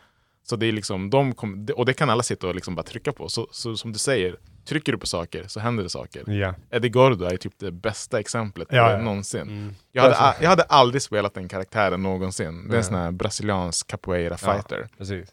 [0.43, 3.13] Så det är liksom, de kom, och det kan alla sitta och liksom bara trycka
[3.13, 3.29] på.
[3.29, 6.31] Så, så som du säger, trycker du på saker så händer det saker.
[6.31, 6.55] Ja.
[6.71, 9.03] Eddie Gordo är typ det bästa exemplet Ja, eh, ja.
[9.03, 9.41] någonsin.
[9.43, 9.75] Mm.
[9.93, 12.69] Jag, hade, jag hade aldrig spelat den karaktären någonsin.
[12.69, 14.53] Det är en sån här brasiliansk capoeira Ja.
[14.53, 14.89] fighter.
[14.99, 15.29] Precis.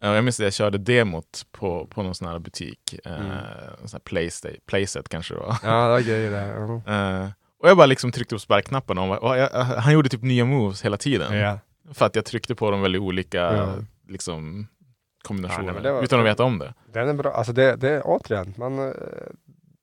[0.00, 2.94] Ja, Jag minns att jag körde demot på, på någon sån här butik.
[3.04, 3.30] Eh, Mm.
[3.84, 5.56] sån här playsta- playset kanske det var.
[5.62, 6.48] Ja, det var grejer där.
[7.22, 7.28] Eh,
[7.60, 10.84] och jag bara liksom tryckte på sparkknapparna och, och jag, han gjorde typ nya moves
[10.84, 11.38] hela tiden.
[11.38, 11.58] Ja.
[11.92, 13.74] För att jag tryckte på dem väldigt olika Ja.
[14.08, 14.66] liksom,
[15.22, 15.64] Ja, kombinationer.
[15.64, 16.74] nej, men det var- utan att veta om det.
[16.92, 17.32] Den är bra.
[17.32, 18.92] Alltså det, det återigen, man, eh,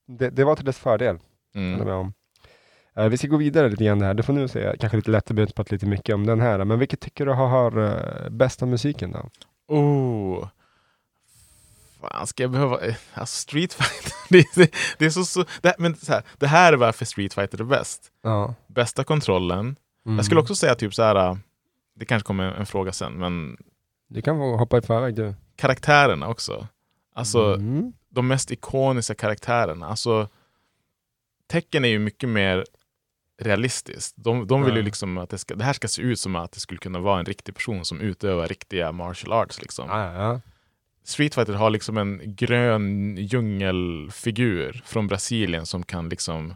[0.07, 1.19] det, det var till dess fördel.
[1.55, 1.79] Mm.
[1.85, 2.13] med om.
[2.95, 4.13] Eh, vi ska gå vidare lite grann här.
[4.13, 6.41] Du får nu säga kanske lite lätt, vi har inte pratat lite mycket om den
[6.41, 6.63] här.
[6.65, 9.29] Men vilket tycker du har, har uh, bästa musiken då?
[9.75, 10.47] Oh.
[12.01, 12.79] Fan, ska jag behöva...
[12.85, 14.11] eh, Alltså Street Fighter.
[14.29, 17.33] det, det, det är så, så, det, men så här, det här är varför Street
[17.33, 18.11] Fighter är bäst.
[18.23, 18.53] Ja.
[18.67, 19.75] Bästa kontrollen.
[20.05, 20.15] Mm.
[20.17, 21.37] Jag skulle också säga typ så här.
[21.95, 23.57] Det kanske kommer en fråga sen, men
[24.15, 25.33] Du kan hoppa i förväg du.
[25.55, 26.67] karaktärerna också.
[27.15, 27.93] Alltså Mm.
[28.09, 29.87] de mest ikoniska karaktärerna.
[29.87, 30.27] Alltså,
[31.47, 32.65] tecken är ju mycket mer
[33.41, 34.15] realistiskt.
[34.17, 36.51] De, de vill ju liksom att det, ska, det här ska se ut som att
[36.51, 39.61] det skulle kunna vara en riktig person som utövar riktiga martial arts.
[39.61, 39.89] Liksom.
[39.89, 40.41] Ja, ja.
[41.03, 46.55] Street Fighter har liksom en grön djungelfigur från Brasilien som kan liksom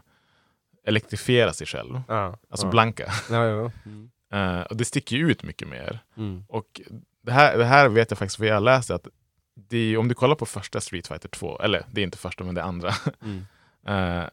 [0.86, 2.00] elektrifiera sig själv.
[2.08, 2.70] Ja, Alltså.
[2.70, 3.12] Blanka.
[3.30, 3.70] Ja, ja.
[3.86, 4.10] Mm.
[4.32, 5.98] Eh, och det sticker ju ut mycket mer.
[6.16, 6.44] Mm.
[6.48, 6.80] Och
[7.22, 9.08] det här, det här vet jag faktiskt, för jag läste att
[9.68, 12.54] det, om du kollar på första Street Fighter 2, eller det är inte första men
[12.54, 13.46] det är andra, Mm.
[14.20, 14.28] eh,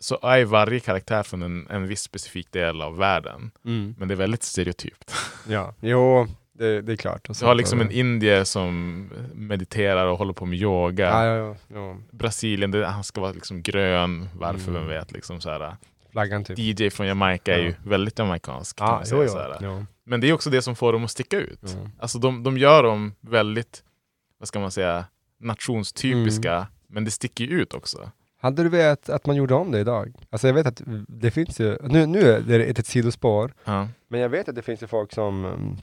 [0.00, 3.50] så är varje karaktär från en, en viss specifik del av världen.
[3.64, 3.94] Mm.
[3.98, 5.14] Men det är väldigt stereotypt.
[5.48, 7.28] Ja, jo, det, det är klart.
[7.40, 9.00] Du har liksom en indier som
[9.34, 11.04] mediterar och håller på med yoga.
[11.04, 11.56] Ja, ja.
[11.74, 11.96] ja.
[12.10, 14.74] Brasilien, det, han ska vara liksom grön, varför, Mm.
[14.74, 15.12] vem vet.
[15.12, 15.76] Liksom så här.
[16.12, 16.58] Flaggan typ.
[16.58, 17.74] DJ från Jamaica är ju Ja.
[17.84, 18.76] väldigt jamaicansk.
[18.80, 19.84] Ja, man jo, jo.
[20.04, 21.60] Men det är också det som får dem att sticka ut.
[21.62, 21.90] Ja.
[21.98, 23.82] Alltså de, de gör dem väldigt,
[24.38, 25.04] vad ska man säga,
[25.40, 26.66] nationstypiska, Mm.
[26.88, 28.10] men det sticker ju ut också.
[28.40, 30.12] Hade du vetat att man gjorde om det idag?
[30.30, 33.88] Alltså jag vet att det finns ju, nu, nu är det ett, ett sidospår, Ja.
[34.08, 35.76] men jag vet att det finns ju folk som um,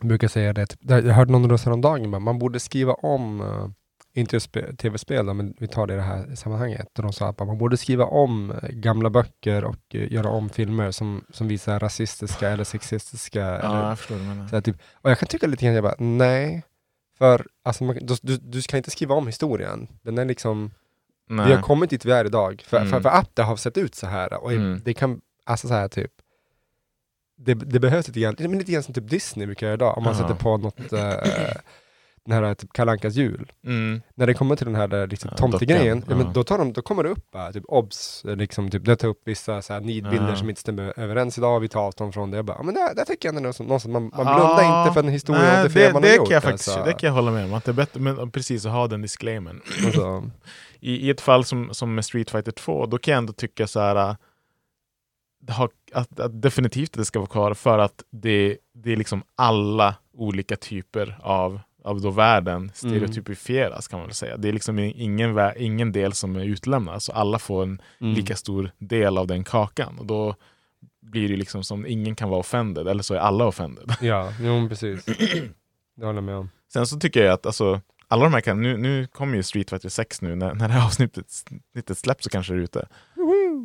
[0.00, 3.68] brukar säga det, jag hörde någon rösta om dagen, bara, man borde skriva om, uh,
[4.14, 7.28] inte just spe- tv-spel men vi tar det i det här sammanhanget, och de sa
[7.28, 11.48] att man borde skriva om eh, gamla böcker och eh, göra om filmer som, som
[11.48, 13.40] visar rasistiska eller sexistiska.
[13.40, 15.84] Ja, eller, jag förstår vad så här, typ, och jag kan tycka lite grann, jag
[15.84, 16.62] bara, nej,
[17.18, 20.70] för alltså, man, du, du, du kan inte skriva om historien, den är liksom
[21.28, 21.46] Nej.
[21.46, 22.90] vi har kommit dit vi är idag, för, Mm.
[22.90, 24.42] för, för att det har sett ut så här.
[24.42, 24.80] Och Mm.
[24.84, 26.10] det kan, alltså så här typ,
[27.36, 30.04] det, det behövs lite grann, men lite grann som typ Disney brukar göra idag, om
[30.04, 30.22] man Jaha.
[30.28, 31.52] sätter på något, eh,
[32.26, 33.52] den här typ Kalle Ankas jul.
[33.66, 34.02] Mm.
[34.14, 36.32] När det kommer till den här där, liksom, Ja, tomtegrejen, ja, men ja.
[36.34, 39.22] då, tar de, då kommer det upp bara, typ obs, liksom, typ, det tar upp
[39.24, 40.36] vissa så här, nidbilder Ja.
[40.36, 42.36] som inte stämmer överens idag, vi tar avstånd från det.
[42.36, 45.08] Jag bara, men det, det tycker jag ändå som man, man blundar inte för en
[45.08, 46.32] historia Nej, och det fel man det har kan gjort.
[46.32, 46.84] jag faktiskt, alltså.
[46.84, 47.54] det kan jag hålla med om.
[47.54, 49.60] Att det är bättre, men precis att ha den disclaimern.
[49.84, 50.30] Alltså,
[50.80, 53.66] I, I ett fall som, som med Street Fighter 2, då kan jag ändå tycka
[53.66, 54.16] så här äh,
[55.48, 59.22] har, att, att definitivt att det ska vara kvar för att det, det är liksom
[59.36, 64.36] alla olika typer av, av då världen stereotypifieras kan man väl säga.
[64.36, 68.14] Det är liksom ingen, ingen del som är utlämnad, så alla får en mm.
[68.14, 69.98] lika stor del av den kakan.
[69.98, 70.34] Och då
[71.02, 73.94] blir det liksom som ingen kan vara offended, eller så är alla offended.
[74.00, 75.04] Ja, jo precis.
[75.96, 76.50] Det håller jag med om.
[76.72, 79.70] Sen så tycker jag att alltså, alla de här kan, nu, nu kommer ju Street
[79.70, 81.26] Fighter 6 nu, när, när det här avsnittet
[81.94, 82.88] släpps så kanske det är ute.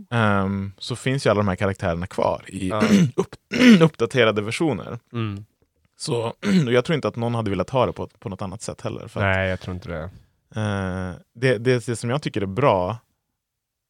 [0.09, 2.84] Ehm, så finns ju alla de här karaktärerna kvar i Ja.
[3.16, 3.36] upp,
[3.82, 4.99] uppdaterade versioner.
[5.13, 5.45] Mm.
[5.97, 6.35] Så och
[6.67, 9.11] jag tror inte att någon hade velat ha det på, på något annat sätt heller.
[9.15, 10.03] Nej, jag tror inte det.
[10.61, 12.97] eh, det, det, det som jag tycker är bra,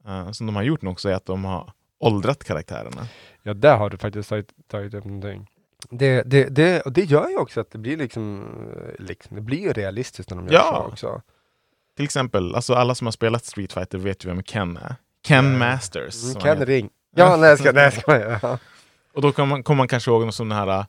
[0.07, 3.07] eh, som de har gjort nu också, är att de har åldrat karaktärerna.
[3.43, 5.49] Ja, där har du faktiskt tagit, tagit upp någonting.
[5.89, 8.45] Det, det, det, och det gör ju också att det blir liksom,
[8.77, 10.81] eh, liksom det blir ju realistiskt när de gör Ja.
[10.85, 11.21] så också.
[11.95, 14.95] Till exempel, alltså alla som har spelat Street Fighter vet ju vem Ken är.
[15.27, 15.57] Ken Ja.
[15.57, 16.23] Masters.
[16.23, 16.65] Mm, som Ken.
[16.65, 16.89] Ring.
[17.15, 18.57] Ja, nej jag ska, nej jag ska ja.
[19.13, 20.85] Och då kommer man, kommer man kanske ihåg någon sån här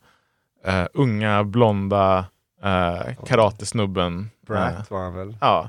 [0.69, 2.19] uh, unga, blonda
[2.65, 4.31] uh, karatesnubben.
[4.47, 5.37] Brat Eh, var han väl.
[5.41, 5.69] ja.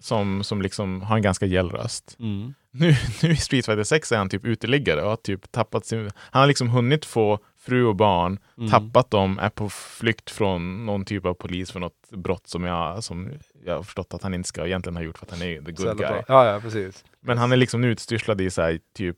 [0.00, 2.16] Som, som liksom har en ganska gäll röst.
[2.18, 2.54] Mm.
[2.70, 6.10] Nu, nu i Street Fighter 6 är han typ uteliggare och har typ tappat sin...
[6.16, 8.70] Han har liksom hunnit få fru och barn, Mm.
[8.70, 13.04] tappat dem, är på flykt från någon typ av polis för något brott som jag,
[13.04, 13.30] som
[13.64, 15.72] jag har förstått att han inte ska egentligen ha gjort för att han är the
[15.72, 16.22] good guy.
[16.28, 17.04] Ja, ja, precis.
[17.20, 19.16] Men han är liksom nu utstyrslad i så här, typ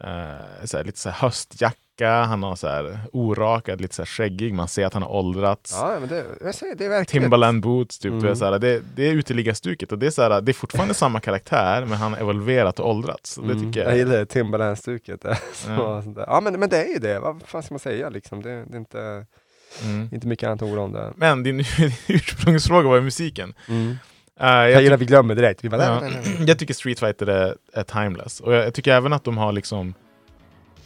[0.00, 1.76] eh, så här, lite så här höstjacka,
[2.08, 5.72] han har så här orakad, lite så här skäggig, man ser att han har åldrats.
[5.80, 7.22] Ja, men det, jag säger, det är verkligen...
[7.22, 8.10] Timberland boots, typ.
[8.10, 8.22] Mm.
[8.22, 10.54] Du vet, så här, det, det är uteliggarstuket och det är, så här, det är
[10.54, 13.30] fortfarande samma karaktär men han har evolverat och åldrats.
[13.30, 13.64] Så Det Mm.
[13.66, 13.98] tycker jag jag.
[13.98, 15.20] gillar Timberland-stuket.
[15.52, 16.02] Så, Ja.
[16.26, 17.18] Ja, men, men det är ju det.
[17.20, 18.42] Vad fan ska man säga liksom?
[18.42, 19.26] Det, det är inte,
[19.84, 20.08] Mm.
[20.12, 21.12] inte mycket annat orda om det.
[21.16, 23.54] Men din, din ursprungsfråga var ju musiken.
[23.68, 23.90] Mm.
[24.40, 25.64] Eh, Jag, jag, gillar att vi glömmer direkt.
[25.64, 26.48] Vi bara, ja, nej, nej, nej.
[26.48, 28.40] jag tycker Street Fighter är, är timeless.
[28.40, 29.94] Och jag, jag tycker även att de har liksom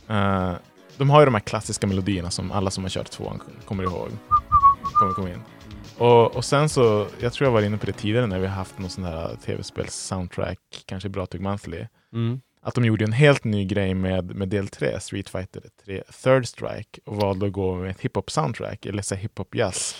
[0.08, 0.52] eh,
[0.98, 4.08] De har ju de här klassiska melodierna som alla som har kört tvåan kommer ihåg.
[4.98, 5.40] Kommer komma in.
[5.98, 8.54] Och, och sen så, jag tror jag var inne på det tidigare när vi har
[8.54, 11.86] haft någon sån här tv-spels-soundtrack, kanske Bra Tugg Monthly.
[12.12, 12.40] Mm.
[12.62, 16.46] Att de gjorde en helt ny grej med, med del 3, Street Fighter 3, Third
[16.48, 19.94] Strike, och valde att gå med ett hiphop-soundtrack, eller så hiphop-jazz.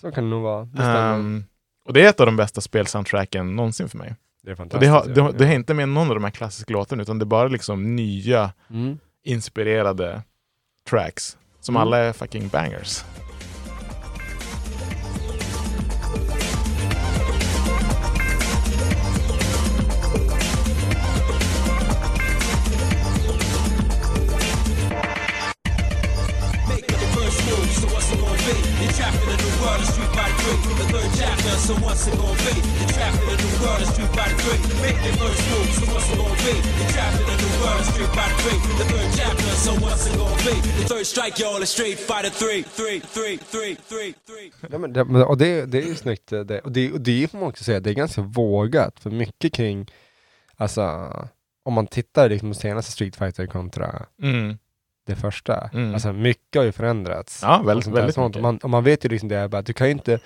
[0.00, 0.64] Så kan det nog vara.
[0.64, 0.82] Det.
[0.82, 1.44] Ehm,
[1.84, 4.14] och det är ett av de bästa spelsoundtracken någonsin för mig.
[4.42, 4.80] det är Och fantastiskt.
[4.80, 5.38] det, har, det, har- ja.
[5.38, 7.96] det är inte med någon av de här klassiska låtarna, utan det är bara liksom
[7.96, 8.98] nya, Mm.
[9.28, 10.22] Inspirerade
[10.88, 11.36] tracks.
[11.60, 11.82] Som Mm.
[11.82, 13.04] alla är fucking bangers.
[44.72, 46.32] Ja, men det, och det, det är ju snyggt.
[46.32, 49.00] eh, Det, och det, och det får man också säga, det är ganska vågat.
[49.00, 49.90] För mycket kring,
[50.56, 50.82] alltså,
[51.64, 54.58] om man tittar liksom på senaste Street Fighter kontra Mm.
[55.08, 55.70] Det första.
[55.72, 55.94] Mm.
[55.94, 57.40] Alltså mycket har ju förändrats.
[57.42, 58.02] Ja, väldigt, sånt där.
[58.02, 58.40] väldigt Sånt.
[58.40, 60.18] man, man vet ju liksom det, är bara, att du kan ju inte,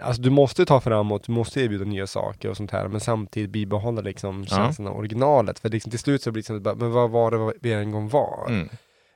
[0.00, 3.50] alltså du måste ta framåt, du måste erbjuda nya saker och sånt här, men samtidigt
[3.50, 4.56] bibehålla liksom Ja.
[4.56, 5.58] känslan av originalet.
[5.58, 8.08] För liksom till slut så blir det liksom, men vad var det vi en gång
[8.08, 8.46] var?
[8.48, 8.68] Mm.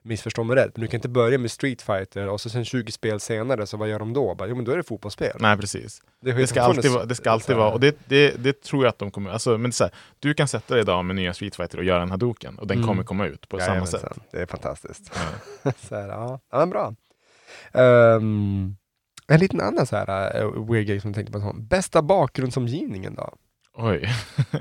[0.04, 2.92] Missförstå mig rätt, men du kan inte börja med Street Fighter och så sen 20
[2.92, 4.34] spel senare, så vad gör de då?
[4.34, 5.36] Bara, jo men då är det fotbollsspel.
[5.40, 6.02] Nej, precis.
[6.24, 8.84] ju Det ska alltid vara, det ska alltid här- vara och det, det, det tror
[8.84, 11.16] jag att de kommer, alltså, men det så här, du kan sätta dig idag med
[11.16, 12.88] nya Street Fighter och göra en Hadoken och den Mm.
[12.88, 14.00] kommer komma ut på samma Jajamensan.
[14.00, 14.12] sätt.
[14.30, 15.14] Det är fantastiskt.
[15.88, 16.40] så här, ja.
[16.50, 16.94] ja, men bra.
[17.72, 18.76] Ehm,
[19.28, 21.40] en liten annan så här uh, weird grej som jag tänkte på.
[21.40, 21.66] sån.
[21.66, 23.34] Bästa bakgrundsomgivningen då?
[23.74, 24.08] Oj.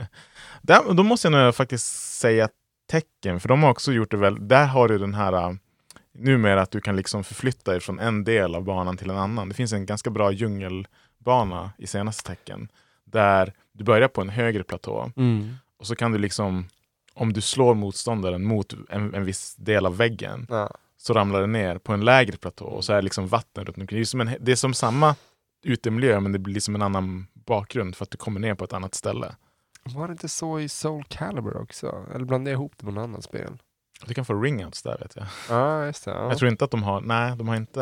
[0.61, 2.49] där, då måste jag nog faktiskt säga
[2.91, 5.53] tecken, för de har också gjort det väl, där har du den här äh,
[6.13, 9.49] numera att du kan liksom förflytta dig från en del av banan till en annan.
[9.49, 12.69] Det finns en ganska bra djungelbana i senaste tecken,
[13.05, 15.11] där du börjar på en högre platå
[15.77, 16.65] och så kan du liksom,
[17.13, 20.69] om du slår motståndaren mot en, en viss del av väggen, Ja.
[20.97, 23.77] så ramlar det ner på en lägre platå och så är det liksom vatten runt
[23.77, 23.97] omkring.
[23.97, 25.15] Det är som, en, det är som samma
[25.63, 28.73] utemiljö men det blir liksom en annan bakgrund för att du kommer ner på ett
[28.73, 29.35] annat ställe.
[29.83, 32.05] Var det inte så i Soul Calibur också?
[32.15, 33.57] Eller blandade jag ihop det med något annat spel?
[34.05, 35.25] Du kan få ringouts där vet jag.
[35.49, 36.11] Ja, just det.
[36.11, 36.29] Ja.
[36.29, 37.81] Jag tror inte att de har, nej de har inte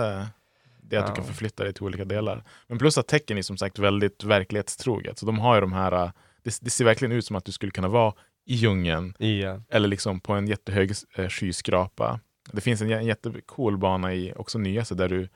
[0.82, 1.08] det att Ja.
[1.08, 2.44] du kan förflytta dig till olika delar.
[2.68, 5.18] Men plus att tecken är som sagt väldigt verklighetstroget.
[5.18, 6.12] Så de har ju de här, äh,
[6.44, 8.14] det, det ser verkligen ut som att du skulle kunna vara
[8.46, 9.62] i djungeln Ja.
[9.70, 12.20] eller liksom på en jättehög eh, skyskrapa.
[12.52, 15.30] Det finns en, en jättecool bana i också nyaste där du,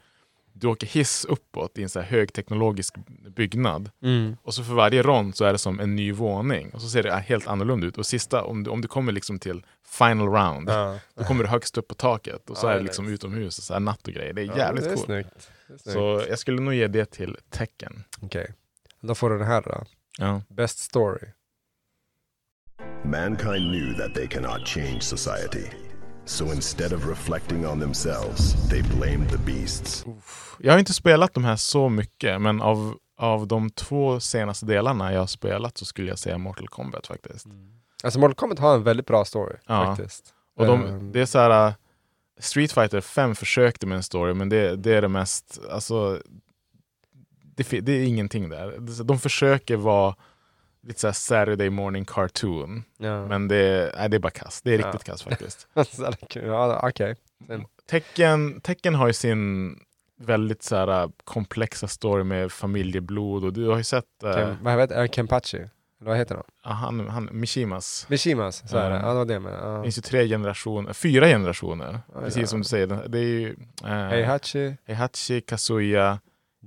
[0.54, 2.96] du åker hiss uppåt i en så här högteknologisk
[3.36, 3.92] byggnad.
[4.04, 4.38] Mm.
[4.44, 6.70] Och så för varje rond så är det som en ny våning.
[6.70, 7.98] Och så ser det helt annorlunda ut.
[7.98, 11.00] Och sista, om du, om du kommer liksom till final round, Ja.
[11.16, 12.50] då kommer du högst upp på taket.
[12.50, 13.14] Och så Ja, är det liksom nice.
[13.16, 14.34] utomhus, och så här natt och grejer.
[14.34, 15.28] Det är Ja, jävligt coolt.
[15.86, 18.04] Så jag skulle nog ge det till tecken.
[18.22, 18.54] Okej.
[19.02, 19.84] Då får du den här då.
[20.18, 20.42] Ja.
[20.50, 21.28] Best story.
[23.06, 25.66] Mankind knew that they cannot change society.
[26.26, 30.06] So instead of reflecting on themselves, they blamed the beasts.
[30.60, 35.14] Jag har inte spelat de här så mycket, men av, av de två senaste delarna
[35.14, 37.46] jag har spelat så skulle jag säga Mortal Kombat faktiskt.
[38.04, 39.86] Alltså Mortal Kombat har en väldigt bra story Ja.
[39.96, 40.34] faktiskt.
[40.56, 41.12] Och de, Ehm.
[41.12, 41.74] det är så här, uh,
[42.40, 46.22] Street Fighter 5 försökte med en story, men det, det är det mest, alltså,
[47.56, 49.04] det, det är ingenting där.
[49.04, 50.16] De försöker vara
[50.84, 53.28] lite så här Saturday morning cartoon, Ja.
[53.28, 54.64] men det, nej, det är bara kast.
[54.64, 54.92] Det är Ja.
[54.92, 55.68] riktigt faktiskt.
[55.74, 56.46] Det är kul.
[56.48, 56.92] ja.
[57.48, 59.76] Sen- Tecken, tecken har ju sin
[60.20, 64.58] väldigt så här, uh, komplexa story med familjeblod och du har ju sett uh, Ken,
[64.62, 65.08] vad heter det?
[65.16, 65.58] Kenpachi?
[65.58, 66.44] Eller vad heter de?
[66.64, 68.06] ja, han, han, Mishimas.
[68.10, 68.96] Mishimas, så är det.
[68.96, 69.08] Ja.
[69.18, 69.54] Ja, det det med.
[69.54, 69.84] Det Ja.
[69.84, 72.00] finns ju tre generationer, fyra generationer.
[72.14, 72.48] Ja, precis ja.
[72.48, 72.88] som du säger.
[73.08, 73.50] Det är ju
[73.84, 76.20] uh, Heihachi, Heihachi, Kazuya,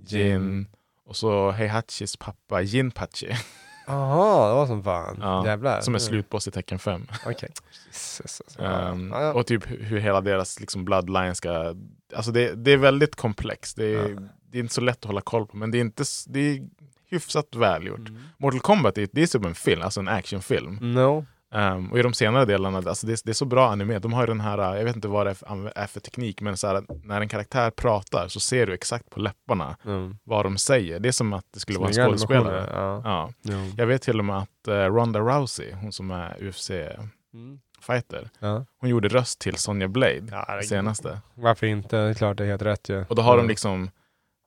[0.06, 0.66] Jin
[1.06, 3.36] och så Heihachis pappa Jinpachi.
[3.86, 5.18] Jaha, det var som fan.
[5.20, 5.80] Ja, Jävlar.
[5.80, 7.06] Som är slutboss i Tecken 5.
[7.26, 7.50] Okej.
[7.86, 8.62] Jesus, alltså.
[8.62, 9.32] Ehm, Ja, ja.
[9.32, 11.74] Och typ hu- hur hela deras liksom, bloodline ska...
[12.16, 13.76] Alltså det, det är väldigt komplext.
[13.76, 14.20] Det är, Ja.
[14.50, 16.66] det är inte så lätt att hålla koll på, men det är, inte, det är
[17.10, 18.08] hyfsat välgjort.
[18.08, 18.20] Mm.
[18.38, 20.78] Mortal Kombat är, det är som en film, alltså en actionfilm.
[20.94, 21.26] No.
[21.56, 23.98] Ehm, och i de senare delarna, alltså det, är, det är så bra anime.
[23.98, 25.30] De har ju den här, jag vet inte vad det
[25.74, 29.20] är för, teknik, men så här, när en karaktär pratar så ser du exakt på
[29.20, 30.18] läpparna Mm.
[30.24, 31.00] vad de säger.
[31.00, 32.70] Det är som att det skulle vara en Snygga skådespelare.
[32.72, 33.00] ja.
[33.04, 33.30] Ja.
[33.42, 33.56] Jo.
[33.76, 38.28] Jag vet till och med att eh, Ronda Rousey, hon som är UFC-fighter, Mm.
[38.38, 38.64] Ja.
[38.80, 41.20] hon gjorde röst till Sonja Blade, Ja, senaste.
[41.34, 41.96] Varför inte?
[41.96, 43.04] Det är klart det är helt rätt ju.
[43.08, 43.42] Och då har Ja.
[43.42, 43.90] de liksom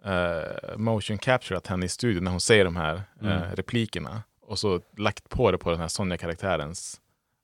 [0.06, 3.41] eh, motion capturat henne i studion när hon säger de här Mm.
[3.56, 4.23] replikerna.
[4.49, 6.99] Och så lagt på det på den här Sonja-karaktärens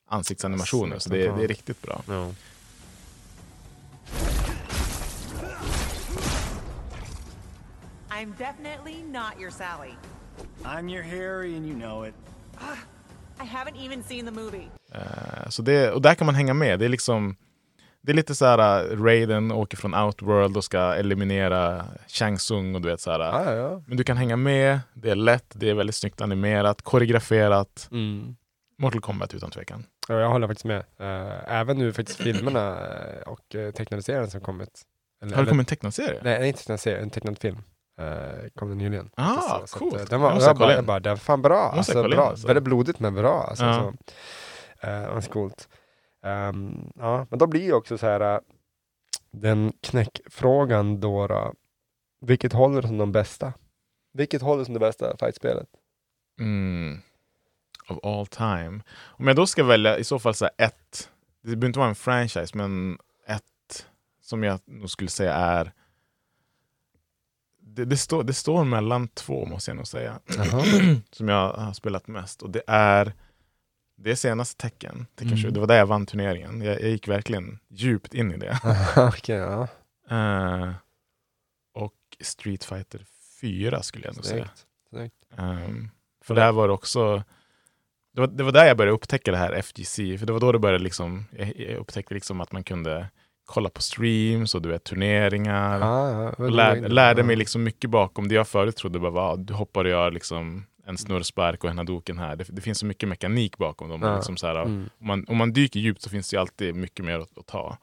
[0.09, 0.99] ansiktsanimationer.
[0.99, 2.01] Så det, är- det är riktigt bra.
[2.07, 2.31] Ja.
[8.09, 9.93] I'm definitely not your Sally.
[10.63, 12.13] I'm your Harry and you know it.
[13.39, 14.67] I haven't even seen the movie.
[14.91, 16.79] Eh, så det, och där kan man hänga med.
[16.79, 17.35] Det är liksom
[18.05, 22.75] det är lite så här, uh, Raiden åker från Outworld och ska eliminera Shang Tsung
[22.75, 23.19] och du vet så här.
[23.51, 23.81] uh, Ja.
[23.87, 27.87] Men du kan hänga med, det är lätt, det är väldigt snyggt animerat, koreograferat.
[27.91, 28.35] Mm.
[28.77, 29.83] Mortal Kombat utan tvekan.
[30.07, 30.77] Ja, jag håller faktiskt med.
[30.99, 32.77] Eh, även nu faktiskt filmerna
[33.25, 34.81] och uh, tecknade serien som kommit.
[35.23, 36.19] Eller- Har det kommit en tecknad serie?
[36.23, 37.57] Nej, inte tecknad serie, en tecknad film.
[38.01, 38.07] Uh,
[38.55, 39.09] kom den nyligen.
[39.15, 39.95] Ah, Så- så coolt.
[39.95, 41.55] eh, Den Jag var, jag, kolla bara, jag bara, den är fan bra.
[41.71, 42.27] Jag Alltså, in bra.
[42.29, 42.47] alltså.
[42.47, 43.43] Väldigt blodigt men bra.
[43.49, 43.93] Alltså, Ja.
[44.81, 45.13] så.
[45.13, 45.69] Var så coolt.
[46.25, 48.39] Ehm, ja, men då blir ju också så här eh,
[49.31, 51.53] den knäckfrågan då, då.
[52.21, 53.53] Vilket håller som de bästa?
[54.13, 55.69] Vilket håller som det bästa fightspelet?
[56.39, 57.01] Mm.
[57.89, 58.81] Of all time.
[58.95, 61.09] Om jag då ska välja i så fall så här ett,
[61.41, 62.97] det behöver inte vara en franchise, men
[63.27, 63.87] ett
[64.21, 65.71] som jag nog skulle säga är
[67.59, 70.19] det, det, står, det står mellan två måste jag nog säga.
[71.11, 72.41] Som jag har spelat mest.
[72.41, 73.13] Och det är
[73.95, 75.07] det är senaste tecken.
[75.15, 75.37] tecken Mm.
[75.37, 75.51] 20.
[75.51, 76.61] Det var där jag vann turneringen.
[76.61, 78.59] Jag, jag gick verkligen djupt in i det.
[78.97, 79.67] Okej, ja.
[80.09, 80.71] Eh,
[81.73, 83.05] och Street Fighter
[83.41, 84.49] 4 skulle jag nog säga.
[84.89, 85.15] Snyggt.
[85.37, 85.91] Um,
[86.25, 87.23] för där var det också
[88.15, 90.51] det var, det var där jag började upptäcka det här FGC, för det var då
[90.51, 93.07] det började liksom, jag, jag upptäckte liksom att man kunde
[93.45, 95.79] kolla på streams och du vet turneringar.
[95.79, 99.53] Ja, ja, lär, lärde mig liksom mycket bakom det jag förut trodde bara var, du
[99.53, 102.35] hoppar och gör liksom en snurrspark och en hadoken här.
[102.35, 104.03] Det, det finns så mycket mekanik bakom dem.
[104.03, 104.15] och Ja.
[104.15, 104.89] Liksom så här, Mm.
[104.99, 107.77] om, man, om man dyker djupt så finns det alltid mycket mer att, att ta.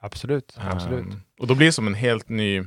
[0.00, 1.04] Absolut, absolut.
[1.04, 2.64] Um, och då blir det som en helt ny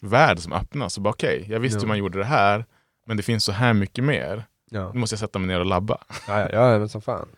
[0.00, 0.94] värld som öppnas.
[0.94, 1.80] Så bara, Okej, jag visste Ja.
[1.80, 2.64] hur man gjorde det här,
[3.06, 4.44] men det finns så här mycket mer.
[4.70, 4.92] Ja.
[4.92, 5.98] Nu måste jag sätta mig ner och labba.
[6.28, 7.28] Ja, ja, men som fan.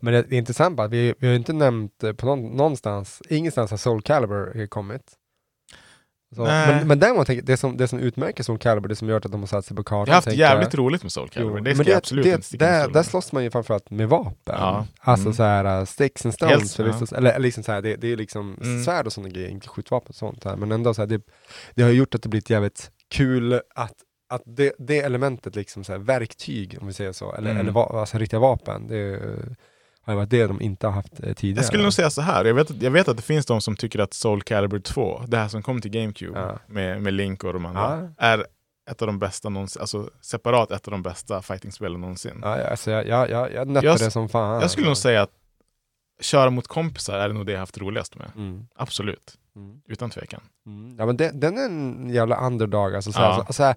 [0.00, 3.70] Men det, är intressant att vi, vi har inte nämnt eh, på någon, någonstans, ingenstans
[3.70, 5.12] har Soul Calibur kommit.
[6.36, 9.22] Så, men, men däremot, det som, det som utmärker Soul Calibur, det som gör att
[9.32, 10.00] de har satt sig på kartan.
[10.06, 11.56] Jag har haft tänker jävligt roligt med Soul Calibur.
[11.58, 13.90] Jo, Det ska men jag absolut det, inte sticka där, där slåss man ju framförallt
[13.90, 14.34] med vapen.
[14.58, 14.86] Ja.
[15.00, 15.34] Alltså Mm.
[15.34, 16.96] så här uh, sticks and stones, Helt- för ja.
[17.00, 18.84] vissa, eller, liksom så här, det, det är liksom Mm.
[18.84, 20.56] svärd och sådana grejer, inte skjutvapen och sånt här.
[20.56, 21.20] Men ändå så här, det,
[21.74, 23.94] det har gjort att det blivit jävligt kul att,
[24.28, 27.60] att det, det elementet, liksom så här, verktyg om vi säger så, eller, Mm.
[27.60, 29.20] eller va, alltså riktiga vapen, det eh,
[30.12, 31.58] har varit det de inte har haft eh, tidigare.
[31.58, 33.76] Jag skulle nog säga så här, jag vet, jag vet att det finns de som
[33.76, 36.58] tycker att Soul Calibur 2, det här som kom till GameCube Ja.
[36.66, 38.24] med, med Link och de andra, Ja.
[38.26, 38.46] är
[38.90, 42.38] ett av de bästa någonsin, alltså separat ett av de bästa fightingspelen någonsin.
[42.42, 44.60] Ja, alltså, jag, jag, jag, jag nötte Jag- det som fan.
[44.60, 45.30] Jag skulle nog säga att
[46.20, 48.30] köra mot kompisar är nog det jag haft roligast med.
[48.36, 48.66] Mm.
[48.76, 49.34] Absolut.
[49.56, 49.80] Mm.
[49.88, 50.40] Utan tvekan.
[50.66, 50.96] Mm.
[50.98, 52.94] Ja men det, den är en jävla underdog.
[52.94, 53.52] Alltså, så, här, Ja.
[53.52, 53.74] så,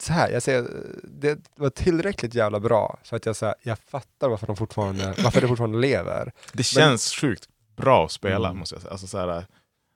[0.00, 0.66] så, här, jag säger,
[1.04, 5.14] det var tillräckligt jävla bra så att jag, så här, jag fattar varför, de fortfarande,
[5.24, 6.32] varför det fortfarande lever.
[6.52, 8.58] Det känns sjukt bra att spela, Mm.
[8.58, 8.92] måste jag säga.
[8.92, 9.46] Alltså, så här,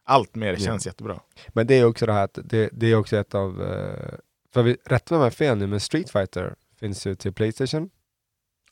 [0.04, 0.58] allt mer Ja.
[0.58, 1.20] känns jättebra.
[1.48, 4.14] Men det är också det här att det, det är också ett av, eh,
[4.54, 7.90] för vi rätta mig fel nu, men Street Fighter finns ju till Playstation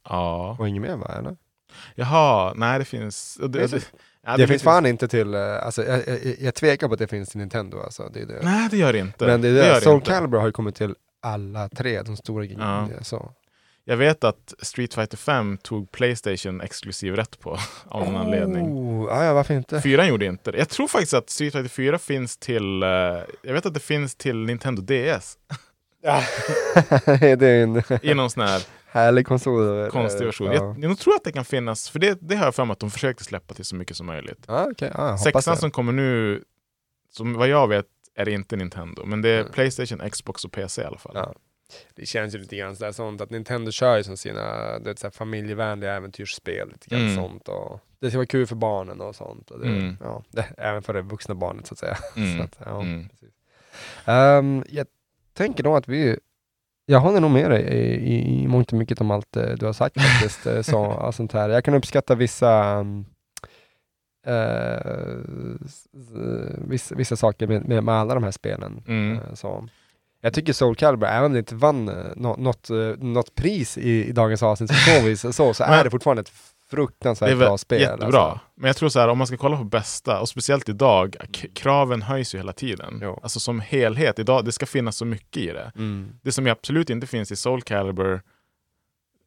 [0.09, 0.57] Ja.
[0.59, 1.15] och inget mer va?
[1.19, 1.37] Eller?
[1.95, 3.39] Jaha, nej det finns...
[3.49, 3.85] Det, Finns det, det?
[4.27, 7.07] ja, det, finns fan inte till, eh, alltså, jag, jag, jag tvekar på att det
[7.07, 8.11] finns till Nintendo alltså.
[8.15, 8.41] Det är det.
[8.43, 9.27] Nej, det gör det inte.
[9.27, 10.01] Men det är Det det, det Soul.
[10.01, 12.89] Calibur har ju kommit till alla tre, de stora Ja.
[13.03, 13.33] Så.
[13.85, 18.67] Jag vet att Street Fighter 5 tog Playstation exklusiv rätt på av någon anledning.
[18.67, 19.81] Oh, ja, ja, varför inte?
[19.81, 20.59] Fyran gjorde inte det.
[20.59, 22.83] Jag tror faktiskt att Street Fighter 4 finns till...
[22.83, 22.89] eh,
[23.43, 25.39] jag vet att det finns till Nintendo DS.
[26.03, 26.23] Ja.
[27.21, 29.91] det är en I någon sån här härlig konsol.
[29.91, 30.47] konstig version.
[30.47, 32.73] Ja, Jag, jag tror att det kan finnas, för det, det har jag för mig
[32.73, 34.45] att de försökte släppa till så mycket som möjligt.
[34.47, 36.43] Ja, jag hoppas Sexan som kommer nu,
[37.13, 37.87] som vad jag vet
[38.21, 39.53] är det inte Nintendo, men det är Mm.
[39.53, 41.13] Playstation, Xbox och PC i alla fall.
[41.15, 41.35] Ja.
[41.95, 45.11] Det känns ju lite grann sådär sånt att Nintendo kör ju som sina det är
[45.11, 46.69] familjevänliga äventyrsspel.
[46.69, 47.15] Lite grann Mm.
[47.17, 49.51] sånt och det ska vara kul för barnen och sånt.
[49.51, 49.97] Och det, Mm.
[50.01, 51.97] ja, det, även för det vuxna barnet så att säga.
[52.17, 52.39] Mm.
[52.39, 52.83] Så att, ja.
[54.13, 54.87] Ehm, jag
[55.33, 56.19] tänker då att vi
[56.87, 59.67] jag håller nog med dig i, i, i mångt och mycket om allt eh, du
[59.67, 60.47] har sagt faktiskt.
[60.47, 61.49] eh, så, sånt här.
[61.49, 63.07] Jag kan uppskatta vissa um,
[66.69, 68.83] vissa, vissa saker med, med, med alla de här spelen.
[68.87, 69.13] Mm.
[69.19, 69.69] Eh, så.
[70.21, 73.79] Jag tycker Soul Calibur, även om det inte vann eh, nå- något, eh, något pris
[73.79, 76.33] i, i dagens avsnitt så, så, vis, så, så är det fortfarande ett
[76.71, 77.81] fruktansvärt väl bra spel.
[77.81, 78.21] jättebra.
[78.21, 78.41] Alltså.
[78.55, 81.49] Men jag tror så här, om man ska kolla på bästa, och speciellt idag, k-
[81.55, 83.03] kraven höjs ju hela tiden.
[83.23, 85.73] Alltså som helhet, idag, det ska finnas så mycket i det.
[85.77, 86.13] Mm.
[86.23, 88.23] Det som absolut inte finns i Soul Calibur,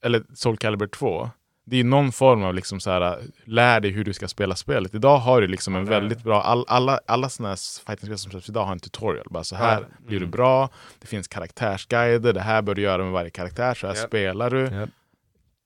[0.04, 1.30] eller Soul Calibur 2,
[1.72, 4.96] det är någon form av liksom så här, lär dig hur du ska spela spelet.
[4.96, 8.50] Idag har du liksom en väldigt bra, all, alla, alla sådana här fighting-spel som släpps
[8.50, 9.28] idag har en tutorial.
[9.30, 9.88] Bara så här Ja.
[10.08, 10.32] blir du Mm.
[10.32, 10.70] bra,
[11.00, 14.08] det finns karaktärsguider, det här bör du göra med varje karaktär, så här Japp.
[14.08, 14.62] spelar du.
[14.66, 14.90] Japp.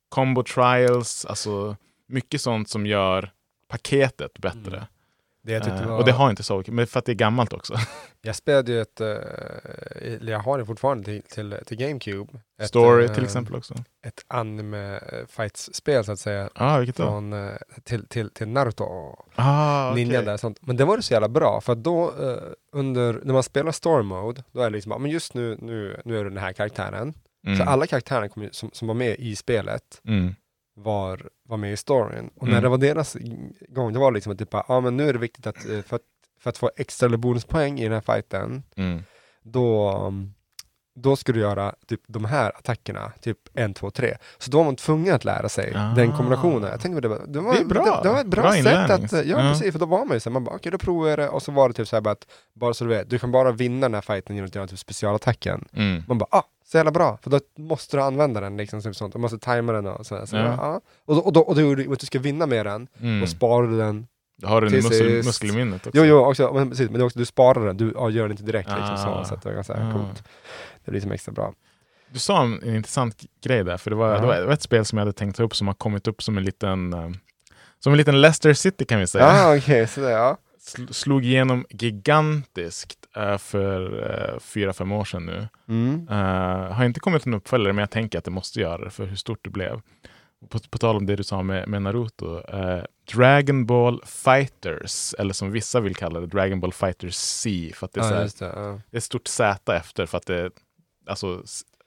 [0.10, 1.76] Combo trials, alltså
[2.08, 3.32] mycket sånt som gör
[3.68, 4.88] paketet bättre.
[5.46, 7.74] Det Eh, var- Och det har inte Soul men för att det är gammalt också.
[8.22, 9.08] Jag spelade ju ett, eh,
[10.02, 12.40] eller jag har det fortfarande till, till, till GameCube.
[12.62, 13.74] Ett, Story eh, till exempel också.
[14.06, 16.50] Ett anime eh, fights-spel så att säga.
[16.56, 17.04] Ah, vilket då?
[17.04, 18.84] Från, eh, till, till, till Naruto
[19.36, 19.94] Ah.
[19.96, 20.58] Ninja där sånt.
[20.62, 22.38] Men det var så jävla bra för då eh,
[22.72, 26.20] under, när man spelar story mode, då är det liksom, men just nu, nu, nu
[26.20, 27.14] är du den här karaktären.
[27.48, 27.58] Mm.
[27.58, 30.36] Så alla karaktärer som, som var med i spelet Mm.
[30.76, 32.30] Var, var med i storyn.
[32.36, 32.54] Och Mm.
[32.56, 33.18] när det var deras
[33.70, 35.96] gång, det var liksom att typ, ja men nu är det viktigt att eh, för
[35.96, 36.02] att,
[36.40, 39.04] för att få extra eller bonuspoäng i den här fighten, Mm.
[39.44, 39.92] då,
[40.96, 44.18] då ska du göra typ de här attackerna, typ 1, 2, 3.
[44.38, 46.70] Så då var man tvungen att lära sig den kombinationen.
[46.72, 47.54] Jag tänkte, det, var, det, var, Ah.
[47.58, 47.64] Det.
[47.64, 47.74] Det,
[48.04, 49.38] det var ett bra, Bra sätt att, ja, Ja.
[49.38, 51.30] precis, för då var man ju så här, man bara okej då provar jag det
[51.30, 53.32] och så var det typ så här bara att, bara så du vet, du kan
[53.32, 55.66] bara vinna den här fighten genom att göra typ specialattacken.
[55.74, 56.04] Mm.
[56.08, 59.14] Man bara, ah, så jävla bra, för då måste du använda den liksom, typ sånt.
[59.14, 60.44] du måste tajma den och så, så Ja.
[60.44, 60.82] bara, ah.
[61.06, 63.20] Och, då- och då, och då, och att du ska vinna med den, Mm.
[63.22, 64.08] då sparar du den
[64.42, 65.28] Då har du muskel, sist.
[65.28, 66.00] muskel i minnet också.
[66.00, 68.44] Jo, jo, också, men, precis, men också, du sparar den, du ja, gör den inte
[68.44, 69.24] direkt liksom så, Ah.
[69.26, 69.94] så att det är ganska Ah.
[69.94, 70.24] coolt.
[70.86, 71.54] Det blir liksom extra bra.
[72.10, 74.20] Du sa en, en intressant grej där, för det var, Ja.
[74.22, 76.38] det var ett spel som jag hade tänkt ta upp som har kommit upp som
[76.38, 77.10] en liten eh,
[77.80, 79.26] som en liten Leicester City kan vi säga.
[79.26, 80.38] Ja, okej, så det, ja.
[80.62, 83.94] Sl- Slog igenom gigantiskt eh, för
[84.34, 85.48] uh, fyra, fem år sedan nu.
[85.68, 86.08] Mm.
[86.12, 89.06] Eh, har inte kommit en uppföljare, men jag tänker att det måste göra det för
[89.06, 89.82] hur stort det blev.
[90.50, 92.42] På, på tal om det du sa med, med Naruto.
[92.50, 92.84] eh,
[93.14, 97.72] Dragon Ball Fighters, eller som vissa vill kalla det, Dragon Ball Fighters C.
[97.76, 98.82] För att det, är Ja, här, det, ja.
[98.92, 100.50] det är ett stort Z efter, för att det,
[101.08, 101.44] alltså,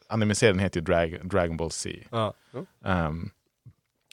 [0.08, 2.06] anime-serien heter ju Drag, Dragon Ball C.
[2.10, 2.34] Ja.
[2.84, 3.30] Ehm,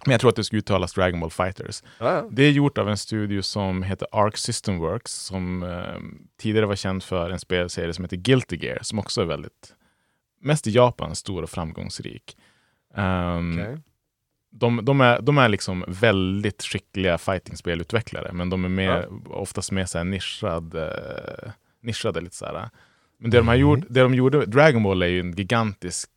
[0.05, 1.83] men jag tror att det ska uttalas Dragon Ball Fighters.
[1.99, 2.27] Ja, ja.
[2.31, 6.75] Det är gjort av en studio som heter Arc System Works som ehm, tidigare var
[6.75, 9.75] känd för en spelserie som heter Guilty Gear som också är väldigt,
[10.41, 12.37] mest i Japan, stor och framgångsrik.
[12.95, 13.77] Ehm, Okej.
[14.51, 19.85] de, de, är, de är liksom väldigt skickliga fighting-spelutvecklare men de är mer, oftast mer
[19.85, 21.51] så här nischad, eh,
[21.81, 22.21] nischade.
[22.21, 22.69] Lite så här.
[23.25, 26.09] Men det de, har gjort, det de gjorde, Dragon Ball är ju en gigantisk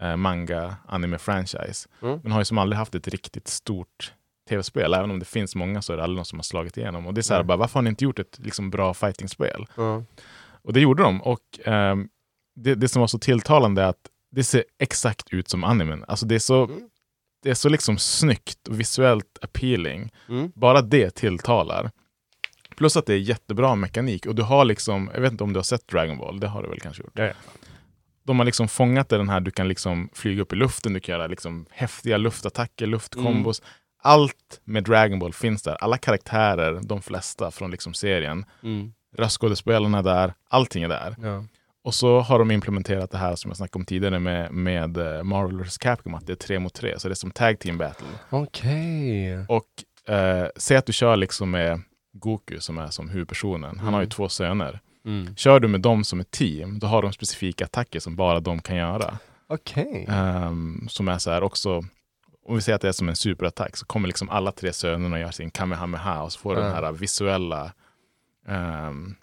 [0.00, 1.88] eh, manga anime franchise.
[2.02, 2.20] Mm.
[2.22, 4.12] Men har ju som aldrig haft ett riktigt stort
[4.48, 4.94] tv-spel.
[4.94, 7.06] Även om det finns många så är det aldrig någon som har slagit igenom.
[7.06, 7.46] Och det är så här, Nej.
[7.46, 9.66] bara, varför har ni inte gjort ett liksom, bra fighting-spel?
[9.76, 10.02] Ja.
[10.62, 11.22] Och det gjorde de.
[11.22, 12.08] Och ehm,
[12.56, 16.04] det, det som var så tilltalande är att det ser exakt ut som animen.
[16.08, 16.70] Alltså det är så,
[17.42, 20.12] det är så liksom snyggt och visuellt appealing.
[20.28, 20.52] Mm.
[20.54, 21.90] Bara det tilltalar.
[22.76, 24.26] Plus att det är jättebra mekanik.
[24.26, 26.62] Och du har liksom, jag vet inte om du har sett Dragon Ball, det har
[26.62, 27.18] du väl kanske gjort?
[27.18, 27.30] Ja.
[28.24, 31.12] De har liksom fångat den här, du kan liksom flyga upp i luften, du kan
[31.12, 33.62] göra liksom häftiga luftattacker, luftkombos.
[34.02, 35.76] Allt med Dragon Ball finns där.
[35.80, 38.44] Alla karaktärer, de flesta från liksom serien.
[38.62, 38.92] Mm.
[39.16, 41.16] Röstskådespelarna är där, allting är där.
[41.22, 41.44] Ja.
[41.84, 45.22] Och så har de implementerat det här som jag snackade om tidigare med, med eh,
[45.22, 47.78] Marvel vs Capcom, att det är tre mot tre, så det är som tag team
[47.78, 48.06] battle.
[48.30, 49.38] Okej.
[49.48, 51.82] Och eh, säg att du kör liksom med
[52.18, 54.10] Goku som är som huvudpersonen, han har ju Mm.
[54.10, 54.80] två söner.
[55.04, 55.36] Mm.
[55.36, 58.62] Kör du med dem som ett team, då har de specifika attacker som bara de
[58.62, 59.18] kan göra.
[59.46, 60.06] Okej.
[60.08, 61.76] Ehm, som är så här också,
[62.46, 65.16] om vi säger att det är som en superattack, så kommer liksom alla tre sönerna
[65.16, 66.66] och gör sin kamehameha och så får du Ja.
[66.66, 67.72] den här visuella,
[68.48, 69.14] ehm,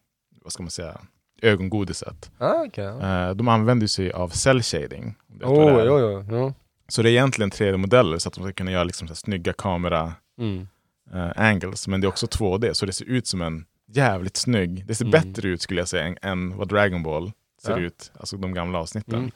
[0.44, 0.98] vad ska man säga,
[1.41, 2.32] ögongodiset.
[2.38, 2.86] Ah, okej.
[2.86, 5.15] Eh, de använder sig av cell shading.
[5.44, 6.53] Oh, det jo, jo, jo.
[6.88, 9.53] Så det är egentligen 3D-modeller så att de ska kunna göra liksom så här snygga
[9.53, 10.68] kamera Mm.
[11.14, 11.88] Eh, angles.
[11.88, 14.85] Men det är också 2D, så det ser ut som en jävligt snygg.
[14.88, 15.11] Det ser Mm.
[15.11, 17.31] bättre ut skulle jag säga än, än vad Dragon Ball
[17.64, 17.77] ser Ja.
[17.80, 18.11] ut.
[18.19, 19.31] Alltså de gamla avsnitten.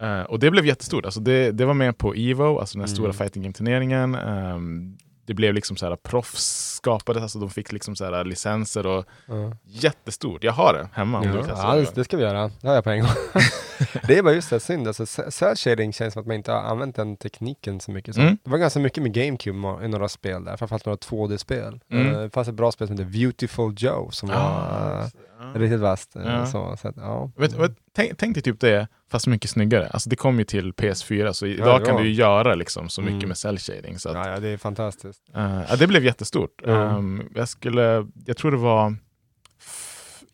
[0.00, 0.20] Mm.
[0.20, 1.04] Eh, och det blev jättestort.
[1.04, 3.16] Alltså det, det var med på Evo, alltså den här stora Mm.
[3.16, 4.14] fighting game-turneringen.
[4.14, 4.96] Ehm,
[5.26, 9.04] det blev liksom så här proffs skapades, alltså de fick liksom så här licenser och
[9.26, 9.52] Ja.
[9.66, 10.44] jättestort.
[10.44, 11.94] Jag har det hemma om du Ja, vill testa ja, det.
[11.94, 12.50] det, ska vi göra.
[12.60, 13.10] Det har jag på en gång.
[14.06, 14.86] det är bara just det, synd.
[14.88, 18.14] Alltså, cell shading känns som att man inte har använt den tekniken så mycket.
[18.14, 18.20] Så.
[18.20, 18.38] Mm.
[18.44, 21.80] Det var ganska mycket med GameCube i några spel där, framförallt några 2D-spel.
[21.90, 22.14] Mm.
[22.14, 25.10] Eh, Det fanns ett bra spel som heter Beautiful Joe som Ah, var
[25.54, 25.60] Ja.
[25.60, 26.16] riktigt vasst.
[26.16, 26.46] eh, Ja.
[26.46, 27.30] Så, så att, ja.
[27.36, 29.88] Vet, vet, tänk, tänk dig typ det, fast mycket snyggare.
[29.88, 33.00] Alltså det kom ju till PS4, så idag Ja, kan du ju göra liksom så
[33.00, 33.28] mycket Mm.
[33.28, 33.98] med cell shading.
[33.98, 35.22] Så att, Ja, det är fantastiskt.
[35.32, 36.62] ja, det blev jättestort.
[36.66, 38.96] Ehm, jag, skulle, jag tror det var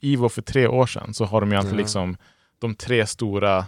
[0.00, 2.16] Ivo för tre år sedan, så har de ju alltid liksom
[2.58, 3.64] de tre stora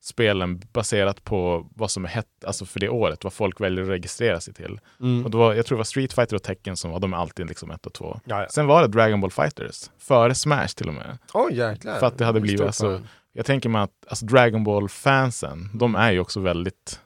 [0.00, 3.90] spelen baserat på vad som är hett alltså för det året, vad folk väljer att
[3.90, 4.80] registrera sig till.
[5.00, 5.24] Mm.
[5.24, 7.16] Och då var, jag tror det var Street Fighter och Tekken som var, de är
[7.16, 8.20] alltid liksom ett och två.
[8.24, 8.48] Ja, ja.
[8.50, 11.18] Sen var det Dragon Ball Fighters, före Smash till och med.
[11.34, 11.98] Oj jäklar.
[11.98, 13.02] För att det hade blivit, alltså,
[13.32, 17.00] jag tänker mig att alltså Dragon Ball-fansen, de är ju också väldigt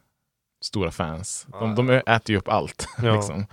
[0.64, 1.46] stora fans.
[1.60, 2.88] De, de äter ju upp allt.
[3.02, 3.14] Ja.
[3.14, 3.46] liksom.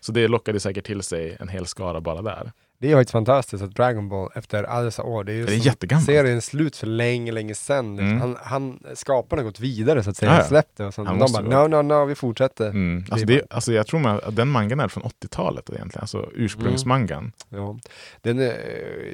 [0.00, 2.52] Så det lockade säkert till sig en hel skara bara där.
[2.78, 5.46] Det är ju faktiskt fantastiskt att Dragon Ball efter alla dessa år, det är ju
[5.46, 7.98] Det är serien slut för länge, länge sedan.
[7.98, 8.20] Mm.
[8.20, 10.40] Han, han, skaparna har gått vidare så att säga, Ja, ja.
[10.40, 12.68] han släppte och sen Han de bara vara- no, no, no, vi fortsätter.
[12.68, 13.04] Mm.
[13.10, 17.32] Alltså, det, alltså jag tror man, att den mangan är från 80-talet egentligen, alltså ursprungsmangan.
[17.48, 17.78] Ja.
[18.20, 18.54] Den är,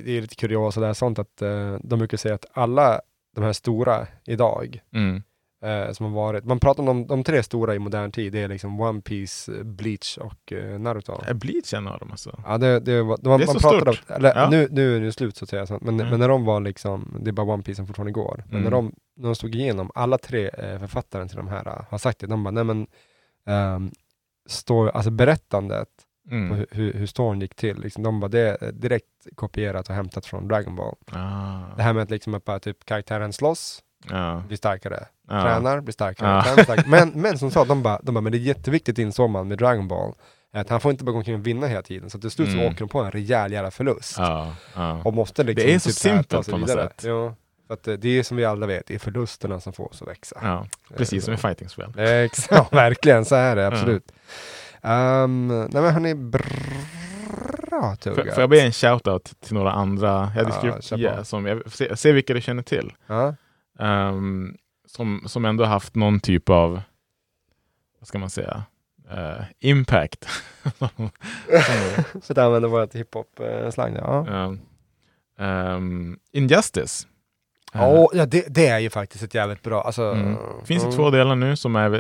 [0.05, 3.01] det är lite kuriosa där, sånt att eh, de brukar säga att alla
[3.34, 5.22] de här stora idag, Mm.
[5.62, 8.40] Eh, som har varit, man pratar om de, de tre stora i modern tid, det
[8.43, 11.20] är liksom One Piece, Bleach och eh, Naruto.
[11.26, 12.43] Är Bleach en av dem alltså?
[12.47, 14.10] Ja, det, det, var, de, man Det är så pratade stort.
[14.10, 14.48] om, eller, Ja.
[14.51, 16.09] nu, nu är det slut så att säga, men, Mm.
[16.10, 18.64] men när de var liksom, det är bara One Piece som fortfarande går, men Mm.
[18.64, 21.98] när, de, när de stod igenom, alla tre eh, författaren till de här eh, har
[21.98, 22.86] sagt det, de bara, nej men,
[23.47, 23.90] um,
[24.47, 25.89] står, alltså berättandet
[26.30, 26.48] Mm.
[26.48, 30.26] på hur, hur, storyn gick till, liksom, de bara, det är direkt kopierat och hämtat
[30.26, 30.94] från Dragon Ball.
[31.12, 31.60] Ah.
[31.76, 34.43] Det här med att liksom att bara typ karaktären slåss, Ja.
[34.47, 35.06] blir starkare,
[35.36, 35.42] Ja.
[35.42, 36.42] tränar, blir starkare, Ja.
[36.44, 36.86] tränar starkare.
[36.88, 39.59] Men, men som sa, de bara, de bara, men det är jätteviktigt insåg man med
[39.59, 40.14] Dragon Ball,
[40.54, 42.54] att han får inte bara gå omkring och vinna hela tiden, så till slut så
[42.54, 42.66] Mm.
[42.66, 44.14] åker de på en rejäl jävla förlust.
[44.18, 45.02] Ja, ja.
[45.04, 47.02] Och måste liksom Det är så typ simpelt på något sätt.
[47.04, 47.34] Ja,
[47.66, 50.02] för att eh, det är som vi alla vet, det är förlusterna som får oss
[50.02, 50.36] att växa.
[50.42, 51.92] Ja, precis som i fightingspel.
[51.98, 54.12] Exakt, verkligen, så är det absolut.
[54.82, 56.40] Um, nej men hörni, bra
[57.70, 58.34] Får, tuggat.
[58.34, 60.32] får jag be en shoutout till några andra?
[60.36, 60.48] Jag
[60.98, 61.24] Ja, på.
[61.24, 62.92] som jag se, se vilka du känner till.
[63.06, 63.34] Ja.
[63.78, 64.54] Ehm,
[64.97, 66.81] som, som ändå haft någon typ av,
[67.98, 68.62] vad ska man säga,
[69.10, 70.28] eh, impact.
[72.23, 73.94] Så att använda vårt hiphop-slang.
[73.94, 74.27] Ja.
[74.27, 74.59] Ehm,
[75.39, 77.06] ehm, Injustice.
[77.73, 80.02] Ja, ja det, det är ju faktiskt ett jävligt bra, alltså.
[80.02, 80.36] Mm.
[80.64, 80.97] Finns det mm.
[80.97, 81.90] två delar nu som är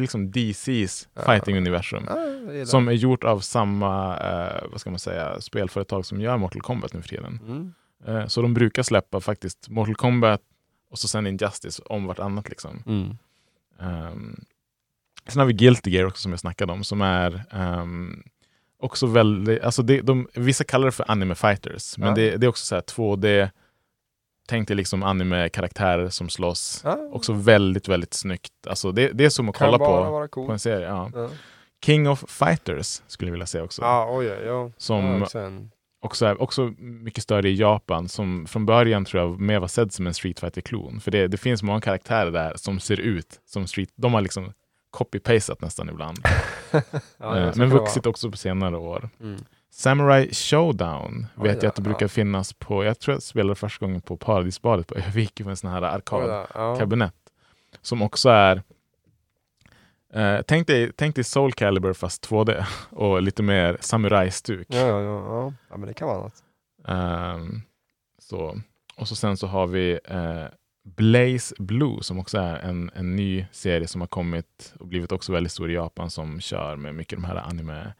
[0.00, 2.04] liksom DC's fighting-universum.
[2.06, 6.20] Ja, jag gillar som är gjort av samma, eh, vad ska man säga, spelföretag som
[6.20, 7.40] gör Mortal Kombat nu för tiden.
[7.46, 7.72] Mm.
[8.06, 10.40] Eh, så de brukar släppa faktiskt Mortal Kombat
[10.90, 12.82] och så sen Injustice om vartannat liksom.
[12.86, 13.16] Mm.
[13.80, 14.44] Ehm,
[15.28, 18.22] sen har vi Guilty Gear också som jag snackade om som är ehm,
[18.78, 22.14] också väldigt, alltså det, de, vissa kallar det för anime fighters, men Ja.
[22.14, 23.50] det, det är också så här 2D,
[24.48, 26.80] tänk dig liksom anime-karaktärer som slåss.
[26.84, 27.08] Ja.
[27.12, 28.52] Också väldigt, väldigt snyggt.
[28.66, 30.46] Alltså det, det är som att Kan kolla på, cool.
[30.46, 30.86] på en serie.
[30.88, 31.10] Ja.
[31.84, 33.82] King of Fighters skulle jag vilja säga också.
[33.82, 34.70] Ja, oj, oj, ja.
[34.76, 35.28] Som
[36.00, 39.68] också också, är, också mycket större i Japan, som från början tror jag mer var
[39.68, 43.00] sedd som en Street fighter klon För det, det finns många karaktärer där som ser
[43.00, 44.52] ut som Street, de har liksom
[44.90, 46.18] copy-pastat nästan ibland.
[47.18, 49.08] Ja, Eh, men vuxit också på senare år.
[49.20, 49.44] Mm.
[49.70, 52.08] Samurai Showdown vet då, jag att det brukar ja.
[52.08, 55.70] finnas på, jag tror jag spelade första gången på Paradisbadet på Övik på en sån
[55.70, 57.14] här arkadkabinett.
[57.82, 58.62] Som också är
[60.14, 64.66] eh, tänk, dig, tänk dig Soul Calibur fast 2D och lite mer samurajstuk.
[64.70, 65.76] Ja, ja, ja, ja.
[65.76, 66.42] men det kan vara något.
[66.88, 67.62] Ehm,
[68.18, 68.60] så.
[68.96, 70.44] Och så sen så har vi eh,
[70.96, 75.32] Blaze Blue som också är en, en ny serie som har kommit och blivit också
[75.32, 77.92] väldigt stor i Japan som kör med mycket de här anime.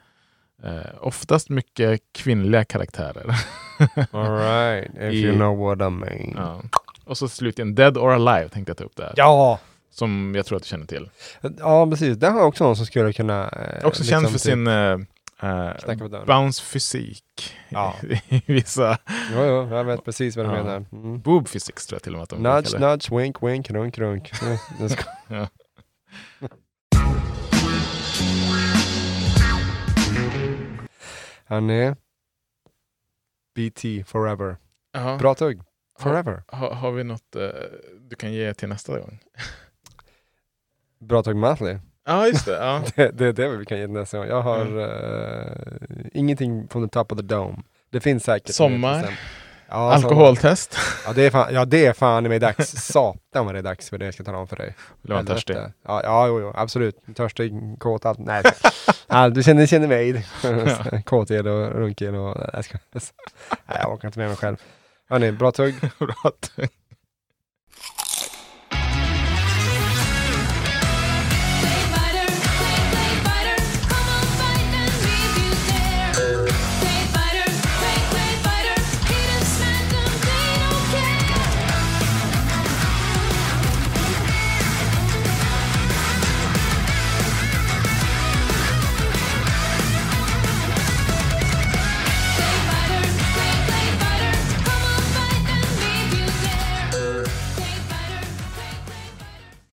[0.62, 3.26] Eh, oftast mycket kvinnliga karaktärer.
[4.10, 6.32] All right, if I- you know what I mean.
[6.36, 6.62] Ja.
[7.04, 9.12] Och så slutligen Dead or Alive tänkte jag ta upp där.
[9.16, 9.58] Ja!
[9.90, 11.10] Som jag tror att du känner till.
[11.58, 12.16] Ja, precis.
[12.16, 13.48] Det har jag också någon som skulle kunna...
[13.48, 14.74] Eh, Också känd för typ- sin eh,
[15.42, 16.26] eh, dörren.
[16.26, 17.24] bounce-fysik.
[17.68, 17.94] Ja.
[18.28, 18.98] I vissa...
[19.32, 20.62] Jo, jo, jag vet precis vad du Ja.
[20.62, 20.84] menar.
[20.92, 21.20] Mm.
[21.20, 22.92] Boob physics tror jag till och med att de Nudge, kalla det.
[22.92, 24.32] nudge, wink, wink, runk, runk.
[24.80, 25.48] Ja, ska- Ja.
[31.46, 31.94] Hörni.
[33.54, 34.56] BT forever.
[34.92, 35.16] Ja.
[35.18, 35.60] Bra tugg.
[35.98, 36.42] Forever.
[36.48, 37.48] Har, har vi något eh,
[38.00, 39.18] du kan ge till nästa gång?
[41.00, 41.76] Bra tugg monthly.
[42.06, 42.52] Ja, just det.
[42.52, 42.82] Ja.
[42.94, 44.26] det, det är det vi kan ge nästa gång.
[44.26, 47.56] Jag har eh, ingenting från the top of the dome.
[47.90, 48.54] Det finns säkert.
[48.54, 49.18] Sommar.
[49.68, 50.72] Ja, Alkoholtest.
[50.72, 50.86] sommar.
[51.06, 52.70] Ja, det är fan, ja, det är fan i mig dags.
[52.70, 54.66] Satan vad det är dags för det jag ska tala om för dig.
[54.66, 55.56] Vill du vara törstig?
[55.56, 56.96] Ja, ja jo, jo, absolut.
[57.16, 58.18] Törstig, kåt, allt.
[58.18, 58.42] Nej.
[59.06, 60.26] ja, du känner, känner mig.
[61.04, 62.36] Kåthet och runkig och...
[62.52, 64.56] Nej, jag orkar inte med mig själv.
[65.08, 65.74] Hörni, bra tugg.
[65.98, 66.68] Bra tugg.